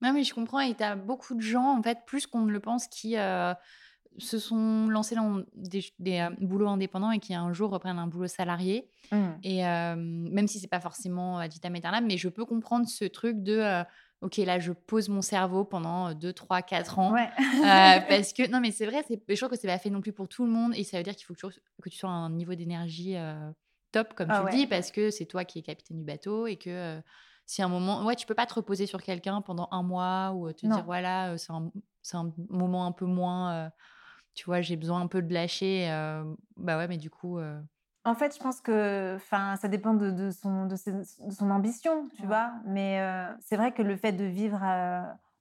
Non, 0.00 0.12
mais 0.12 0.22
je 0.22 0.32
comprends. 0.32 0.60
Et 0.60 0.76
tu 0.76 0.84
as 0.84 0.94
beaucoup 0.94 1.34
de 1.34 1.40
gens, 1.40 1.76
en 1.76 1.82
fait, 1.82 2.04
plus 2.06 2.28
qu'on 2.28 2.42
ne 2.42 2.52
le 2.52 2.60
pense, 2.60 2.86
qui 2.86 3.16
se 4.18 4.38
sont 4.38 4.88
lancés 4.88 5.14
dans 5.14 5.42
des, 5.54 5.84
des 5.98 6.20
euh, 6.20 6.30
boulots 6.40 6.68
indépendants 6.68 7.10
et 7.10 7.18
qui 7.18 7.34
un 7.34 7.52
jour 7.52 7.70
reprennent 7.70 7.98
un 7.98 8.06
boulot 8.06 8.26
salarié. 8.26 8.88
Mmh. 9.12 9.26
Et 9.42 9.66
euh, 9.66 9.94
même 9.96 10.46
si 10.46 10.58
c'est 10.58 10.68
pas 10.68 10.80
forcément 10.80 11.38
ad 11.38 11.52
vitam 11.52 11.74
aeternam, 11.74 12.06
mais 12.06 12.16
je 12.16 12.28
peux 12.28 12.44
comprendre 12.44 12.88
ce 12.88 13.04
truc 13.04 13.42
de 13.42 13.58
euh, 13.58 13.82
ok 14.20 14.36
là 14.38 14.58
je 14.58 14.72
pose 14.72 15.08
mon 15.08 15.22
cerveau 15.22 15.64
pendant 15.64 16.12
2, 16.12 16.32
3, 16.32 16.62
4 16.62 16.98
ans. 16.98 17.14
parce 17.62 18.32
que 18.32 18.48
non 18.50 18.60
mais 18.60 18.72
c'est 18.72 18.86
vrai, 18.86 19.04
je 19.08 19.34
trouve 19.36 19.50
que 19.50 19.56
c'est 19.56 19.68
pas 19.68 19.78
fait 19.78 19.90
non 19.90 20.00
plus 20.00 20.12
pour 20.12 20.28
tout 20.28 20.44
le 20.44 20.50
monde 20.50 20.72
et 20.76 20.84
ça 20.84 20.98
veut 20.98 21.02
dire 21.02 21.14
qu'il 21.14 21.26
faut 21.26 21.34
que 21.34 21.46
tu, 21.46 21.60
que 21.82 21.88
tu 21.88 21.98
sois 21.98 22.10
à 22.10 22.12
un 22.12 22.30
niveau 22.30 22.54
d'énergie 22.54 23.16
top 23.92 24.14
comme 24.14 24.30
ah 24.30 24.44
tu 24.44 24.52
le 24.52 24.62
dis 24.62 24.66
parce 24.66 24.90
que 24.90 25.10
c'est 25.10 25.26
toi 25.26 25.44
qui 25.44 25.58
es 25.58 25.62
capitaine 25.62 25.98
du 25.98 26.04
bateau 26.04 26.46
et 26.46 26.56
que 26.56 27.00
si 27.46 27.62
à 27.62 27.64
un 27.64 27.68
moment, 27.68 28.04
ouais, 28.04 28.14
tu 28.14 28.26
peux 28.26 28.34
pas 28.34 28.46
te 28.46 28.54
reposer 28.54 28.86
sur 28.86 29.02
quelqu'un 29.02 29.40
pendant 29.40 29.66
un 29.72 29.82
mois 29.82 30.32
ou 30.36 30.52
te 30.52 30.66
dire 30.66 30.84
voilà, 30.84 31.36
c'est 31.36 31.52
un, 31.52 31.72
c'est 32.02 32.16
un 32.16 32.32
moment 32.48 32.86
un 32.86 32.92
peu 32.92 33.06
moins 33.06 33.72
tu 34.34 34.46
vois, 34.46 34.60
j'ai 34.60 34.76
besoin 34.76 35.00
un 35.00 35.06
peu 35.06 35.22
de 35.22 35.32
lâcher. 35.32 35.88
bah 36.56 36.78
ouais, 36.78 36.88
mais 36.88 36.98
du 36.98 37.10
coup. 37.10 37.38
En 38.04 38.14
fait, 38.14 38.34
je 38.34 38.42
pense 38.42 38.60
que 38.60 39.18
ça 39.30 39.68
dépend 39.68 39.94
de, 39.94 40.30
son, 40.30 40.66
de, 40.66 40.76
son 40.76 41.50
ambition, 41.50 42.08
tu 42.16 42.26
vois. 42.26 42.52
Mais 42.66 43.00
c'est 43.40 43.56
vrai 43.56 43.72
que 43.72 43.82
le 43.82 43.96
fait 43.96 44.12
de 44.12 44.24
vivre 44.24 44.62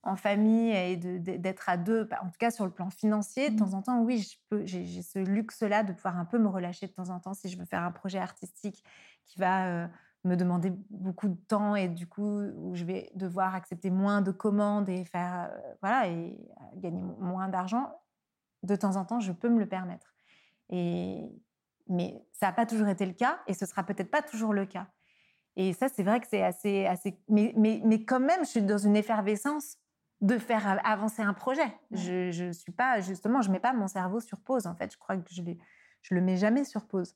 en 0.04 0.16
famille 0.16 0.72
et 0.72 0.96
d'être 0.96 1.70
à 1.70 1.78
deux, 1.78 2.06
bah, 2.06 2.20
en 2.24 2.28
tout 2.28 2.38
cas 2.40 2.52
sur 2.52 2.66
le 2.66 2.72
plan 2.72 2.90
financier, 2.90 3.50
de 3.50 3.58
temps 3.58 3.68
mmh. 3.68 3.76
en 3.76 3.82
temps, 3.82 4.02
oui, 4.02 4.40
j'ai 4.64 5.02
ce 5.02 5.20
luxe-là 5.20 5.84
de 5.84 5.94
pouvoir 5.94 6.18
un 6.18 6.26
peu 6.26 6.40
me 6.40 6.48
relâcher 6.48 6.88
de 6.88 6.92
temps 6.92 7.10
en 7.10 7.20
temps 7.20 7.34
si 7.34 7.50
je 7.50 7.58
veux 7.58 7.66
faire 7.66 7.84
un 7.84 7.92
projet 7.92 8.20
artistique 8.20 8.84
qui 9.26 9.40
va 9.40 9.90
me 10.26 10.36
demander 10.36 10.74
beaucoup 10.90 11.30
de 11.30 11.38
temps 11.48 11.76
et 11.76 11.88
du 11.88 12.08
coup 12.08 12.42
où 12.42 12.76
je 12.76 12.84
vais 12.84 13.10
devoir 13.16 13.56
accepter 13.56 13.90
moins 13.90 14.22
de 14.22 14.32
commandes 14.32 14.90
et 14.90 15.06
faire 15.06 15.50
voilà 15.82 16.08
et 16.08 16.38
gagner 16.76 17.02
moins 17.02 17.48
d'argent 17.48 17.90
de 18.64 18.76
temps 18.76 18.96
en 18.96 19.06
temps, 19.06 19.20
je 19.20 19.32
peux 19.32 19.50
me 19.50 19.60
le 19.60 19.68
permettre. 19.68 20.14
Et, 20.70 21.30
mais 21.88 22.24
ça 22.32 22.48
n'a 22.48 22.54
pas 22.54 22.66
toujours 22.66 22.88
été 22.88 23.06
le 23.06 23.14
cas 23.14 23.40
et 23.48 23.54
ce 23.54 23.66
sera 23.66 23.84
peut-être 23.84 24.12
pas 24.12 24.22
toujours 24.22 24.54
le 24.54 24.66
cas. 24.66 24.88
Et 25.56 25.74
ça, 25.74 25.90
c'est 25.90 26.04
vrai 26.04 26.20
que 26.20 26.28
c'est 26.28 26.44
assez, 26.44 26.86
assez. 26.86 27.20
Mais, 27.28 27.54
mais, 27.58 27.82
mais 27.84 28.06
quand 28.06 28.20
même, 28.20 28.46
je 28.46 28.50
suis 28.50 28.62
dans 28.62 28.78
une 28.78 28.96
effervescence 28.96 29.78
de 30.22 30.38
faire 30.38 30.80
avancer 30.86 31.22
un 31.22 31.34
projet. 31.34 31.78
Je 31.92 32.46
ne 32.46 32.52
suis 32.52 32.72
pas, 32.72 33.02
justement, 33.02 33.42
je 33.42 33.52
mets 33.52 33.60
pas 33.60 33.74
mon 33.74 33.88
cerveau 33.88 34.20
sur 34.20 34.40
pause, 34.42 34.68
en 34.68 34.76
fait. 34.76 34.92
Je 34.92 34.98
crois 34.98 35.18
que 35.18 35.34
je 35.34 35.42
ne 35.42 35.56
le 36.12 36.22
mets 36.22 36.38
jamais 36.38 36.64
sur 36.64 36.88
pause. 36.88 37.16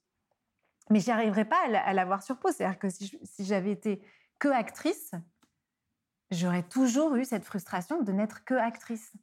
Mais 0.90 1.00
j'y 1.00 1.12
arriverai 1.12 1.46
pas 1.46 1.62
à 1.86 1.94
l'avoir 1.94 2.24
sur 2.24 2.38
pause. 2.40 2.56
C'est-à-dire 2.56 2.80
que 2.80 2.90
si, 2.90 3.18
si 3.24 3.46
j'avais 3.46 3.72
été 3.72 4.02
que 4.40 4.50
actrice, 4.50 5.12
j'aurais 6.32 6.64
toujours 6.64 7.16
eu 7.16 7.26
cette 7.26 7.46
frustration 7.46 8.02
de 8.02 8.12
n'être 8.12 8.44
que 8.44 8.56
actrice. 8.56 9.14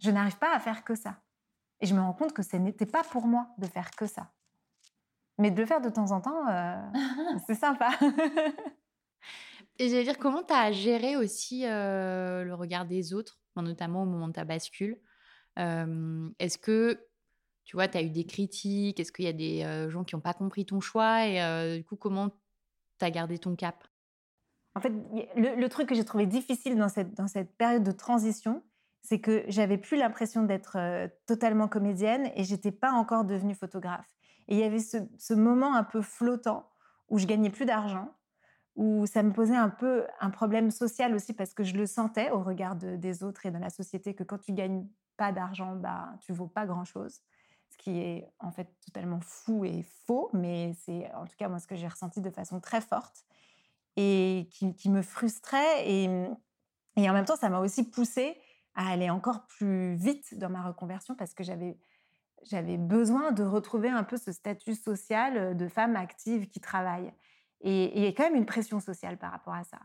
Je 0.00 0.10
n'arrive 0.10 0.38
pas 0.38 0.54
à 0.54 0.60
faire 0.60 0.84
que 0.84 0.94
ça. 0.94 1.23
Et 1.80 1.86
je 1.86 1.94
me 1.94 2.00
rends 2.00 2.12
compte 2.12 2.32
que 2.32 2.42
ce 2.42 2.56
n'était 2.56 2.86
pas 2.86 3.02
pour 3.02 3.26
moi 3.26 3.48
de 3.58 3.66
faire 3.66 3.90
que 3.90 4.06
ça. 4.06 4.32
Mais 5.38 5.50
de 5.50 5.60
le 5.60 5.66
faire 5.66 5.80
de 5.80 5.88
temps 5.88 6.12
en 6.12 6.20
temps, 6.20 6.48
euh, 6.48 6.76
c'est 7.46 7.54
sympa. 7.54 7.90
Et 9.78 9.88
j'allais 9.88 10.04
dire, 10.04 10.18
comment 10.18 10.44
tu 10.44 10.52
as 10.52 10.70
géré 10.70 11.16
aussi 11.16 11.66
euh, 11.66 12.44
le 12.44 12.54
regard 12.54 12.86
des 12.86 13.12
autres, 13.12 13.40
notamment 13.56 14.04
au 14.04 14.06
moment 14.06 14.28
de 14.28 14.32
ta 14.32 14.44
bascule? 14.44 15.00
Euh, 15.58 16.30
Est-ce 16.38 16.58
que, 16.58 17.04
tu 17.64 17.76
vois, 17.76 17.88
tu 17.88 17.98
as 17.98 18.02
eu 18.02 18.10
des 18.10 18.24
critiques? 18.24 19.00
Est-ce 19.00 19.10
qu'il 19.10 19.24
y 19.24 19.28
a 19.28 19.32
des 19.32 19.90
gens 19.90 20.04
qui 20.04 20.14
n'ont 20.14 20.20
pas 20.20 20.34
compris 20.34 20.64
ton 20.64 20.80
choix? 20.80 21.26
Et 21.26 21.76
du 21.78 21.84
coup, 21.84 21.96
comment 21.96 22.28
tu 22.28 23.04
as 23.04 23.10
gardé 23.10 23.38
ton 23.38 23.56
cap? 23.56 23.82
En 24.76 24.80
fait, 24.80 24.92
le, 25.36 25.56
le 25.56 25.68
truc 25.68 25.88
que 25.88 25.96
j'ai 25.96 26.04
trouvé 26.04 26.26
difficile 26.26 26.76
dans 26.76 26.88
cette, 26.88 27.14
dans 27.14 27.26
cette 27.28 27.56
période 27.56 27.82
de 27.82 27.92
transition, 27.92 28.62
c'est 29.04 29.20
que 29.20 29.44
j'avais 29.48 29.76
plus 29.76 29.98
l'impression 29.98 30.44
d'être 30.44 30.78
totalement 31.26 31.68
comédienne 31.68 32.30
et 32.34 32.42
j'étais 32.42 32.72
pas 32.72 32.90
encore 32.90 33.24
devenue 33.24 33.54
photographe. 33.54 34.08
Et 34.48 34.54
il 34.54 34.60
y 34.60 34.64
avait 34.64 34.78
ce, 34.78 35.34
moment 35.34 35.74
un 35.76 35.84
peu 35.84 36.00
flottant 36.00 36.70
où 37.10 37.18
je 37.18 37.26
gagnais 37.26 37.50
plus 37.50 37.66
d'argent, 37.66 38.08
où 38.76 39.04
ça 39.04 39.22
me 39.22 39.30
posait 39.32 39.56
un 39.56 39.68
peu 39.68 40.06
un 40.20 40.30
problème 40.30 40.70
social 40.70 41.14
aussi 41.14 41.34
parce 41.34 41.52
que 41.52 41.64
je 41.64 41.76
le 41.76 41.84
sentais 41.86 42.30
au 42.30 42.42
regard 42.42 42.76
des 42.76 43.22
autres 43.22 43.44
et 43.44 43.50
de 43.50 43.58
la 43.58 43.68
société 43.68 44.14
que 44.14 44.24
quand 44.24 44.38
tu 44.38 44.54
gagnes 44.54 44.86
pas 45.18 45.32
d'argent, 45.32 45.76
bah, 45.76 46.14
tu 46.22 46.32
vaux 46.32 46.48
pas 46.48 46.64
grand-chose. 46.64 47.20
Ce 47.68 47.76
qui 47.76 47.98
est 47.98 48.32
en 48.38 48.52
fait 48.52 48.68
totalement 48.86 49.20
fou 49.20 49.66
et 49.66 49.84
faux, 50.06 50.30
mais 50.32 50.72
c'est 50.84 51.12
en 51.12 51.26
tout 51.26 51.36
cas 51.36 51.48
moi 51.48 51.58
ce 51.58 51.66
que 51.66 51.76
j'ai 51.76 51.88
ressenti 51.88 52.22
de 52.22 52.30
façon 52.30 52.58
très 52.58 52.80
forte 52.80 53.26
et 53.96 54.48
qui, 54.50 54.88
me 54.88 55.02
frustrait. 55.02 55.88
Et, 55.88 56.04
et 56.96 57.10
en 57.10 57.12
même 57.12 57.24
temps, 57.24 57.36
ça 57.36 57.50
m'a 57.50 57.60
aussi 57.60 57.88
poussée 57.88 58.36
à 58.74 58.88
aller 58.88 59.10
encore 59.10 59.46
plus 59.46 59.94
vite 59.94 60.38
dans 60.38 60.50
ma 60.50 60.62
reconversion 60.62 61.14
parce 61.14 61.34
que 61.34 61.44
j'avais 61.44 61.78
j'avais 62.44 62.76
besoin 62.76 63.32
de 63.32 63.42
retrouver 63.42 63.88
un 63.88 64.04
peu 64.04 64.16
ce 64.16 64.32
statut 64.32 64.74
social 64.74 65.56
de 65.56 65.68
femme 65.68 65.96
active 65.96 66.46
qui 66.48 66.60
travaille. 66.60 67.12
Et, 67.62 67.96
il 67.98 68.04
y 68.04 68.06
a 68.06 68.12
quand 68.12 68.24
même 68.24 68.34
une 68.34 68.46
pression 68.46 68.80
sociale 68.80 69.16
par 69.16 69.32
rapport 69.32 69.54
à 69.54 69.64
ça, 69.64 69.78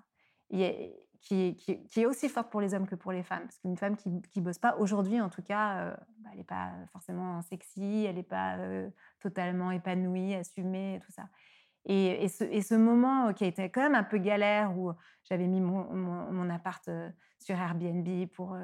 qui, 0.49 1.55
est 1.95 2.05
aussi 2.05 2.27
forte 2.27 2.49
pour 2.49 2.59
les 2.59 2.73
hommes 2.73 2.87
que 2.87 2.95
pour 2.95 3.11
les 3.11 3.23
femmes. 3.23 3.43
Parce 3.43 3.57
qu'une 3.59 3.77
femme 3.77 3.95
qui 3.95 4.09
ne 4.09 4.41
bosse 4.41 4.59
pas, 4.59 4.75
aujourd'hui 4.77 5.21
en 5.21 5.29
tout 5.29 5.41
cas, 5.41 5.95
bah, 6.19 6.29
elle 6.31 6.39
n'est 6.39 6.43
pas 6.43 6.73
forcément 6.91 7.41
sexy, 7.41 8.05
elle 8.05 8.15
n'est 8.15 8.23
pas 8.23 8.57
totalement 9.21 9.71
épanouie, 9.71 10.35
assumée, 10.35 10.99
tout 11.05 11.11
ça. 11.11 11.29
Et, 11.85 12.27
ce, 12.27 12.75
moment 12.75 13.33
qui 13.33 13.45
a 13.45 13.47
été 13.47 13.69
quand 13.69 13.81
même 13.81 13.95
un 13.95 14.03
peu 14.03 14.17
galère, 14.17 14.77
où 14.77 14.91
j'avais 15.23 15.47
mis 15.47 15.61
mon, 15.61 16.49
appart 16.49 16.87
sur 17.39 17.55
Airbnb 17.55 18.07
pour 18.33 18.57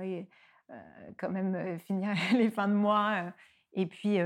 quand 1.17 1.29
même 1.29 1.79
finir 1.79 2.09
les 2.33 2.51
fins 2.51 2.67
de 2.67 2.73
mois, 2.73 3.33
et 3.73 3.85
puis 3.87 4.19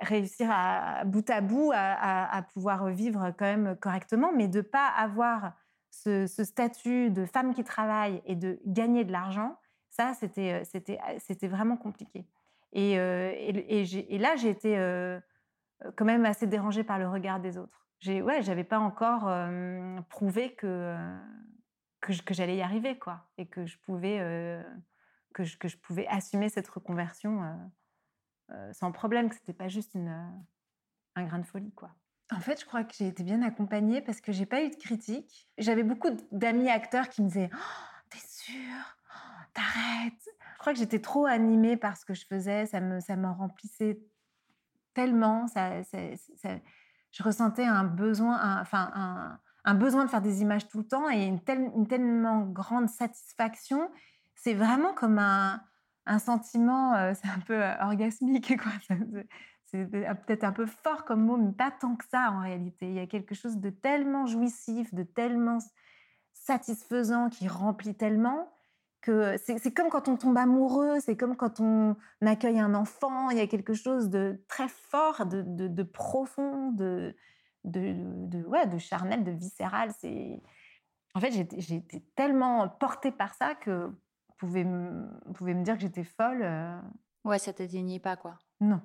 réussir 0.00 0.48
à 0.50 1.04
bout 1.04 1.28
à 1.30 1.40
bout 1.40 1.72
à, 1.74 2.44
pouvoir 2.52 2.88
vivre 2.88 3.32
quand 3.38 3.46
même 3.46 3.76
correctement, 3.76 4.30
mais 4.34 4.48
de 4.48 4.58
ne 4.58 4.62
pas 4.62 4.88
avoir 4.88 5.52
ce, 5.90 6.26
statut 6.26 7.10
de 7.10 7.24
femme 7.24 7.54
qui 7.54 7.64
travaille 7.64 8.20
et 8.26 8.34
de 8.34 8.60
gagner 8.66 9.04
de 9.04 9.12
l'argent, 9.12 9.56
ça, 9.90 10.12
c'était, 10.14 10.64
c'était 10.64 11.48
vraiment 11.48 11.76
compliqué. 11.76 12.26
Et, 12.72 12.94
et, 12.94 14.18
là, 14.18 14.34
j'ai 14.36 14.50
été 14.50 14.76
quand 15.96 16.04
même 16.04 16.24
assez 16.26 16.46
dérangée 16.46 16.84
par 16.84 16.98
le 16.98 17.08
regard 17.08 17.40
des 17.40 17.56
autres 17.56 17.83
j'ai 18.00 18.22
ouais, 18.22 18.42
j'avais 18.42 18.64
pas 18.64 18.78
encore 18.78 19.30
prouvé 20.08 20.54
que 20.54 20.96
que, 22.00 22.34
j'allais 22.34 22.56
y 22.56 22.62
arriver 22.62 22.98
quoi 22.98 23.30
et 23.38 23.46
que 23.46 23.64
je 23.64 23.78
pouvais 23.78 24.18
que, 25.32 25.44
je, 25.44 25.56
que 25.56 25.68
je 25.68 25.78
pouvais 25.78 26.06
assumer 26.08 26.48
cette 26.48 26.68
reconversion 26.68 27.58
sans 28.72 28.92
problème, 28.92 29.30
que 29.30 29.36
c'était 29.36 29.54
pas 29.54 29.68
juste 29.68 29.94
une, 29.94 30.30
un 31.16 31.24
grain 31.24 31.38
de 31.38 31.46
folie 31.46 31.72
quoi. 31.72 31.90
En 32.32 32.40
fait, 32.40 32.60
je 32.60 32.66
crois 32.66 32.84
que 32.84 32.94
j'ai 32.94 33.06
été 33.06 33.22
bien 33.22 33.42
accompagnée 33.42 34.00
parce 34.00 34.20
que 34.20 34.32
j'ai 34.32 34.46
pas 34.46 34.62
eu 34.62 34.70
de 34.70 34.76
critiques. 34.76 35.48
J'avais 35.58 35.82
beaucoup 35.82 36.08
d'amis 36.32 36.70
acteurs 36.70 37.08
qui 37.08 37.22
me 37.22 37.28
disaient 37.28 37.50
oh, 37.52 37.56
"T'es 38.10 38.18
sûre? 38.18 38.98
T'arrêtes?" 39.52 40.28
Je 40.54 40.58
crois 40.58 40.72
que 40.72 40.78
j'étais 40.78 41.00
trop 41.00 41.26
animée 41.26 41.76
par 41.76 41.96
ce 41.96 42.04
que 42.04 42.14
je 42.14 42.26
faisais, 42.26 42.66
ça 42.66 42.80
me 42.80 43.00
ça 43.00 43.16
me 43.16 43.28
remplissait 43.28 44.00
tellement, 44.94 45.46
ça 45.48 45.82
je 47.14 47.22
ressentais 47.22 47.64
un 47.64 47.84
besoin, 47.84 48.64
un, 49.64 49.74
besoin 49.74 50.04
de 50.04 50.10
faire 50.10 50.20
des 50.20 50.42
images 50.42 50.66
tout 50.68 50.78
le 50.78 50.86
temps 50.86 51.08
et 51.08 51.24
une, 51.24 51.40
tellement 51.40 52.40
grande 52.40 52.88
satisfaction. 52.88 53.88
C'est 54.34 54.54
vraiment 54.54 54.92
comme 54.94 55.18
un, 55.18 55.60
sentiment, 56.18 56.94
euh, 56.94 57.12
c'est 57.14 57.28
un 57.28 57.38
peu 57.38 57.62
euh, 57.62 57.72
orgasmique, 57.80 58.60
quoi. 58.60 58.72
C'est 59.66 59.86
peut-être 59.86 60.44
un 60.44 60.52
peu 60.52 60.66
fort 60.66 61.04
comme 61.04 61.24
mot, 61.24 61.36
mais 61.36 61.50
pas 61.50 61.72
tant 61.72 61.96
que 61.96 62.04
ça 62.08 62.30
en 62.30 62.42
réalité. 62.42 62.86
Il 62.86 62.94
y 62.94 63.00
a 63.00 63.08
quelque 63.08 63.34
chose 63.34 63.56
de 63.56 63.70
tellement 63.70 64.24
jouissif, 64.24 64.94
de 64.94 65.02
tellement 65.02 65.58
satisfaisant 66.32 67.28
qui 67.28 67.48
remplit 67.48 67.96
tellement 67.96 68.53
c'est 69.04 69.74
comme 69.74 69.88
quand 69.88 70.08
on 70.08 70.16
tombe 70.16 70.36
amoureux, 70.36 71.00
c'est 71.00 71.16
comme 71.16 71.36
quand 71.36 71.60
on 71.60 71.96
accueille 72.20 72.58
un 72.58 72.74
enfant, 72.74 73.30
il 73.30 73.38
y 73.38 73.40
a 73.40 73.46
quelque 73.46 73.74
chose 73.74 74.08
de 74.08 74.42
très 74.48 74.68
fort, 74.68 75.26
de, 75.26 75.42
de, 75.42 75.82
profond, 75.82 76.70
de, 76.72 77.14
de, 77.64 78.44
ouais, 78.46 78.66
de 78.66 78.78
charnel, 78.78 79.24
de 79.24 79.30
viscéral. 79.32 79.90
En 81.14 81.20
fait, 81.20 81.30
j'ai 81.32 81.76
été 81.76 82.00
tellement 82.16 82.68
portée 82.68 83.12
par 83.12 83.34
ça 83.34 83.54
que 83.54 83.86
vous 83.86 84.34
pouvez 84.38 84.64
me, 84.64 85.06
pouvez 85.32 85.54
me 85.54 85.62
dire 85.62 85.74
que 85.74 85.82
j'étais 85.82 86.04
folle. 86.04 86.42
Euh. 86.42 86.80
Ouais, 87.24 87.38
ça 87.38 87.52
t'atteignait 87.52 88.00
pas, 88.00 88.16
quoi. 88.16 88.38
Non. 88.60 88.80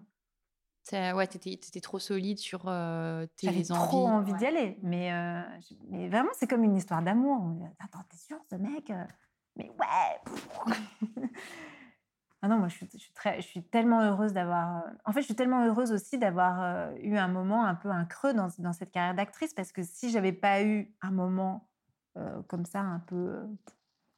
Ouais, 0.92 1.28
t'étais 1.28 1.52
étais 1.52 1.82
trop 1.82 2.00
solide 2.00 2.40
sur 2.40 2.64
euh, 2.68 3.28
tes 3.36 3.48
envies. 3.48 3.64
J'avais 3.64 3.80
trop 3.88 4.08
envie 4.08 4.34
d'y 4.34 4.46
aller. 4.46 4.80
Mais, 4.82 5.14
euh, 5.14 5.42
mais 5.90 6.10
vraiment, 6.10 6.32
c'est 6.34 6.48
comme 6.48 6.64
une 6.64 6.76
histoire 6.76 7.04
d'amour. 7.04 7.46
Attends, 7.80 8.04
t'es 8.10 8.18
sûr, 8.18 8.38
ce 8.50 8.56
mec 8.56 8.92
mais 9.60 9.70
ouais 9.70 11.28
Ah 12.42 12.48
non, 12.48 12.58
moi, 12.58 12.70
je 12.70 12.76
suis, 12.76 13.14
très, 13.14 13.42
je 13.42 13.48
suis 13.48 13.64
tellement 13.64 14.02
heureuse 14.02 14.32
d'avoir. 14.32 14.78
Euh, 14.78 14.90
en 15.04 15.12
fait, 15.12 15.20
je 15.20 15.26
suis 15.26 15.36
tellement 15.36 15.66
heureuse 15.66 15.92
aussi 15.92 16.18
d'avoir 16.18 16.62
euh, 16.64 16.96
eu 17.02 17.18
un 17.18 17.28
moment, 17.28 17.66
un 17.66 17.76
peu 17.76 17.90
un 17.90 18.06
creux 18.06 18.34
dans, 18.34 18.50
cette 18.50 18.92
carrière 18.92 19.14
d'actrice, 19.14 19.54
parce 19.54 19.74
que 19.74 19.84
si 19.84 20.10
j'avais 20.10 20.32
pas 20.32 20.64
eu 20.64 20.96
un 21.02 21.12
moment 21.12 21.70
euh, 22.18 22.42
comme 22.48 22.64
ça, 22.64 22.80
un 22.80 23.00
peu 23.00 23.42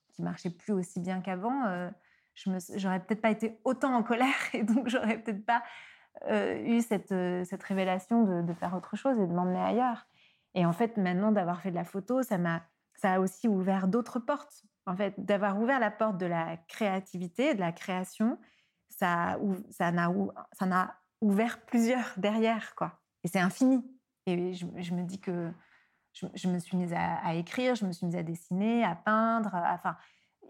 qui 0.10 0.22
marchait 0.22 0.52
plus 0.52 0.74
aussi 0.74 1.00
bien 1.00 1.22
qu'avant, 1.22 1.64
je 2.36 2.50
me, 2.52 2.60
j'aurais 2.76 3.00
peut-être 3.00 3.22
pas 3.22 3.32
été 3.32 3.60
autant 3.64 3.96
en 3.96 4.04
colère 4.04 4.36
et 4.54 4.64
donc 4.64 4.89
j'aurais 4.89 5.18
peut-être 5.18 5.46
pas 5.46 5.64
eu 6.30 6.82
cette, 6.82 7.16
cette 7.46 7.64
révélation 7.64 8.24
de, 8.24 8.42
de, 8.42 8.54
faire 8.54 8.76
autre 8.76 8.98
chose 8.98 9.18
et 9.18 9.26
de 9.26 9.34
m'emmener 9.34 9.62
ailleurs. 9.62 10.06
Et 10.54 10.66
en 10.66 10.74
fait, 10.74 10.98
maintenant 10.98 11.32
d'avoir 11.32 11.62
fait 11.62 11.72
de 11.72 11.76
la 11.76 11.86
photo, 11.86 12.22
ça 12.24 12.38
m'a, 12.38 12.62
ça 12.96 13.14
a 13.14 13.20
aussi 13.20 13.48
ouvert 13.48 13.88
d'autres 13.88 14.20
portes 14.20 14.66
en 14.86 14.96
fait, 14.96 15.14
d'avoir 15.18 15.60
ouvert 15.60 15.80
la 15.80 15.92
porte 15.92 16.18
de 16.18 16.26
la 16.26 16.58
créativité, 16.68 17.54
de 17.54 17.60
la 17.60 17.72
création, 17.72 18.40
ça, 18.90 19.38
ça 19.70 19.92
n'a 19.92 20.12
ça 20.54 20.66
n'a 20.66 20.96
ouvert 21.22 21.62
plusieurs 21.66 22.14
derrière, 22.18 22.76
quoi. 22.76 23.00
Et 23.24 23.28
c'est 23.28 23.40
infini. 23.40 23.84
Et 24.26 24.54
je, 24.54 24.66
me 24.66 25.04
dis 25.04 25.20
que 25.20 25.52
je, 26.14 26.48
me 26.48 26.60
suis 26.60 26.78
mise 26.78 26.94
à, 26.94 27.34
écrire, 27.36 27.76
je 27.76 27.86
me 27.86 27.92
suis 27.92 28.06
mise 28.06 28.16
à 28.16 28.24
dessiner, 28.24 28.84
à 28.84 28.96
peindre. 28.96 29.52
enfin, 29.54 29.96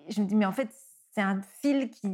je 0.10 0.22
me 0.22 0.28
dis, 0.28 0.36
mais 0.36 0.46
en 0.46 0.52
fait, 0.52 0.70
c'est 1.12 1.22
un 1.22 1.42
fil 1.42 1.90
qui 1.90 2.08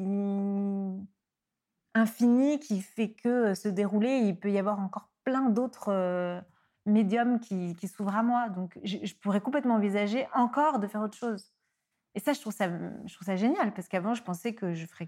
infini 1.93 2.59
qui 2.59 2.81
fait 2.81 3.13
que 3.13 3.55
se 3.55 3.67
dérouler, 3.67 4.17
il 4.17 4.39
peut 4.39 4.51
y 4.51 4.59
avoir 4.59 4.79
encore 4.79 5.09
plein 5.23 5.49
d'autres 5.49 5.91
euh, 5.91 6.39
médiums 6.85 7.39
qui 7.39 7.87
s'ouvrent 7.87 8.15
à 8.15 8.23
moi. 8.23 8.49
Donc, 8.49 8.79
je 8.83 9.13
pourrais 9.15 9.41
complètement 9.41 9.75
envisager 9.75 10.27
encore 10.33 10.79
de 10.79 10.87
faire 10.87 11.01
autre 11.01 11.17
chose. 11.17 11.51
Et 12.17 12.19
ça, 12.19 12.33
je 12.33 12.41
trouve 12.41 12.51
ça, 12.51 12.67
je 12.67 13.13
trouve 13.13 13.27
ça 13.27 13.35
génial 13.35 13.71
parce 13.75 13.87
qu'avant, 13.87 14.15
je 14.15 14.23
pensais 14.23 14.55
que 14.55 14.73
je 14.73 14.87
ferais 14.87 15.07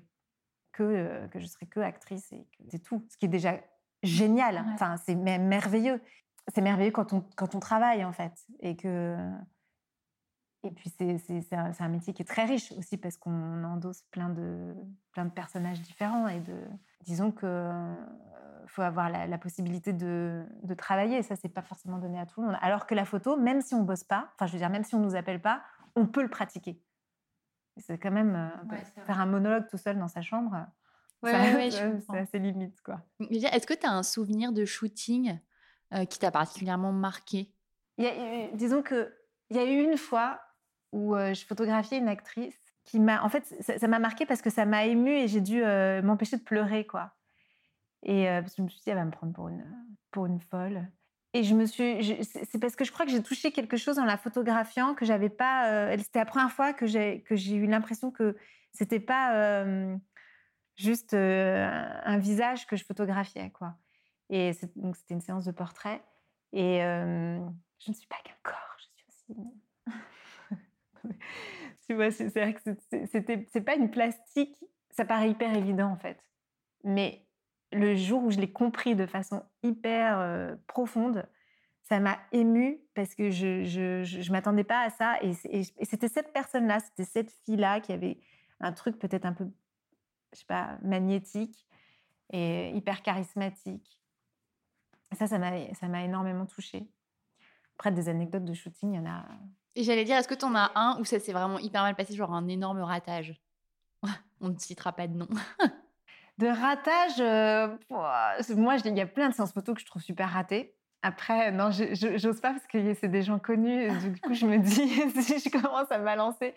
que, 0.72 0.84
euh, 0.84 1.28
que 1.30 1.39
je 1.39 1.47
serais 1.47 1.66
que 1.66 1.80
actrice 1.80 2.32
et 2.32 2.45
que 2.55 2.64
c'est 2.70 2.84
tout. 2.84 3.03
Ce 3.10 3.18
qui 3.18 3.26
est 3.26 3.30
déjà 3.30 3.60
génial. 4.03 4.64
Enfin, 4.76 4.95
c'est 4.97 5.16
merveilleux. 5.16 5.99
C'est 6.53 6.62
merveilleux 6.62 6.91
quand 6.91 7.12
on, 7.12 7.22
quand 7.36 7.55
on 7.55 7.60
travaille, 7.60 8.05
en 8.05 8.12
fait. 8.12 8.45
Et 8.60 8.76
que. 8.76 9.18
Et 10.62 10.70
puis, 10.70 10.91
c'est 10.91 11.55
un, 11.55 11.72
un, 11.80 11.89
métier 11.89 12.14
qui 12.14 12.22
est 12.22 12.26
très 12.26 12.45
riche 12.45 12.72
aussi 12.74 12.97
parce 12.97 13.18
qu'on 13.18 13.64
endosse 13.64 14.03
plein 14.12 14.30
de, 14.30 14.76
plein 15.12 15.26
de 15.26 15.32
personnages 15.32 15.82
différents. 15.82 16.28
Et 16.28 16.41
de, 16.41 16.62
disons 17.05 17.32
que 17.32 17.47
euh, 17.47 17.95
faut 18.68 18.84
avoir 18.84 19.10
la, 19.10 19.38
possibilité 19.39 19.93
de, 19.93 20.45
de, 20.62 20.74
travailler. 20.76 21.18
Et 21.18 21.24
ça, 21.24 21.36
c'est 21.36 21.49
pas 21.49 21.64
forcément 21.64 21.97
donné 21.97 22.20
à 22.20 22.28
tout 22.28 22.41
le 22.41 22.49
monde. 22.49 22.57
Alors 22.62 22.86
que 22.86 22.93
la 22.93 23.05
photo, 23.05 23.36
même 23.36 23.62
si 23.62 23.74
on 23.74 23.82
bosse 23.82 24.03
pas, 24.03 24.30
enfin, 24.36 24.45
je 24.45 24.51
veux 24.51 24.60
dire, 24.60 24.70
même 24.70 24.84
si 24.84 24.93
on 24.93 24.99
nous 24.99 25.16
appelle 25.16 25.41
pas, 25.41 25.64
on 25.95 26.05
peut 26.05 26.22
le 26.22 26.30
pratiquer. 26.30 26.80
C'est 27.80 27.97
quand 27.97 28.11
même 28.11 28.36
euh, 28.36 28.75
faire 29.05 29.19
un 29.19 29.25
monologue 29.25 29.67
tout 29.69 29.77
seul 29.77 29.97
dans 29.97 30.07
sa 30.07 30.21
chambre. 30.21 30.65
Ouais, 31.21 31.69
c'est 31.71 32.17
assez 32.17 32.39
limite, 32.39 32.82
quoi. 32.82 33.01
Est-ce 33.30 33.67
que 33.67 33.73
tu 33.73 33.86
as 33.86 33.91
un 33.91 34.03
souvenir 34.03 34.53
de 34.53 34.65
shooting 34.65 35.39
euh, 35.93 36.05
qui 36.05 36.19
t'a 36.19 36.32
particulièrement 36.32 36.93
marqué? 36.93 37.53
Disons 38.53 38.82
que 38.82 39.13
il 39.49 39.57
y 39.57 39.59
a 39.59 39.65
eu 39.65 39.84
une 39.84 39.97
fois 39.97 40.39
où 40.91 41.15
euh, 41.15 41.34
je 41.34 41.45
photographiais 41.45 41.97
une 41.97 42.07
actrice 42.07 42.57
qui 42.86 42.99
m'a, 42.99 43.21
en 43.23 43.30
fait, 43.30 43.45
ça 43.61 43.88
m'a 43.88 43.99
marqué 43.99 44.25
parce 44.25 44.41
que 44.41 44.49
ça 44.49 44.65
m'a 44.65 44.86
émue 44.86 45.11
et 45.11 45.27
j'ai 45.27 45.41
dû 45.41 45.61
m'empêcher 46.03 46.38
de 46.38 46.43
pleurer, 46.43 46.88
quoi. 46.88 47.11
Et 48.03 48.25
je 48.25 48.61
me 48.61 48.69
suis 48.69 48.80
dit, 48.80 48.89
elle 48.89 48.95
va 48.95 49.05
me 49.05 49.11
prendre 49.11 49.34
pour 49.34 49.49
une, 49.49 49.65
pour 50.11 50.25
une 50.25 50.39
folle. 50.39 50.88
Et 51.34 51.43
je 51.43 51.53
me 51.53 51.65
suis, 51.65 52.25
c'est 52.25 52.59
parce 52.59 52.75
que 52.75 52.84
je 52.84 52.91
crois 52.91 53.05
que 53.05 53.11
j'ai 53.11 53.21
touché 53.21 53.51
quelque 53.51 53.77
chose 53.77 53.99
en 53.99 54.05
la 54.05 54.17
photographiant 54.17 54.95
que 54.95 55.05
j'avais 55.05 55.30
pas. 55.30 55.71
Euh, 55.71 55.97
c'était 55.99 56.19
la 56.19 56.25
première 56.25 56.51
fois 56.51 56.73
que 56.73 56.88
j'ai 56.88 57.21
que 57.21 57.36
j'ai 57.36 57.55
eu 57.55 57.67
l'impression 57.67 58.09
que 58.09 58.36
c'était 58.71 58.99
pas 58.99 59.36
euh, 59.36 59.95
juste 60.75 61.13
euh, 61.13 61.69
un 62.03 62.17
visage 62.17 62.65
que 62.65 62.75
je 62.75 62.84
photographiais 62.84 63.51
quoi. 63.51 63.75
Et 64.32 64.53
donc 64.75 64.95
c'était 64.95 65.13
une 65.13 65.21
séance 65.21 65.45
de 65.45 65.51
portrait. 65.51 66.01
Et 66.51 66.80
je 66.80 67.91
ne 67.91 67.93
suis 67.93 68.07
pas 68.07 68.17
qu'un 68.23 68.34
corps, 68.41 68.77
je 68.80 68.86
suis 68.86 69.05
aussi. 69.07 69.39
tu 71.88 71.93
vois, 71.93 72.09
c'est 72.09 72.30
vrai 72.30 72.55
que 72.55 72.61
c'était 73.05 73.45
c'est 73.51 73.61
pas 73.61 73.75
une 73.75 73.91
plastique. 73.91 74.57
Ça 74.89 75.05
paraît 75.05 75.30
hyper 75.30 75.55
évident 75.55 75.91
en 75.91 75.95
fait, 75.95 76.19
mais 76.84 77.28
le 77.72 77.95
jour 77.95 78.24
où 78.24 78.32
je 78.32 78.38
l'ai 78.38 78.51
compris 78.51 78.95
de 78.95 79.05
façon 79.05 79.43
hyper 79.63 80.57
profonde, 80.67 81.28
ça 81.89 81.99
m'a 81.99 82.20
émue 82.32 82.80
parce 82.93 83.15
que 83.15 83.32
je 83.32 83.63
je, 83.63 84.03
je, 84.03 84.32
m'attendais 84.32 84.63
pas 84.63 84.82
à 84.82 84.89
ça. 84.91 85.17
Et, 85.22 85.34
c'était 85.84 86.07
cette 86.07 86.32
personne-là, 86.32 86.80
c'était 86.80 87.03
cette 87.03 87.32
fille-là 87.45 87.80
qui 87.82 87.91
avait 87.91 88.20
un 88.59 88.72
truc 88.72 88.99
peut-être 88.99 89.26
un 89.26 89.34
peu, 89.34 89.49
je 90.34 90.39
sais 90.39 90.45
pas, 90.45 90.78
magnétique 90.84 91.67
et 92.32 92.70
hyper 92.76 93.01
charismatique. 93.01 93.99
Ça, 95.13 95.26
ça 95.26 95.39
m'a 95.39 96.03
énormément 96.03 96.45
touchée. 96.45 96.88
Après, 97.78 97.91
des 97.91 98.07
anecdotes 98.07 98.45
de 98.45 98.53
shooting, 98.53 98.93
il 98.93 98.95
y 98.97 98.99
en 98.99 99.05
a. 99.07 99.26
Et 99.76 99.84
j'allais 99.84 100.03
dire, 100.03 100.17
est-ce 100.17 100.28
que 100.28 100.36
tu 100.36 100.45
en 100.45 100.53
as 100.53 100.72
un 100.76 100.99
où 100.99 101.05
ça 101.05 101.20
s'est 101.20 101.34
vraiment 101.34 101.57
hyper 101.57 101.82
mal 101.82 101.95
passé, 101.95 102.13
genre 102.13 102.34
un 102.34 102.47
énorme 102.47 102.82
ratage? 102.82 103.41
On 104.41 104.49
ne 104.49 104.57
citera 104.59 104.91
pas 104.93 105.07
de 105.07 105.15
nom. 105.15 105.28
de 106.39 106.47
ratage, 106.47 107.19
euh, 107.19 107.67
moi, 108.55 108.77
il 108.85 108.97
y 108.97 109.01
a 109.01 109.05
plein 109.05 109.27
de 109.27 109.33
séances 109.33 109.51
photos 109.51 109.75
que 109.75 109.81
je 109.81 109.85
trouve 109.85 110.01
super 110.01 110.29
ratées. 110.29 110.73
Après, 111.01 111.51
non, 111.51 111.69
j'ose 111.69 112.39
pas 112.39 112.51
parce 112.51 112.65
que 112.65 112.93
c'est 112.93 113.09
des 113.09 113.23
gens 113.23 113.39
connus. 113.39 113.89
Du 113.99 114.19
coup, 114.21 114.33
je 114.33 114.45
me 114.45 114.57
dis, 114.57 115.21
si 115.21 115.39
je 115.39 115.49
commence 115.49 115.91
à 115.91 115.99
me 115.99 116.05
balancer. 116.05 116.55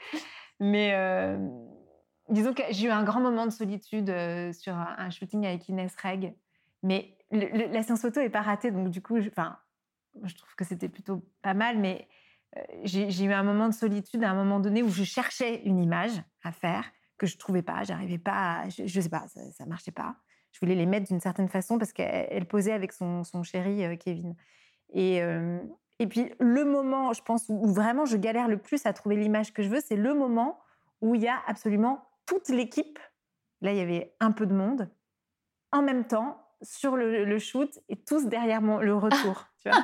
Mais 0.61 0.93
euh, 0.95 1.37
disons 2.28 2.55
que 2.55 2.62
j'ai 2.70 2.87
eu 2.87 2.91
un 2.91 3.03
grand 3.03 3.20
moment 3.20 3.45
de 3.45 3.51
solitude 3.51 4.09
euh, 4.09 4.53
sur 4.53 4.74
un, 4.74 5.11
shooting 5.11 5.47
avec 5.47 5.68
Inès 5.68 5.95
Reg. 5.97 6.33
Mais 6.85 7.18
la 7.33 7.83
séance 7.83 8.03
photo 8.03 8.20
n'est 8.20 8.30
pas 8.30 8.43
ratée. 8.43 8.70
Donc, 8.70 8.89
du 8.89 9.03
coup, 9.03 9.20
je, 9.20 9.30
trouve 9.30 10.55
que 10.57 10.64
c'était 10.64 10.89
plutôt 10.89 11.24
pas 11.43 11.55
mal. 11.55 11.78
Mais 11.78 12.09
j'ai 12.85 13.24
eu 13.24 13.33
un 13.33 13.43
moment 13.43 13.66
de 13.66 13.74
solitude 13.74 14.22
à 14.22 14.30
un 14.30 14.35
moment 14.35 14.61
donné 14.61 14.85
où 14.85 14.91
je 14.91 15.03
cherchais 15.03 15.61
une 15.64 15.83
image 15.83 16.22
à 16.45 16.53
faire 16.53 16.85
que 17.23 17.27
je 17.27 17.39
trouvais 17.39 17.62
pas. 17.62 17.85
J'arrivais 17.85 18.18
pas. 18.18 18.68
je, 18.68 18.83
ne 18.83 18.89
sais 18.89 19.09
pas, 19.09 19.27
ça, 19.29 19.41
ça 19.53 19.66
marchait 19.66 19.93
pas 19.93 20.16
je 20.53 20.61
voulais 20.61 20.75
les 20.75 20.87
mettre 20.87 21.07
d'une 21.07 21.20
certaine 21.20 21.49
façon 21.49 21.79
parce 21.79 21.93
qu'elle 21.93 22.47
posait 22.47 22.73
avec 22.73 22.93
son, 22.93 23.25
son 23.25 23.43
chéri 23.43 23.85
euh, 23.85 23.97
Kevin. 23.97 24.37
Et, 24.93 25.23
euh, 25.23 25.59
et 25.99 26.07
puis 26.07 26.31
le 26.39 26.64
moment, 26.64 27.12
je 27.12 27.23
pense, 27.23 27.47
où 27.49 27.73
vraiment 27.73 28.05
je 28.05 28.16
galère 28.16 28.49
le 28.49 28.59
plus 28.59 28.85
à 28.87 28.93
trouver 28.93 29.16
l'image 29.16 29.53
que 29.53 29.62
je 29.62 29.68
veux, 29.68 29.81
c'est 29.81 29.97
le 29.97 30.14
moment 30.14 30.61
où 31.01 31.14
il 31.14 31.23
y 31.23 31.29
a 31.29 31.41
absolument 31.47 32.07
toute 32.27 32.49
l'équipe. 32.49 32.99
Là, 33.62 33.73
il 33.73 33.79
y 33.79 33.81
avait 33.81 34.14
un 34.20 34.31
peu 34.31 34.47
de 34.47 34.55
monde 34.55 34.91
en 35.73 35.83
même 35.83 36.05
temps 36.05 36.39
sur 36.61 36.97
le, 36.97 37.39
shoot 37.39 37.81
et 37.89 37.97
tous 37.97 38.27
derrière 38.27 38.61
mon, 38.61 38.79
le 38.79 38.95
retour. 38.95 39.47
tu 39.62 39.70
vois 39.70 39.79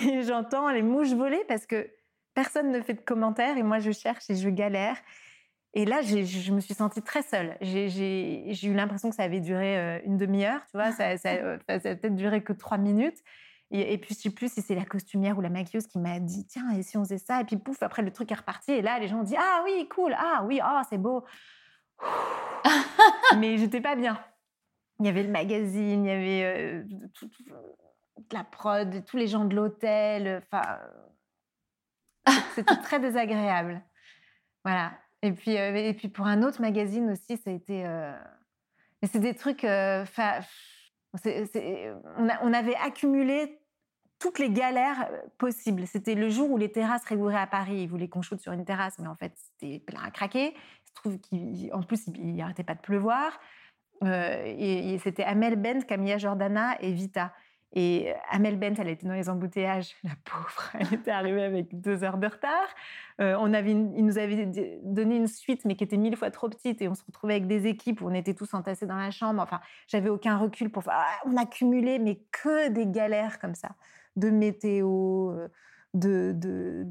et 0.00 0.22
j'entends 0.24 0.70
les 0.70 0.82
mouches 0.82 1.12
voler 1.12 1.42
parce 1.48 1.64
que 1.64 1.90
personne 2.34 2.70
ne 2.70 2.82
fait 2.82 2.92
de 2.92 3.00
commentaires 3.00 3.56
et 3.56 3.62
moi 3.62 3.78
je 3.78 3.90
cherche 3.90 4.28
et 4.28 4.34
je 4.34 4.48
galère. 4.48 4.96
Et 5.74 5.86
là, 5.86 6.02
je 6.02 6.52
me 6.52 6.60
suis 6.60 6.74
sentie 6.74 7.02
très 7.02 7.22
seule. 7.22 7.56
J'ai 7.60 8.66
eu 8.66 8.74
l'impression 8.74 9.08
que 9.08 9.16
ça 9.16 9.22
avait 9.22 9.40
duré 9.40 9.78
euh, 9.78 10.00
une 10.04 10.18
demi-heure, 10.18 10.60
tu 10.66 10.76
vois, 10.76 10.92
ça, 10.92 11.16
ça, 11.16 11.30
euh, 11.32 11.58
ça, 11.66 11.74
a 11.74 11.78
peut-être 11.78 12.14
duré 12.14 12.42
que 12.42 12.52
trois 12.52 12.78
minutes. 12.78 13.18
Et, 13.74 13.96
puis, 13.96 14.14
je 14.14 14.20
sais 14.20 14.30
plus 14.30 14.52
si 14.52 14.60
c'est 14.60 14.74
la 14.74 14.84
costumière 14.84 15.38
ou 15.38 15.40
la 15.40 15.48
maquilleuse 15.48 15.86
qui 15.86 15.98
m'a 15.98 16.20
dit, 16.20 16.46
tiens, 16.46 16.68
et 16.72 16.82
si 16.82 16.98
on 16.98 17.04
faisait 17.04 17.16
ça? 17.16 17.40
Et 17.40 17.44
puis, 17.44 17.56
pouf, 17.56 17.82
après, 17.82 18.02
le 18.02 18.12
truc 18.12 18.30
est 18.30 18.34
reparti. 18.34 18.72
Et 18.72 18.82
là, 18.82 18.98
les 18.98 19.08
gens 19.08 19.20
ont 19.20 19.22
dit, 19.22 19.36
ah 19.38 19.62
oui, 19.64 19.88
cool, 19.88 20.14
ah 20.18 20.44
oui, 20.46 20.60
oh, 20.62 20.80
c'est 20.90 20.98
beau. 20.98 21.24
Mais 23.38 23.56
j'étais 23.56 23.80
pas 23.80 23.96
bien. 23.96 24.22
Il 25.00 25.06
y 25.06 25.08
avait 25.08 25.22
le 25.22 25.30
magazine, 25.30 26.04
il 26.04 26.06
y 26.06 26.10
avait 26.10 26.44
euh, 26.44 26.84
la 28.30 28.44
prod, 28.44 29.06
tous 29.06 29.16
les 29.16 29.26
gens 29.26 29.46
de 29.46 29.56
l'hôtel. 29.56 30.42
Enfin, 30.44 30.78
c'était 32.54 32.76
très 32.76 33.00
désagréable. 33.00 33.82
Voilà. 34.64 34.92
Et 35.22 35.32
puis, 35.32 35.52
et 35.52 35.94
puis 35.94 36.08
pour 36.08 36.26
un 36.26 36.42
autre 36.42 36.60
magazine 36.60 37.10
aussi, 37.10 37.36
ça 37.36 37.50
a 37.50 37.52
été. 37.52 37.84
C'est 39.04 39.20
des 39.20 39.34
trucs. 39.34 39.64
Euh, 39.64 40.04
on, 42.16 42.52
avait 42.52 42.76
accumulé 42.76 43.60
toutes 44.18 44.38
les 44.38 44.50
galères 44.50 45.08
possibles. 45.38 45.86
C'était 45.86 46.14
le 46.14 46.28
jour 46.28 46.50
où 46.50 46.56
les 46.56 46.70
terrasses 46.70 47.04
réouvraient 47.04 47.40
à 47.40 47.46
Paris. 47.46 47.82
Ils 47.82 47.88
voulaient 47.88 48.08
qu'on 48.08 48.22
shoote 48.22 48.40
sur 48.40 48.52
une 48.52 48.64
terrasse, 48.64 48.98
mais 48.98 49.08
en 49.08 49.16
fait, 49.16 49.32
c'était 49.36 49.80
plein 49.80 50.02
à 50.02 50.10
craquer. 50.10 50.54
Il 50.54 50.88
se 50.88 50.94
trouve 50.94 51.18
qu'en 51.18 51.82
plus, 51.82 52.06
il 52.14 52.36
n'arrêtait 52.36 52.64
pas 52.64 52.74
de 52.74 52.80
pleuvoir. 52.80 53.38
et, 54.04 54.94
et 54.94 54.98
c'était 54.98 55.24
Amel 55.24 55.56
Bent, 55.56 55.82
Camilla 55.86 56.18
Jordana 56.18 56.80
et 56.80 56.92
Vita. 56.92 57.32
Et 57.74 58.12
Amel 58.30 58.58
Bent, 58.58 58.74
elle 58.78 58.88
était 58.88 59.06
dans 59.06 59.14
les 59.14 59.30
embouteillages, 59.30 59.96
la 60.04 60.10
pauvre, 60.24 60.70
elle 60.78 60.92
était 60.92 61.10
arrivée 61.10 61.42
avec 61.42 61.80
deux 61.80 62.04
heures 62.04 62.18
de 62.18 62.26
retard. 62.26 62.68
Euh, 63.20 63.36
on 63.40 63.54
avait, 63.54 63.70
il 63.70 64.04
nous 64.04 64.18
avait 64.18 64.46
donné 64.82 65.16
une 65.16 65.26
suite, 65.26 65.64
mais 65.64 65.74
qui 65.74 65.84
était 65.84 65.96
mille 65.96 66.16
fois 66.16 66.30
trop 66.30 66.48
petite, 66.48 66.82
et 66.82 66.88
on 66.88 66.94
se 66.94 67.04
retrouvait 67.04 67.34
avec 67.34 67.46
des 67.46 67.66
équipes 67.66 68.02
où 68.02 68.08
on 68.08 68.14
était 68.14 68.34
tous 68.34 68.52
entassés 68.52 68.86
dans 68.86 68.96
la 68.96 69.10
chambre. 69.10 69.40
Enfin, 69.40 69.60
j'avais 69.86 70.10
aucun 70.10 70.36
recul 70.36 70.70
pour. 70.70 70.82
Ah, 70.88 71.06
on 71.24 71.36
accumulait, 71.36 71.98
mais 71.98 72.20
que 72.30 72.68
des 72.68 72.86
galères 72.86 73.38
comme 73.38 73.54
ça, 73.54 73.70
de 74.16 74.28
météo, 74.28 75.30
euh, 75.30 75.48
de 75.94 76.32
de, 76.34 76.86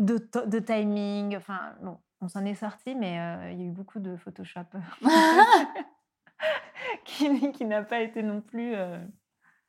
de, 0.00 0.46
de, 0.46 0.58
timing. 0.58 1.36
Enfin, 1.36 1.74
bon, 1.80 1.98
on 2.20 2.28
s'en 2.28 2.44
est 2.44 2.54
sorti, 2.54 2.96
mais 2.96 3.20
euh, 3.20 3.52
il 3.52 3.60
y 3.60 3.62
a 3.62 3.66
eu 3.66 3.70
beaucoup 3.70 4.00
de 4.00 4.16
Photoshop 4.16 4.66
qui, 7.04 7.52
qui 7.52 7.64
n'a 7.64 7.82
pas 7.82 8.00
été 8.00 8.24
non 8.24 8.40
plus 8.40 8.74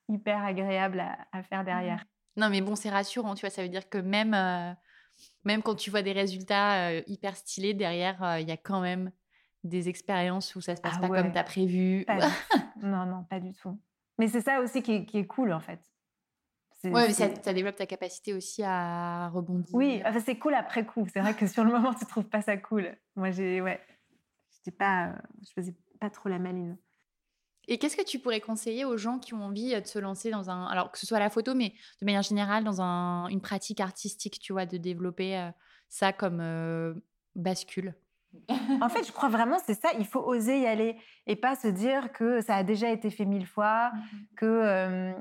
hyper 0.10 0.44
agréable 0.44 1.04
à, 1.32 1.44
faire 1.44 1.64
derrière. 1.64 2.04
Non, 2.36 2.50
mais 2.50 2.62
bon, 2.62 2.76
c'est 2.76 2.90
rassurant, 2.90 3.36
tu 3.36 3.42
vois. 3.42 3.50
Ça 3.50 3.62
veut 3.62 3.70
dire 3.70 3.88
que 3.88 3.98
même, 3.98 4.34
euh, 4.34 4.74
même 5.46 5.62
quand 5.62 5.76
tu 5.76 5.90
vois 5.90 6.02
des 6.02 6.12
résultats 6.12 6.90
euh, 6.90 7.02
hyper 7.08 7.36
stylés, 7.36 7.74
derrière, 7.74 8.22
euh, 8.24 8.40
il 8.40 8.48
y 8.48 8.52
a 8.52 8.58
quand 8.58 8.82
même 8.82 9.12
des 9.64 9.90
expériences 9.90 10.56
où 10.56 10.62
ça 10.62 10.76
se 10.76 10.82
passe 10.82 10.96
ah 10.98 11.02
pas 11.02 11.08
comme 11.08 11.32
tu 11.32 11.38
as 11.38 11.44
prévu. 11.44 12.06
non, 12.82 13.06
non, 13.06 13.24
pas 13.24 13.40
du 13.40 13.54
tout. 13.54 13.80
Mais 14.18 14.28
c'est 14.28 14.42
ça 14.42 14.62
aussi 14.62 14.82
qui 14.82 15.06
est, 15.14 15.26
cool, 15.26 15.54
en 15.54 15.60
fait. 15.60 15.80
Oui, 16.86 17.14
ça, 17.14 17.30
ça, 17.42 17.54
développe 17.54 17.76
ta 17.76 17.86
capacité 17.86 18.34
aussi 18.34 18.64
à 18.64 19.28
rebondir. 19.30 19.76
Oui, 19.76 20.02
enfin, 20.06 20.22
c'est 20.22 20.38
cool 20.38 20.54
après 20.54 20.86
coup. 20.86 21.06
C'est 21.12 21.20
vrai 21.20 21.34
que 21.34 21.46
sur 21.46 21.66
le 21.66 21.72
moment, 21.72 21.94
tu 21.94 22.06
trouves 22.06 22.28
pas 22.30 22.42
ça 22.42 22.56
cool. 22.56 22.98
Moi, 23.18 23.32
j'ai, 23.32 23.60
ouais, 23.60 23.82
j'étais 24.56 24.72
pas, 24.72 25.14
je 25.46 25.52
faisais 25.52 25.76
pas 26.00 26.10
trop 26.10 26.30
la 26.30 26.40
maline. 26.40 26.78
Et 27.70 27.78
qu'est-ce 27.78 27.96
que 27.96 28.04
tu 28.04 28.20
pourrais 28.20 28.42
conseiller 28.42 28.84
aux 28.84 28.98
gens 28.98 29.20
qui 29.20 29.34
ont 29.34 29.44
envie 29.44 29.80
de 29.80 29.88
se 29.88 30.00
lancer 30.00 30.32
dans 30.32 30.50
un, 30.50 30.66
alors 30.66 30.92
que 30.92 30.98
ce 30.98 31.06
soit 31.06 31.20
la 31.20 31.30
photo, 31.30 31.54
mais 31.54 31.74
de 32.02 32.06
manière 32.06 32.24
générale 32.24 32.64
dans 32.64 32.82
un, 32.82 33.28
une 33.28 33.42
pratique 33.42 33.80
artistique, 33.80 34.40
tu 34.40 34.54
vois, 34.54 34.66
de 34.66 34.78
développer 34.78 35.50
ça 35.88 36.12
comme 36.12 37.02
bascule? 37.36 37.94
En 38.82 38.90
fait, 38.90 39.06
je 39.06 39.12
crois 39.12 39.30
vraiment 39.30 39.58
c'est 39.66 39.80
ça. 39.80 39.90
Il 40.00 40.06
faut 40.06 40.20
oser 40.20 40.62
y 40.62 40.68
aller 40.68 40.98
et 41.28 41.36
pas 41.36 41.56
se 41.56 41.68
dire 41.68 42.12
que 42.12 42.42
ça 42.42 42.56
a 42.56 42.64
déjà 42.64 42.92
été 42.92 43.10
fait 43.10 43.26
mille 43.26 43.48
fois, 43.48 43.92
mmh 43.92 44.18
que 44.36 45.14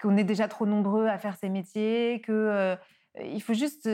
qu'on 0.00 0.16
est 0.16 0.24
déjà 0.24 0.46
trop 0.46 0.64
nombreux 0.64 1.06
à 1.08 1.18
faire 1.18 1.36
ces 1.36 1.48
métiers, 1.48 2.20
que 2.24 2.76
il 3.20 3.42
faut 3.42 3.54
juste. 3.54 3.88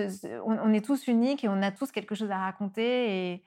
On, 0.44 0.58
on, 0.58 0.72
est 0.72 0.84
tous 0.84 1.06
uniques 1.06 1.44
et 1.44 1.48
on 1.48 1.62
a 1.62 1.70
tous 1.70 1.90
quelque 1.90 2.14
chose 2.14 2.30
à 2.30 2.38
raconter 2.38 3.32
et, 3.32 3.44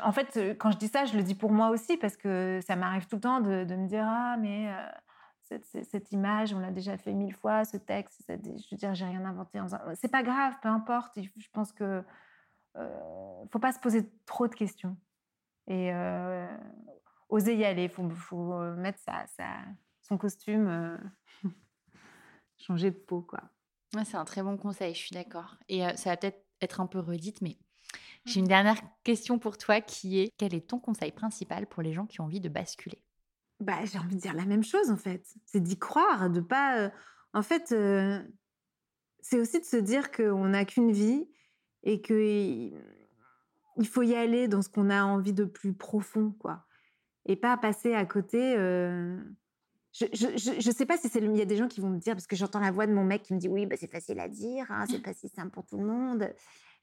en 0.00 0.12
fait, 0.12 0.36
euh, 0.36 0.54
quand 0.54 0.70
je 0.70 0.78
dis 0.78 0.88
ça, 0.88 1.04
je 1.04 1.16
le 1.16 1.22
dis 1.22 1.34
pour 1.34 1.50
moi 1.50 1.70
aussi 1.70 1.96
parce 1.96 2.16
que 2.16 2.60
ça 2.66 2.76
m'arrive 2.76 3.06
tout 3.06 3.16
le 3.16 3.20
temps 3.20 3.40
de, 3.40 3.64
me 3.64 3.86
dire 3.86 4.04
Ah, 4.06 4.36
mais 4.38 4.72
euh, 4.72 5.58
cette, 5.82 6.12
image, 6.12 6.54
on 6.54 6.60
l'a 6.60 6.70
déjà 6.70 6.96
fait 6.96 7.12
mille 7.12 7.34
fois, 7.34 7.64
ce 7.64 7.76
texte, 7.76 8.22
je 8.28 8.34
veux 8.70 8.76
dire, 8.76 8.94
j'ai 8.94 9.04
rien 9.04 9.24
inventé. 9.24 9.60
C'est 9.94 10.10
pas 10.10 10.22
grave, 10.22 10.54
peu 10.62 10.68
importe. 10.68 11.18
Je 11.20 11.48
pense 11.52 11.72
que 11.72 12.04
euh, 12.76 13.44
faut 13.50 13.58
pas 13.58 13.72
se 13.72 13.78
poser 13.78 14.08
trop 14.26 14.48
de 14.48 14.54
questions 14.54 14.96
et 15.66 15.92
oser 17.28 17.56
y 17.56 17.64
aller. 17.64 17.88
Faut, 17.88 18.08
faut, 18.10 18.58
mettre 18.76 18.98
son 20.02 20.18
costume, 20.18 20.98
changer 22.58 22.90
de 22.90 22.96
peau, 22.96 23.22
quoi. 23.22 23.40
c'est 24.04 24.16
un 24.16 24.24
très 24.24 24.42
bon 24.42 24.56
conseil, 24.56 24.94
je 24.94 25.00
suis 25.00 25.14
d'accord. 25.14 25.56
Et 25.68 25.82
ça 25.96 26.10
va 26.10 26.16
peut-être 26.16 26.44
être 26.60 26.80
un 26.80 26.86
peu 26.86 27.00
redite, 27.00 27.42
mais 27.42 27.58
j'ai 28.24 28.40
une 28.40 28.46
dernière 28.46 28.80
question 29.02 29.38
pour 29.38 29.58
toi 29.58 29.80
qui 29.80 30.20
est 30.20 30.32
quel 30.38 30.54
est 30.54 30.68
ton 30.68 30.78
conseil 30.78 31.12
principal 31.12 31.66
pour 31.66 31.82
les 31.82 31.92
gens 31.92 32.06
qui 32.06 32.20
ont 32.20 32.24
envie 32.24 32.40
de 32.40 32.48
basculer? 32.48 33.02
Bah, 33.60 33.84
J'ai 33.84 33.98
envie 33.98 34.16
de 34.16 34.20
dire 34.20 34.34
la 34.34 34.46
même 34.46 34.64
chose 34.64 34.90
en 34.90 34.96
fait. 34.96 35.26
C'est 35.46 35.60
d'y 35.60 35.78
croire, 35.78 36.30
de 36.30 36.40
pas. 36.40 36.78
Euh, 36.78 36.90
en 37.34 37.42
fait, 37.42 37.72
euh, 37.72 38.22
c'est 39.20 39.38
aussi 39.38 39.60
de 39.60 39.64
se 39.64 39.76
dire 39.76 40.10
qu'on 40.10 40.48
n'a 40.48 40.64
qu'une 40.64 40.92
vie 40.92 41.28
et 41.82 42.00
qu'il 42.00 42.80
il 43.76 43.86
faut 43.86 44.02
y 44.02 44.14
aller 44.14 44.48
dans 44.48 44.62
ce 44.62 44.68
qu'on 44.68 44.90
a 44.90 45.04
envie 45.04 45.32
de 45.32 45.44
plus 45.44 45.74
profond, 45.74 46.32
quoi. 46.38 46.64
Et 47.26 47.36
pas 47.36 47.56
passer 47.56 47.94
à 47.94 48.04
côté. 48.06 48.54
Euh, 48.56 49.18
je, 49.92 50.06
je, 50.12 50.70
sais 50.72 50.86
pas 50.86 50.96
si 50.96 51.08
c'est 51.08 51.20
il 51.20 51.36
y 51.36 51.40
a 51.40 51.44
des 51.44 51.56
gens 51.56 51.68
qui 51.68 51.80
vont 51.80 51.90
me 51.90 52.00
dire 52.00 52.14
parce 52.14 52.26
que 52.26 52.34
j'entends 52.34 52.58
la 52.58 52.72
voix 52.72 52.86
de 52.86 52.92
mon 52.92 53.04
mec 53.04 53.22
qui 53.22 53.32
me 53.32 53.38
dit 53.38 53.46
oui 53.46 53.64
bah 53.64 53.76
c'est 53.78 53.90
facile 53.90 54.18
à 54.18 54.28
dire 54.28 54.66
hein, 54.70 54.86
c'est 54.90 54.98
pas 55.04 55.14
si 55.14 55.28
simple 55.28 55.50
pour 55.50 55.64
tout 55.64 55.78
le 55.78 55.86
monde 55.86 56.34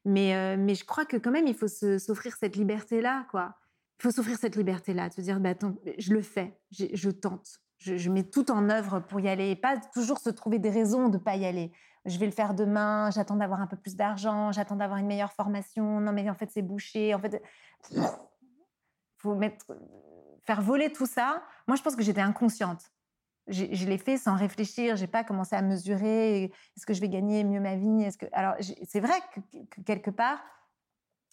mais, 0.04 0.56
mais 0.56 0.74
je 0.74 0.84
crois 0.84 1.04
que 1.04 1.16
quand 1.16 1.30
même, 1.30 1.46
il 1.46 1.54
faut 1.54 1.68
s'offrir 1.68 2.36
cette 2.36 2.56
liberté-là, 2.56 3.26
quoi. 3.30 3.54
Il 3.98 4.02
faut 4.02 4.10
s'offrir 4.10 4.36
cette 4.36 4.56
liberté-là, 4.56 5.08
de 5.08 5.14
se 5.14 5.20
dire, 5.20 5.38
bah, 5.38 5.50
attends, 5.50 5.76
je 5.96 6.12
le 6.12 6.22
fais, 6.22 6.58
je, 6.72 7.10
tente, 7.10 7.60
je, 7.78 8.10
mets 8.10 8.24
tout 8.24 8.50
en 8.50 8.68
œuvre 8.68 8.98
pour 8.98 9.20
y 9.20 9.28
aller, 9.28 9.50
et 9.50 9.56
pas 9.56 9.76
toujours 9.94 10.18
se 10.18 10.30
trouver 10.30 10.58
des 10.58 10.70
raisons 10.70 11.08
de 11.08 11.18
pas 11.18 11.36
y 11.36 11.46
aller. 11.46 11.72
Je 12.04 12.18
vais 12.18 12.26
le 12.26 12.32
faire 12.32 12.54
demain, 12.54 13.10
j'attends 13.12 13.36
d'avoir 13.36 13.60
un 13.60 13.68
peu 13.68 13.76
plus 13.76 13.94
d'argent, 13.94 14.50
j'attends 14.50 14.74
d'avoir 14.74 14.98
une 14.98 15.06
meilleure 15.06 15.32
formation, 15.32 16.00
non 16.00 16.12
mais 16.12 16.28
en 16.28 16.34
fait 16.34 16.50
c'est 16.50 16.62
bouché, 16.62 17.14
en 17.14 17.20
fait, 17.20 17.40
faut 19.18 19.36
mettre, 19.36 19.66
faire 20.42 20.62
voler 20.62 20.92
tout 20.92 21.06
ça. 21.06 21.44
Moi 21.68 21.76
je 21.76 21.82
pense 21.82 21.94
que 21.94 22.02
j'étais 22.02 22.20
inconsciente 22.20 22.91
je 23.48 23.86
l'ai 23.86 23.98
fait 23.98 24.18
sans 24.18 24.36
réfléchir. 24.36 24.96
J'ai 24.96 25.06
pas 25.06 25.24
commencé 25.24 25.56
à 25.56 25.62
mesurer. 25.62 26.44
Est-ce 26.44 26.86
que 26.86 26.94
je 26.94 27.00
vais 27.00 27.08
gagner 27.08 27.44
mieux 27.44 27.60
ma 27.60 27.76
vie 27.76 28.08
que 28.18 28.26
alors 28.32 28.54
c'est 28.88 29.00
vrai 29.00 29.14
que, 29.34 29.82
quelque 29.82 30.10
part, 30.10 30.40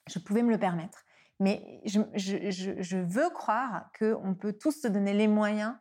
je 0.08 0.20
pouvais 0.20 0.44
me 0.44 0.52
le 0.52 0.58
permettre. 0.58 1.06
Mais 1.40 1.82
je, 1.86 2.98
veux 2.98 3.30
croire 3.30 3.92
qu'on 3.98 4.36
peut 4.36 4.54
tous 4.54 4.82
se 4.82 4.88
donner 4.88 5.14
les 5.14 5.28
moyens 5.28 5.76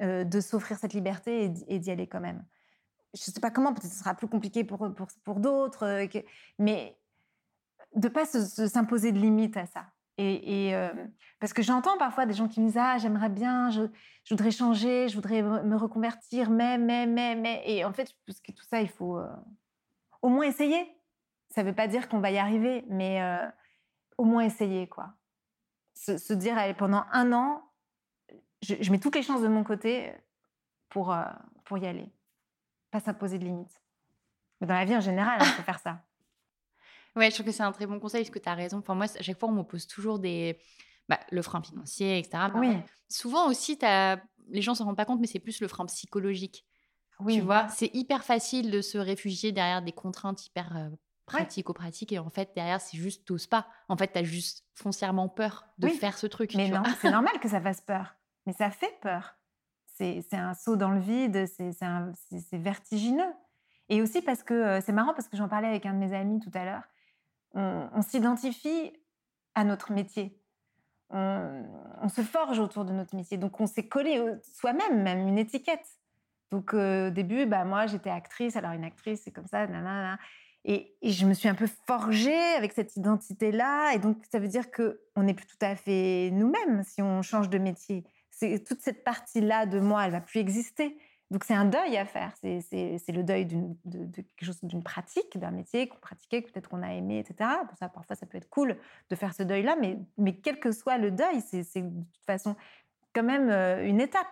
euh, 0.00 0.24
de 0.24 0.40
s'offrir 0.40 0.76
cette 0.78 0.92
liberté 0.92 1.52
et 1.68 1.78
d'y 1.78 1.90
aller 1.90 2.08
quand 2.08 2.20
même. 2.20 2.44
Je 3.14 3.22
sais 3.22 3.40
pas 3.40 3.50
comment, 3.50 3.72
peut-être 3.72 3.92
ce 3.92 3.98
sera 3.98 4.14
plus 4.14 4.28
compliqué 4.28 4.64
pour, 4.64 4.78
pour, 4.94 5.06
pour 5.24 5.40
d'autres, 5.40 5.86
euh, 5.86 6.20
mais 6.58 6.98
de 7.94 8.08
pas 8.08 8.26
s'imposer 8.26 9.12
de 9.12 9.18
limites 9.18 9.56
à 9.56 9.66
ça. 9.66 9.86
Et, 10.20 10.74
euh, 10.74 10.90
parce 11.38 11.52
que 11.52 11.62
j'entends 11.62 11.96
parfois 11.96 12.26
des 12.26 12.34
gens 12.34 12.48
qui 12.48 12.60
me 12.60 12.66
disent 12.66 12.76
ah 12.76 12.98
j'aimerais 12.98 13.28
bien, 13.28 13.70
je, 13.70 13.82
voudrais 14.28 14.50
changer, 14.50 15.08
je 15.08 15.14
voudrais 15.14 15.42
me 15.42 15.76
reconvertir, 15.76 16.50
mais 16.50 16.76
mais 16.76 17.06
mais 17.06 17.36
mais 17.36 17.62
et 17.64 17.84
en 17.84 17.92
fait 17.92 18.12
parce 18.26 18.40
que 18.40 18.50
tout 18.50 18.64
ça 18.68 18.82
il 18.82 18.88
faut 18.88 19.20
au 20.22 20.28
moins 20.28 20.44
essayer. 20.44 20.92
Ça 21.50 21.62
ne 21.62 21.68
veut 21.68 21.74
pas 21.74 21.86
dire 21.86 22.08
qu'on 22.08 22.18
va 22.18 22.32
y 22.32 22.38
arriver, 22.38 22.84
mais 22.88 23.22
au 24.18 24.24
moins 24.24 24.42
essayer, 24.42 24.88
quoi. 24.88 25.14
Se, 25.94 26.32
dire, 26.32 26.58
allez, 26.58 26.74
pendant 26.74 27.04
un 27.12 27.32
an, 27.32 27.62
je, 28.62 28.90
mets 28.90 29.00
toutes 29.00 29.16
les 29.16 29.22
chances 29.22 29.42
de 29.42 29.48
mon 29.48 29.64
côté 29.64 30.12
pour, 30.88 31.12
euh, 31.12 31.24
pour 31.64 31.78
y 31.78 31.86
aller. 31.86 32.12
Pas 32.90 33.00
s'imposer 33.00 33.38
de 33.38 33.44
limites. 33.44 33.82
Mais 34.60 34.66
dans 34.66 34.74
la 34.74 34.84
vie 34.84 34.96
en 34.96 35.00
général, 35.00 35.38
il 35.40 35.46
faut 35.46 35.62
faire 35.62 35.78
ça. 35.78 36.02
Ouais, 37.18 37.30
je 37.30 37.34
trouve 37.34 37.46
que 37.46 37.52
c'est 37.52 37.62
un 37.62 37.72
très 37.72 37.86
bon 37.86 37.98
conseil 38.00 38.22
parce 38.22 38.30
que 38.30 38.38
tu 38.38 38.48
as 38.48 38.54
raison. 38.54 38.78
Enfin, 38.78 38.94
moi, 38.94 39.06
à 39.06 39.22
chaque 39.22 39.38
fois, 39.38 39.48
on 39.48 39.52
m'oppose 39.52 39.86
toujours 39.86 40.18
des. 40.18 40.58
Bah, 41.08 41.18
le 41.30 41.40
frein 41.40 41.62
financier, 41.62 42.18
etc. 42.18 42.44
oui. 42.54 42.76
Souvent 43.08 43.48
aussi, 43.48 43.78
as... 43.82 44.20
les 44.48 44.60
gens 44.60 44.72
ne 44.72 44.76
s'en 44.76 44.84
rendent 44.84 44.96
pas 44.96 45.06
compte, 45.06 45.20
mais 45.20 45.26
c'est 45.26 45.38
plus 45.38 45.60
le 45.60 45.68
frein 45.68 45.86
psychologique. 45.86 46.66
Oui. 47.20 47.36
Tu 47.36 47.40
vois, 47.40 47.66
c'est 47.68 47.90
hyper 47.94 48.24
facile 48.24 48.70
de 48.70 48.82
se 48.82 48.98
réfugier 48.98 49.50
derrière 49.50 49.82
des 49.82 49.92
contraintes 49.92 50.46
hyper 50.46 50.76
euh, 50.76 50.88
pratico-pratique 51.28 52.12
et 52.12 52.18
en 52.18 52.30
fait 52.30 52.50
derrière 52.54 52.80
c'est 52.80 52.96
juste 52.96 53.24
t'oses 53.26 53.46
pas. 53.46 53.66
En 53.88 53.96
fait 53.96 54.12
tu 54.12 54.18
as 54.18 54.24
juste 54.24 54.64
foncièrement 54.74 55.28
peur 55.28 55.66
de 55.78 55.88
faire 55.88 56.16
ce 56.16 56.26
truc. 56.26 56.54
Mais 56.54 56.70
non, 56.70 56.82
c'est 57.00 57.10
normal 57.10 57.38
que 57.40 57.48
ça 57.48 57.60
fasse 57.60 57.80
peur. 57.80 58.14
Mais 58.46 58.52
ça 58.52 58.70
fait 58.70 58.98
peur. 59.00 59.34
C'est 59.96 60.24
un 60.32 60.54
saut 60.54 60.76
dans 60.76 60.90
le 60.90 61.00
vide, 61.00 61.46
c'est 61.46 62.58
vertigineux. 62.58 63.32
Et 63.88 64.00
aussi 64.00 64.22
parce 64.22 64.44
que 64.44 64.54
euh, 64.54 64.80
c'est 64.80 64.92
marrant 64.92 65.12
parce 65.12 65.28
que 65.28 65.36
j'en 65.36 65.48
parlais 65.48 65.66
avec 65.66 65.86
un 65.86 65.92
de 65.92 65.98
mes 65.98 66.14
amis 66.14 66.38
tout 66.38 66.52
à 66.54 66.64
l'heure. 66.64 66.84
On, 67.54 68.02
s'identifie 68.02 68.92
à 69.54 69.64
notre 69.64 69.92
métier. 69.92 70.38
On, 71.10 72.08
se 72.08 72.20
forge 72.20 72.58
autour 72.58 72.84
de 72.84 72.92
notre 72.92 73.16
métier. 73.16 73.36
Donc 73.36 73.60
on 73.60 73.66
s'est 73.66 73.88
collé 73.88 74.22
soi-même 74.54 75.02
même 75.02 75.26
une 75.26 75.38
étiquette. 75.38 75.86
Donc 76.50 76.72
euh, 76.72 77.08
au 77.08 77.10
début, 77.10 77.46
bah, 77.46 77.64
moi 77.64 77.86
j'étais 77.86 78.10
actrice, 78.10 78.56
alors 78.56 78.72
une 78.72 78.84
actrice 78.84 79.22
c'est 79.24 79.32
comme 79.32 79.46
ça. 79.46 79.66
Et, 80.64 80.96
je 81.02 81.24
me 81.24 81.34
suis 81.34 81.48
un 81.48 81.54
peu 81.54 81.68
forgée 81.86 82.54
avec 82.56 82.72
cette 82.72 82.96
identité-là. 82.96 83.94
Et 83.94 83.98
donc, 83.98 84.18
ça 84.30 84.38
veut 84.38 84.48
dire 84.48 84.70
qu'on 84.70 85.22
n'est 85.22 85.34
plus 85.34 85.46
tout 85.46 85.56
à 85.60 85.74
fait 85.76 86.30
nous-mêmes 86.32 86.82
si 86.84 87.00
on 87.00 87.22
change 87.22 87.48
de 87.48 87.58
métier. 87.58 88.04
Toute 88.40 88.80
cette 88.80 89.02
partie-là 89.02 89.66
de 89.66 89.80
moi, 89.80 90.04
elle 90.04 90.12
va 90.12 90.20
plus 90.20 90.40
exister. 90.40 90.98
Donc, 91.30 91.44
c'est 91.44 91.54
un 91.54 91.66
deuil 91.66 91.96
à 91.96 92.06
faire. 92.06 92.32
C'est 92.40 93.12
le 93.12 93.22
deuil 93.22 93.46
chose, 94.40 94.58
d'une 94.62 94.82
pratique, 94.82 95.38
d'un 95.38 95.50
métier 95.50 95.88
qu'on 95.88 95.98
pratiquait, 95.98 96.40
peut-être 96.40 96.68
qu'on 96.68 96.82
a 96.82 96.94
aimé, 96.94 97.18
etc. 97.18 97.50
Ça, 97.78 97.88
parfois, 97.88 98.16
ça 98.16 98.24
peut 98.24 98.38
être 98.38 98.48
cool 98.48 98.76
de 99.10 99.14
faire 99.14 99.34
ce 99.34 99.42
deuil-là. 99.42 99.76
Mais, 100.16 100.32
quel 100.36 100.58
que 100.58 100.72
soit 100.72 100.96
le 100.96 101.10
deuil, 101.10 101.40
c'est 101.42 101.82
de 101.82 101.88
toute 101.90 102.24
façon 102.26 102.56
quand 103.14 103.22
même 103.22 103.50
euh, 103.50 103.86
une 103.86 104.00
étape. 104.00 104.26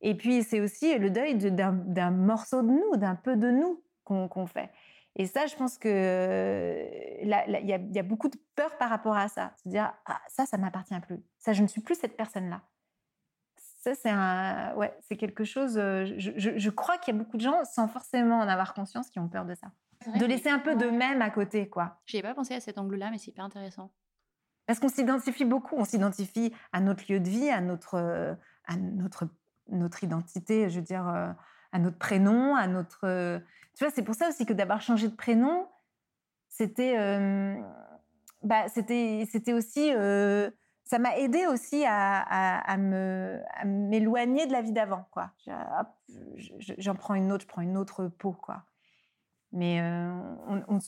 Et 0.00 0.14
puis, 0.14 0.44
c'est 0.44 0.60
aussi 0.60 0.96
le 0.98 1.10
deuil 1.10 1.36
d'un 1.36 2.10
morceau 2.10 2.62
de 2.62 2.68
nous, 2.68 2.96
d'un 2.96 3.16
peu 3.16 3.36
de 3.36 3.50
nous 3.50 3.82
qu'on 4.04 4.46
fait. 4.46 4.70
Et 5.16 5.26
ça, 5.26 5.46
je 5.46 5.54
pense 5.56 5.76
que 5.78 6.86
il 7.22 7.28
y, 7.28 7.98
a 7.98 8.02
beaucoup 8.02 8.28
de 8.28 8.38
peur 8.54 8.76
par 8.78 8.88
rapport 8.88 9.16
à 9.16 9.28
ça. 9.28 9.52
Se 9.62 9.68
dire, 9.68 9.92
ah, 10.06 10.20
ça, 10.28 10.46
ça 10.46 10.56
m'appartient 10.56 10.98
plus. 11.00 11.20
Ça, 11.38 11.52
je 11.52 11.62
ne 11.62 11.66
suis 11.66 11.80
plus 11.80 11.96
cette 11.96 12.16
personne-là. 12.16 12.62
Ça, 13.80 13.94
c'est 13.94 14.10
un, 14.10 14.74
ouais, 14.74 14.94
c'est 15.08 15.16
quelque 15.16 15.44
chose. 15.44 15.74
Je, 15.74 16.70
crois 16.70 16.98
qu'il 16.98 17.14
y 17.14 17.16
a 17.16 17.18
beaucoup 17.18 17.36
de 17.36 17.42
gens, 17.42 17.64
sans 17.64 17.88
forcément 17.88 18.38
en 18.38 18.48
avoir 18.48 18.74
conscience, 18.74 19.08
qui 19.10 19.18
ont 19.18 19.28
peur 19.28 19.46
de 19.46 19.54
ça. 19.54 19.72
De 20.18 20.26
laisser 20.26 20.48
un 20.48 20.58
peu 20.58 20.76
de 20.76 20.86
même 20.86 21.22
à 21.22 21.30
côté, 21.30 21.68
quoi. 21.68 22.00
J'ai 22.06 22.22
pas 22.22 22.34
pensé 22.34 22.54
à 22.54 22.60
cet 22.60 22.78
angle-là, 22.78 23.10
mais 23.10 23.18
c'est 23.18 23.30
hyper 23.30 23.44
intéressant. 23.44 23.90
Parce 24.66 24.78
qu'on 24.78 24.88
s'identifie 24.88 25.44
beaucoup. 25.44 25.76
On 25.76 25.84
s'identifie 25.84 26.54
à 26.72 26.80
notre 26.80 27.10
lieu 27.10 27.20
de 27.20 27.28
vie, 27.28 27.50
à 27.50 27.60
notre, 27.60 28.36
à 28.66 28.76
notre, 28.76 29.28
notre 29.68 30.04
identité, 30.04 30.68
je 30.68 30.76
veux 30.76 30.84
dire, 30.84 31.06
à 31.06 31.78
notre 31.78 31.98
prénom, 31.98 32.56
à 32.56 32.66
notre 32.66 33.40
tu 33.80 33.84
vois, 33.84 33.92
c'est 33.94 34.02
pour 34.02 34.14
ça 34.14 34.28
aussi 34.28 34.46
que 34.46 34.52
d'avoir 34.52 34.82
changé 34.82 35.08
de 35.08 35.16
prénom, 35.16 35.66
c'était, 36.48 36.94
bah, 38.42 38.68
c'était, 38.68 39.26
c'était 39.30 39.52
aussi, 39.52 39.90
ça 40.90 40.98
m'a 40.98 41.16
aidé 41.18 41.46
aussi 41.46 41.84
à, 41.86 42.18
à, 42.18 42.76
me, 42.76 43.38
m'éloigner 43.64 44.48
de 44.48 44.52
la 44.52 44.60
vie 44.60 44.72
d'avant, 44.72 45.06
quoi. 45.12 45.30
J'en 46.78 46.96
prends 46.96 47.14
une 47.14 47.30
autre, 47.30 47.42
je 47.42 47.46
prends 47.46 47.62
une 47.62 47.76
autre 47.76 48.08
peau, 48.08 48.32
quoi. 48.32 48.64
Mais 49.52 49.80
on, 50.48 50.80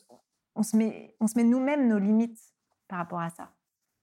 on, 0.57 0.63
se 0.65 0.77
met, 0.77 1.15
on 1.21 1.29
se 1.29 1.39
met 1.39 1.45
nous-mêmes 1.45 1.87
nos 1.87 2.01
limites 2.01 2.41
par 2.89 2.99
rapport 2.99 3.21
à 3.21 3.31
ça. 3.31 3.53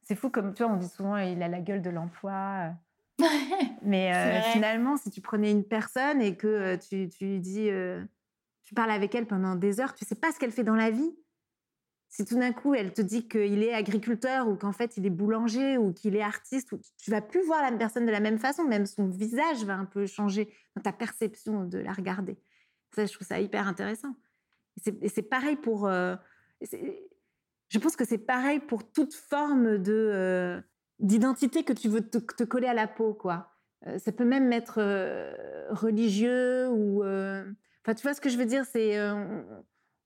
C'est 0.03 0.15
fou, 0.15 0.29
comme 0.29 0.53
tu 0.53 0.63
vois, 0.63 0.71
on 0.71 0.77
dit 0.77 0.87
souvent, 0.87 1.17
il 1.17 1.43
a 1.43 1.49
la 1.49 1.59
gueule 1.59 1.81
de 1.81 1.89
l'emploi. 1.89 2.71
Mais 3.81 4.41
finalement, 4.53 4.95
si 4.95 5.11
tu 5.11 5.19
prenais 5.19 5.51
une 5.51 5.65
personne 5.65 6.21
et 6.21 6.37
que 6.37 6.77
tu, 6.77 7.09
tu 7.09 7.25
lui 7.25 7.39
dis 7.41 7.69
tu 8.63 8.73
parles 8.73 8.91
avec 8.91 9.13
elle 9.15 9.27
pendant 9.27 9.55
des 9.55 9.81
heures, 9.81 9.95
tu 9.95 10.05
sais 10.05 10.15
pas 10.15 10.31
ce 10.31 10.39
qu'elle 10.39 10.53
fait 10.53 10.63
dans 10.63 10.75
la 10.75 10.91
vie. 10.91 11.13
Si 12.09 12.25
tout 12.25 12.39
d'un 12.39 12.51
coup, 12.53 12.73
elle 12.73 12.91
te 12.91 13.03
dit 13.03 13.27
qu'il 13.27 13.61
est 13.61 13.73
agriculteur 13.73 14.47
ou 14.47 14.55
qu'en 14.55 14.71
fait, 14.71 14.97
il 14.97 15.05
est 15.05 15.11
boulanger 15.11 15.77
ou 15.77 15.93
qu'il 15.93 16.15
est 16.15 16.23
artiste, 16.23 16.73
tu 16.97 17.11
vas 17.11 17.21
plus 17.21 17.45
voir 17.45 17.61
la 17.61 17.71
personne 17.77 18.07
de 18.07 18.11
la 18.11 18.19
même 18.19 18.39
façon, 18.39 18.63
même 18.63 18.87
son 18.87 19.07
visage 19.07 19.63
va 19.63 19.75
un 19.75 19.85
peu 19.85 20.07
changer 20.07 20.51
dans 20.75 20.81
ta 20.81 20.91
perception 20.91 21.65
de 21.65 21.77
la 21.77 21.93
regarder. 21.93 22.35
Ça, 22.95 23.05
je 23.05 23.13
trouve 23.13 23.27
ça 23.27 23.39
hyper 23.39 23.67
intéressant. 23.67 24.15
Et 25.01 25.07
c'est 25.09 25.21
pareil 25.21 25.55
pour... 25.55 25.87
Euh, 25.87 26.15
je 27.69 27.77
pense 27.77 27.95
que 27.95 28.05
c'est 28.05 28.17
pareil 28.17 28.59
pour 28.59 28.91
toute 28.91 29.13
forme 29.13 29.77
de 29.77 29.93
euh, 29.93 30.59
d'identité 30.97 31.63
que 31.63 31.73
tu 31.73 31.89
veux 31.89 32.01
te, 32.01 32.43
coller 32.43 32.67
à 32.67 32.73
la 32.73 32.87
peau, 32.87 33.13
quoi. 33.13 33.51
Euh, 33.85 33.99
ça 33.99 34.11
peut 34.11 34.25
même 34.25 34.51
être 34.51 34.81
religieux 35.69 36.69
ou 36.69 37.03
Enfin, 37.03 37.93
tu 37.95 38.01
vois 38.01 38.13
ce 38.13 38.19
que 38.19 38.29
je 38.29 38.37
veux 38.37 38.45
dire 38.45 38.65
C'est 38.65 38.97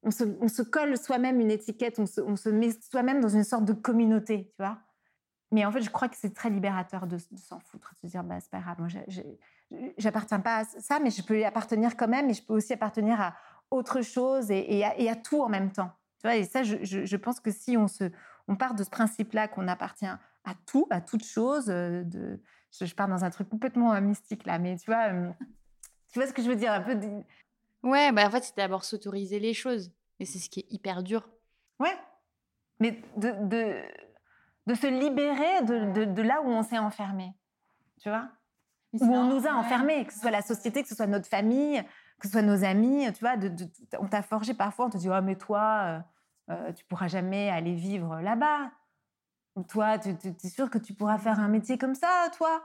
euh, 0.06 0.38
on, 0.42 0.48
se, 0.48 0.62
colle 0.62 0.98
soi-même 0.98 1.40
une 1.40 1.52
étiquette, 1.52 2.00
on 2.00 2.06
se, 2.06 2.50
met 2.50 2.72
soi-même 2.72 3.22
dans 3.22 3.30
une 3.30 3.44
sorte 3.44 3.66
de 3.66 3.74
communauté, 3.74 4.52
tu 4.56 4.64
vois. 4.64 4.80
Mais 5.52 5.66
en 5.66 5.72
fait, 5.72 5.82
je 5.82 5.90
crois 5.90 6.10
que 6.10 6.16
c'est 6.18 6.34
très 6.34 6.50
libérateur 6.50 7.06
de, 7.06 7.18
s'en 7.18 7.60
foutre, 7.60 7.94
de 8.02 8.08
se 8.08 8.12
dire, 8.12 8.24
bah, 8.24 8.40
c'est 8.40 8.50
pas 8.50 8.60
grave, 8.60 8.78
moi, 8.80 8.88
j'appartiens 9.98 10.40
pas 10.40 10.62
à 10.62 10.66
ça, 10.66 11.00
mais 11.00 11.12
je 11.12 11.22
peux 11.22 11.40
y 11.40 11.46
appartenir 11.46 11.96
quand 11.96 12.08
même, 12.08 12.30
et 12.30 12.34
je 12.34 12.44
peux 12.44 12.54
aussi 12.54 12.74
appartenir 12.74 13.22
à 13.22 13.36
autre 13.70 14.02
chose 14.02 14.50
et, 14.50 14.84
à, 14.84 15.16
tout 15.16 15.42
en 15.42 15.50
même 15.50 15.72
temps. 15.72 15.92
Tu 16.20 16.28
vois, 16.28 16.36
et 16.36 16.44
ça, 16.44 16.64
je, 16.64 17.16
pense 17.18 17.40
que 17.40 17.52
si 17.52 17.78
on, 17.78 17.88
se, 17.88 18.06
on 18.48 18.56
part 18.56 18.74
de 18.74 18.84
ce 18.84 18.90
principe-là, 18.90 19.48
qu'on 19.48 19.68
appartient 19.68 20.06
à 20.06 20.56
tout, 20.66 20.88
à 20.90 21.02
toute 21.02 21.24
chose, 21.24 21.70
euh, 21.70 22.04
de, 22.04 22.42
je, 22.72 22.94
pars 22.94 23.08
dans 23.08 23.24
un 23.24 23.30
truc 23.30 23.48
complètement 23.48 23.94
euh, 23.94 24.02
mystique 24.02 24.46
là, 24.46 24.60
mais 24.60 24.76
tu 24.78 24.86
vois, 24.88 25.10
tu 26.12 26.20
vois 26.20 26.28
ce 26.28 26.34
que 26.34 26.42
je 26.42 26.50
veux 26.50 26.56
dire, 26.56 26.72
un 26.72 26.82
peu 26.82 26.96
Ouais, 27.84 28.12
bah 28.14 28.26
en 28.26 28.32
fait, 28.32 28.44
c'est 28.44 28.58
d'abord 28.58 28.86
s'autoriser 28.86 29.40
les 29.40 29.54
choses. 29.54 29.92
Et 30.20 30.26
c'est 30.26 30.40
ce 30.40 30.50
qui 30.50 30.62
est 30.62 30.72
hyper 30.72 31.04
dur. 31.04 31.28
Ouais. 31.80 31.96
Mais 32.80 33.02
de, 33.18 33.32
de, 33.46 33.82
de 34.68 34.74
se 34.74 34.88
libérer 34.88 35.64
de, 35.64 36.06
de, 36.06 36.22
là 36.22 36.42
où 36.42 36.48
on 36.48 36.64
s'est 36.64 36.78
enfermé. 36.78 37.34
Tu 38.02 38.10
vois? 38.10 38.30
Où 38.94 39.06
on 39.06 39.26
nous 39.26 39.48
a 39.48 39.52
enfermés, 39.52 40.06
que 40.06 40.14
ce 40.14 40.20
soit 40.20 40.32
la 40.32 40.42
société, 40.42 40.84
que 40.84 40.88
ce 40.88 40.96
soit 40.96 41.08
notre 41.08 41.28
famille, 41.28 41.84
que 42.20 42.28
ce 42.28 42.32
soit 42.32 42.42
nos 42.42 42.64
amis. 42.64 43.12
Tu 43.14 43.20
vois, 43.20 43.36
on 44.00 44.08
t'a 44.08 44.22
forgé 44.22 44.54
parfois, 44.54 44.86
on 44.86 44.90
te 44.90 44.98
dit 44.98 45.10
Oh, 45.10 45.22
mais 45.22 45.36
toi, 45.36 46.04
euh, 46.50 46.54
euh, 46.54 46.72
tu 46.74 46.86
pourras 46.86 47.08
jamais 47.08 47.50
aller 47.50 47.74
vivre 47.74 48.22
là-bas. 48.22 48.72
Toi, 49.68 50.00
tu, 50.00 50.10
es 50.10 50.50
sûr 50.50 50.70
que 50.70 50.78
tu 50.78 50.94
pourras 50.94 51.18
faire 51.18 51.40
un 51.40 51.48
métier 51.48 51.78
comme 51.78 51.96
ça, 51.96 52.30
toi? 52.38 52.64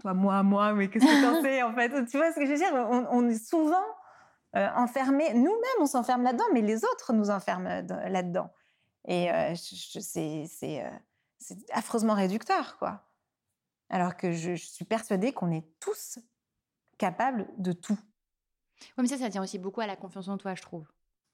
Toi, 0.00 0.12
moi, 0.12 0.42
moi, 0.42 0.72
mais 0.72 0.88
qu'est-ce 0.88 1.04
que 1.04 1.22
t'en 1.22 1.42
sais 1.42 1.62
en 1.62 1.74
fait? 1.74 2.06
Tu 2.06 2.16
vois 2.16 2.32
ce 2.32 2.36
que 2.36 2.46
je 2.46 2.50
veux 2.50 2.56
dire? 2.56 2.72
On, 2.72 3.06
on 3.10 3.28
est 3.28 3.42
souvent 3.42 3.84
enfermés. 4.74 5.34
Nous-mêmes, 5.34 5.80
on 5.80 5.86
s'enferme 5.86 6.22
là-dedans, 6.22 6.44
mais 6.52 6.62
les 6.62 6.84
autres 6.84 7.12
nous 7.12 7.30
enferment 7.30 7.82
là-dedans. 8.08 8.50
Et 9.06 9.30
euh, 9.30 9.54
c'est 9.56 10.84
euh, 10.84 10.90
affreusement 11.72 12.14
réducteur, 12.14 12.76
quoi. 12.78 13.04
Alors 13.88 14.16
que 14.16 14.32
je, 14.32 14.54
suis 14.54 14.84
persuadée 14.84 15.32
qu'on 15.32 15.52
est 15.52 15.64
tous 15.78 16.18
capables 16.98 17.48
de 17.56 17.72
tout. 17.72 17.98
Oui, 18.98 19.02
mais 19.02 19.06
ça, 19.06 19.16
ça 19.16 19.30
tient 19.30 19.42
aussi 19.42 19.58
beaucoup 19.58 19.80
à 19.80 19.86
la 19.86 19.96
confiance 19.96 20.28
en 20.28 20.38
toi, 20.38 20.54
je 20.54 20.62
trouve. 20.62 20.86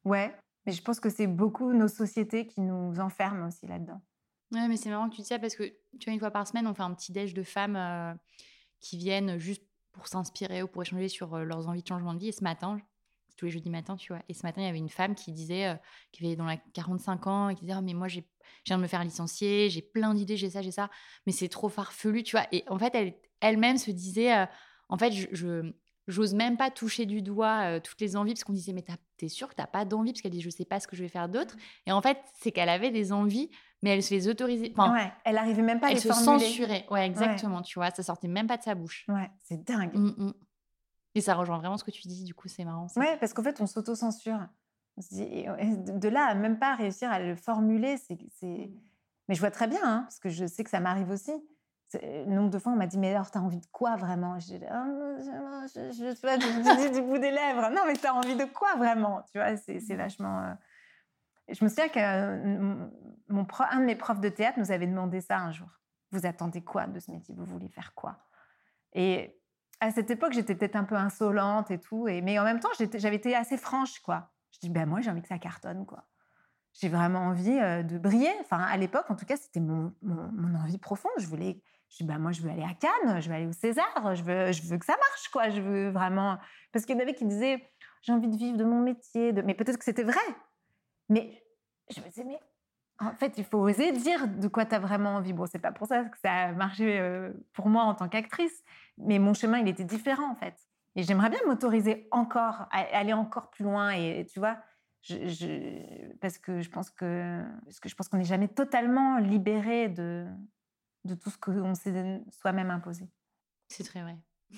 Ouais, 0.04 0.36
mais 0.66 0.72
je 0.72 0.82
pense 0.82 1.00
que 1.00 1.08
c'est 1.08 1.26
beaucoup 1.26 1.72
nos 1.72 1.88
sociétés 1.88 2.46
qui 2.46 2.60
nous 2.60 3.00
enferment 3.00 3.46
aussi 3.46 3.66
là-dedans. 3.66 4.00
Ouais, 4.52 4.68
mais 4.68 4.76
c'est 4.76 4.90
marrant 4.90 5.08
que 5.08 5.14
tu 5.14 5.22
dis 5.22 5.28
ça 5.28 5.38
parce 5.38 5.54
que, 5.54 5.64
tu 5.98 6.04
vois, 6.04 6.12
une 6.12 6.20
fois 6.20 6.30
par 6.30 6.46
semaine, 6.46 6.66
on 6.66 6.74
fait 6.74 6.82
un 6.82 6.92
petit 6.92 7.10
déj 7.10 7.32
de 7.32 7.42
femmes 7.42 8.18
qui 8.80 8.98
viennent 8.98 9.38
juste 9.38 9.62
pour 9.92 10.08
s'inspirer 10.08 10.62
ou 10.62 10.68
pour 10.68 10.82
échanger 10.82 11.08
sur 11.08 11.34
euh, 11.34 11.44
leurs 11.44 11.68
envies 11.68 11.82
de 11.82 11.88
changement 11.88 12.14
de 12.14 12.18
vie. 12.18 12.28
Et 12.28 12.32
ce 12.32 12.42
matin, 12.42 12.78
tous 13.42 13.46
les 13.46 13.50
jeudis 13.50 13.70
matin, 13.70 13.96
tu 13.96 14.12
vois. 14.12 14.22
Et 14.28 14.34
ce 14.34 14.46
matin, 14.46 14.60
il 14.62 14.66
y 14.66 14.68
avait 14.68 14.78
une 14.78 14.88
femme 14.88 15.16
qui 15.16 15.32
disait, 15.32 15.66
euh, 15.66 15.74
qui 16.12 16.24
avait 16.24 16.36
dans 16.36 16.44
la 16.44 16.56
45 16.56 17.26
ans, 17.26 17.48
et 17.48 17.56
qui 17.56 17.62
disait, 17.62 17.74
oh, 17.76 17.82
mais 17.82 17.92
moi, 17.92 18.06
j'ai, 18.06 18.20
je 18.20 18.68
viens 18.68 18.76
de 18.78 18.82
me 18.82 18.86
faire 18.86 19.02
licencier, 19.02 19.68
j'ai 19.68 19.82
plein 19.82 20.14
d'idées, 20.14 20.36
j'ai 20.36 20.48
ça, 20.50 20.62
j'ai 20.62 20.70
ça, 20.70 20.90
mais 21.26 21.32
c'est 21.32 21.48
trop 21.48 21.68
farfelu, 21.68 22.22
tu 22.22 22.36
vois. 22.36 22.46
Et 22.52 22.62
en 22.68 22.78
fait, 22.78 22.94
elle, 22.94 23.14
elle-même 23.40 23.78
se 23.78 23.90
disait, 23.90 24.32
euh, 24.32 24.46
en 24.88 24.96
fait, 24.96 25.10
je, 25.10 25.26
je- 25.32 25.72
j'ose 26.06 26.34
même 26.34 26.56
pas 26.56 26.70
toucher 26.70 27.04
du 27.04 27.20
doigt 27.20 27.62
euh, 27.64 27.80
toutes 27.80 28.00
les 28.00 28.14
envies, 28.16 28.34
parce 28.34 28.44
qu'on 28.44 28.52
disait, 28.52 28.72
mais 28.72 28.82
t'as- 28.82 28.96
t'es 29.16 29.28
sûr 29.28 29.48
que 29.48 29.54
t'as 29.56 29.66
pas 29.66 29.84
d'envie, 29.84 30.12
parce 30.12 30.20
qu'elle 30.22 30.30
dit, 30.30 30.40
je 30.40 30.50
sais 30.50 30.64
pas 30.64 30.78
ce 30.78 30.86
que 30.86 30.94
je 30.94 31.02
vais 31.02 31.08
faire 31.08 31.28
d'autre. 31.28 31.56
Et 31.86 31.90
en 31.90 32.00
fait, 32.00 32.18
c'est 32.40 32.52
qu'elle 32.52 32.68
avait 32.68 32.92
des 32.92 33.12
envies, 33.12 33.50
mais 33.82 33.90
elle 33.90 34.04
se 34.04 34.14
les 34.14 34.28
autorisait. 34.28 34.70
Enfin, 34.76 34.92
Ouais, 34.92 35.12
elle 35.24 35.36
arrivait 35.36 35.62
même 35.62 35.80
pas 35.80 35.88
à 35.88 35.90
elle 35.90 35.96
les 35.96 36.00
se 36.00 36.08
formuler. 36.12 36.38
censurait. 36.46 36.86
Ouais, 36.92 37.04
exactement, 37.04 37.60
tu 37.62 37.76
vois, 37.80 37.90
ça 37.90 38.04
sortait 38.04 38.28
même 38.28 38.46
pas 38.46 38.56
de 38.56 38.62
sa 38.62 38.76
bouche. 38.76 39.04
Ouais, 39.08 39.28
c'est 39.42 39.64
dingue. 39.64 39.92
Mm, 39.96 40.26
mm. 40.26 40.32
Et 41.14 41.20
ça 41.20 41.34
rejoint 41.34 41.58
vraiment 41.58 41.76
ce 41.76 41.84
que 41.84 41.90
tu 41.90 42.02
dis, 42.08 42.24
du 42.24 42.34
coup, 42.34 42.48
c'est 42.48 42.64
marrant. 42.64 42.88
ça. 42.88 43.00
Ouais, 43.00 43.16
parce 43.18 43.32
qu'en 43.34 43.42
fait, 43.42 43.60
on 43.60 43.66
s'auto-censure. 43.66 44.40
De 44.96 46.08
là 46.08 46.26
à 46.26 46.34
même 46.34 46.58
pas 46.58 46.74
réussir 46.74 47.10
à 47.10 47.18
le 47.20 47.34
formuler, 47.36 47.96
c'est. 47.96 48.18
c'est- 48.30 48.70
Mais 49.28 49.34
je 49.34 49.40
vois 49.40 49.50
très 49.50 49.66
bien, 49.68 49.80
hein, 49.84 50.02
parce 50.02 50.18
que 50.18 50.28
je 50.28 50.46
sais 50.46 50.64
que 50.64 50.70
ça 50.70 50.80
m'arrive 50.80 51.10
aussi. 51.10 51.32
Le 51.94 52.24
nombre 52.34 52.48
de 52.50 52.58
fois, 52.58 52.72
on 52.72 52.76
m'a 52.76 52.86
dit, 52.86 52.98
mais 52.98 53.14
alors, 53.14 53.30
t'as 53.30 53.40
envie 53.40 53.60
de 53.60 53.66
quoi 53.70 53.96
vraiment? 53.96 54.38
Je 54.38 54.46
dis, 54.46 54.60
Ah, 54.68 54.86
je, 54.86 55.30
non, 55.30 55.66
je, 55.66 55.92
je, 55.92 56.14
tu 56.14 56.20
vois, 56.22 56.36
je- 56.38 56.40
je 56.40 56.88
dis 56.88 57.00
du 57.00 57.06
bout 57.06 57.18
des 57.18 57.30
lèvres. 57.30 57.68
Non, 57.70 57.82
mais 57.86 57.94
t'as 57.94 58.12
envie 58.12 58.34
de 58.36 58.44
quoi 58.46 58.74
vraiment? 58.76 59.22
Tu 59.30 59.38
vois, 59.38 59.56
c'est 59.56 59.78
c'est 59.80 59.96
vachement. 59.96 60.40
euh, 60.42 60.54
Je 61.48 61.62
me 61.64 61.68
souviens 61.68 61.88
qu'un 61.88 62.90
mon 63.28 63.44
pro- 63.44 63.64
un 63.70 63.80
de 63.80 63.84
mes 63.84 63.96
profs 63.96 64.20
de 64.20 64.28
théâtre 64.30 64.58
nous 64.58 64.70
avait 64.72 64.86
demandé 64.86 65.20
ça 65.20 65.38
un 65.38 65.52
jour. 65.52 65.68
Vous 66.10 66.24
attendez 66.26 66.62
quoi 66.62 66.86
de 66.86 66.98
ce 66.98 67.10
métier? 67.10 67.34
Vous 67.34 67.44
voulez 67.44 67.68
faire 67.68 67.94
quoi? 67.94 68.18
Et 68.94 69.38
à 69.82 69.90
cette 69.90 70.12
époque, 70.12 70.32
j'étais 70.32 70.54
peut-être 70.54 70.76
un 70.76 70.84
peu 70.84 70.94
insolente 70.94 71.72
et 71.72 71.78
tout, 71.80 72.04
mais 72.04 72.38
en 72.38 72.44
même 72.44 72.60
temps, 72.60 72.68
j'avais 72.94 73.16
été 73.16 73.34
assez 73.34 73.56
franche, 73.56 73.98
quoi. 73.98 74.30
Je 74.52 74.60
dis, 74.60 74.70
ben 74.70 74.86
moi, 74.86 75.00
j'ai 75.00 75.10
envie 75.10 75.22
que 75.22 75.28
ça 75.28 75.38
cartonne, 75.38 75.84
quoi. 75.86 76.04
J'ai 76.74 76.88
vraiment 76.88 77.18
envie 77.18 77.58
euh, 77.58 77.82
de 77.82 77.98
briller. 77.98 78.30
Enfin, 78.42 78.60
à 78.60 78.76
l'époque, 78.76 79.06
en 79.10 79.16
tout 79.16 79.26
cas, 79.26 79.36
c'était 79.36 79.58
mon, 79.58 79.92
envie 80.54 80.78
profonde. 80.78 81.10
Je 81.18 81.26
voulais, 81.26 81.60
je 81.88 81.96
dis, 81.96 82.04
ben 82.04 82.18
moi, 82.18 82.30
je 82.30 82.42
veux 82.42 82.50
aller 82.50 82.62
à 82.62 82.74
Cannes, 82.74 83.20
je 83.20 83.28
veux 83.28 83.34
aller 83.34 83.46
au 83.48 83.52
César, 83.52 84.14
je 84.14 84.22
veux, 84.22 84.52
je 84.52 84.62
veux 84.62 84.78
que 84.78 84.86
ça 84.86 84.96
marche, 84.96 85.28
quoi. 85.32 85.50
Je 85.50 85.60
veux 85.60 85.90
vraiment. 85.90 86.38
Parce 86.70 86.86
qu'il 86.86 86.94
y 86.94 86.98
en 86.98 87.02
avait 87.02 87.14
qui 87.14 87.24
disaient, 87.24 87.68
j'ai 88.02 88.12
envie 88.12 88.28
de 88.28 88.36
vivre 88.36 88.56
de 88.56 88.64
mon 88.64 88.80
métier, 88.80 89.32
mais 89.32 89.54
peut-être 89.54 89.78
que 89.78 89.84
c'était 89.84 90.04
vrai. 90.04 90.14
Mais 91.08 91.42
je 91.90 92.00
me 92.00 92.06
disais, 92.06 92.24
mais 92.24 92.38
en 93.00 93.12
fait, 93.16 93.34
il 93.38 93.44
faut 93.44 93.58
oser 93.58 93.92
dire 93.92 94.28
de 94.28 94.48
quoi 94.48 94.64
tu 94.64 94.74
as 94.74 94.78
vraiment 94.78 95.16
envie. 95.16 95.32
Bon, 95.32 95.46
c'est 95.46 95.58
pas 95.58 95.72
pour 95.72 95.86
ça 95.88 96.04
que 96.04 96.18
ça 96.18 96.32
a 96.32 96.52
marché 96.52 96.98
euh, 97.00 97.32
pour 97.52 97.68
moi 97.68 97.82
en 97.84 97.94
tant 97.94 98.08
qu'actrice, 98.08 98.62
mais 98.98 99.18
mon 99.18 99.34
chemin, 99.34 99.58
il 99.58 99.68
était 99.68 99.84
différent, 99.84 100.30
en 100.30 100.36
fait. 100.36 100.54
Et 100.94 101.02
j'aimerais 101.02 101.30
bien 101.30 101.40
m'autoriser 101.46 102.06
encore, 102.10 102.66
à 102.70 102.80
aller 102.96 103.12
encore 103.12 103.50
plus 103.50 103.64
loin. 103.64 103.90
Et 103.90 104.26
tu 104.30 104.38
vois, 104.38 104.58
je, 105.02 105.26
je- 105.26 106.14
parce 106.18 106.38
que 106.38 106.60
je 106.60 106.68
pense 106.70 106.90
que, 106.90 107.42
parce 107.64 107.80
que 107.80 107.88
je 107.88 107.94
pense 107.94 108.08
qu'on 108.08 108.18
n'est 108.18 108.24
jamais 108.24 108.48
totalement 108.48 109.18
libéré 109.18 109.88
de, 109.88 110.26
de 111.04 111.14
tout 111.14 111.30
ce 111.30 111.38
qu'on 111.38 111.74
s'est 111.74 112.20
soi-même 112.30 112.70
imposé. 112.70 113.08
C'est 113.68 113.84
très 113.84 114.02
vrai. 114.02 114.16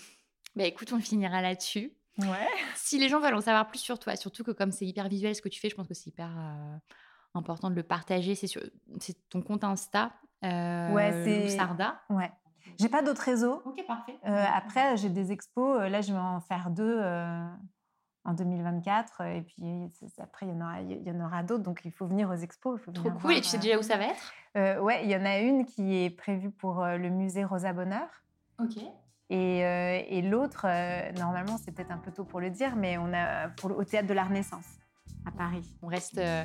Bah 0.57 0.63
écoute, 0.65 0.93
on 0.93 1.01
finira 1.01 1.43
là-dessus. 1.43 1.93
Ouais. 2.19 2.47
Si 2.77 3.01
les 3.01 3.09
gens 3.09 3.19
veulent 3.19 3.35
en 3.35 3.41
savoir 3.41 3.67
plus 3.67 3.81
sur 3.81 3.99
toi, 3.99 4.15
surtout 4.15 4.45
que 4.45 4.53
comme 4.53 4.71
c'est 4.71 4.87
hyper 4.87 5.09
visuel 5.09 5.35
ce 5.35 5.43
que 5.43 5.49
tu 5.49 5.59
fais, 5.59 5.69
je 5.69 5.75
pense 5.75 5.89
que 5.89 5.95
c'est 5.95 6.11
hyper 6.11 6.31
euh, 6.39 6.77
important 7.35 7.71
de 7.71 7.75
le 7.75 7.83
partager. 7.83 8.35
C'est 8.35 8.47
sur 8.47 8.63
c'est 9.01 9.17
ton 9.29 9.43
compte 9.43 9.65
Insta, 9.65 10.13
euh, 10.45 10.93
Ouais, 10.93 11.49
Sarda. 11.49 12.01
Ouais. 12.11 12.31
J'ai 12.79 12.89
pas 12.89 13.03
d'autres 13.03 13.23
réseaux. 13.23 13.63
Ok, 13.65 13.85
parfait. 13.87 14.19
Euh, 14.27 14.45
après, 14.55 14.97
j'ai 14.97 15.09
des 15.11 15.33
expos. 15.33 15.81
Euh, 15.81 15.89
Là, 15.89 16.01
je 16.01 16.13
vais 16.13 16.19
en 16.19 16.41
faire 16.41 16.71
deux 16.71 16.99
euh, 17.01 17.47
en 18.25 18.33
2024. 18.33 19.21
Et 19.23 19.43
puis 19.43 19.91
après, 20.19 20.47
il 20.47 20.51
y 20.51 20.53
en 20.53 20.61
aura, 20.61 20.81
il 20.81 21.03
y 21.07 21.11
en 21.11 21.21
aura 21.25 21.43
d'autres. 21.43 21.63
Donc, 21.63 21.83
il 21.85 21.93
faut 21.93 22.07
venir 22.07 22.31
aux 22.31 22.35
expos. 22.35 22.81
il 22.81 22.85
faut 22.85 22.91
Trop 22.93 23.11
cool. 23.11 23.33
Et 23.33 23.35
voir, 23.35 23.43
tu 23.43 23.49
sais 23.49 23.59
euh, 23.59 23.61
déjà 23.61 23.79
où 23.79 23.83
ça 23.83 23.97
va 23.97 24.05
être? 24.07 24.33
Euh, 24.57 24.81
Ouais, 24.81 25.05
il 25.05 25.11
y 25.11 25.17
en 25.17 25.25
a 25.25 25.39
une 25.39 25.67
qui 25.67 26.05
est 26.05 26.11
prévue 26.11 26.51
pour 26.51 26.83
euh, 26.83 26.97
le 26.97 27.11
musée 27.11 27.45
Rosa 27.45 27.73
Bonheur. 27.73 28.09
Ok. 28.59 28.77
Et, 29.31 29.65
euh, 29.65 30.01
et 30.09 30.23
l'autre, 30.23 30.67
euh, 30.69 31.13
normalement, 31.13 31.59
c'est 31.59 31.73
peut-être 31.73 31.91
un 31.91 31.99
peu 31.99 32.11
tôt 32.13 32.25
pour 32.25 32.41
le 32.41 32.51
dire, 32.51 32.77
mais 32.77 32.99
on 32.99 33.13
a 33.13 33.49
pour 33.49 33.77
au 33.77 33.85
théâtre 33.85 34.07
de 34.09 34.15
la 34.15 34.25
Renaissance 34.25 34.67
à 35.27 35.31
Paris. 35.31 35.77
On 35.83 35.87
reste 35.87 36.19
euh, 36.19 36.45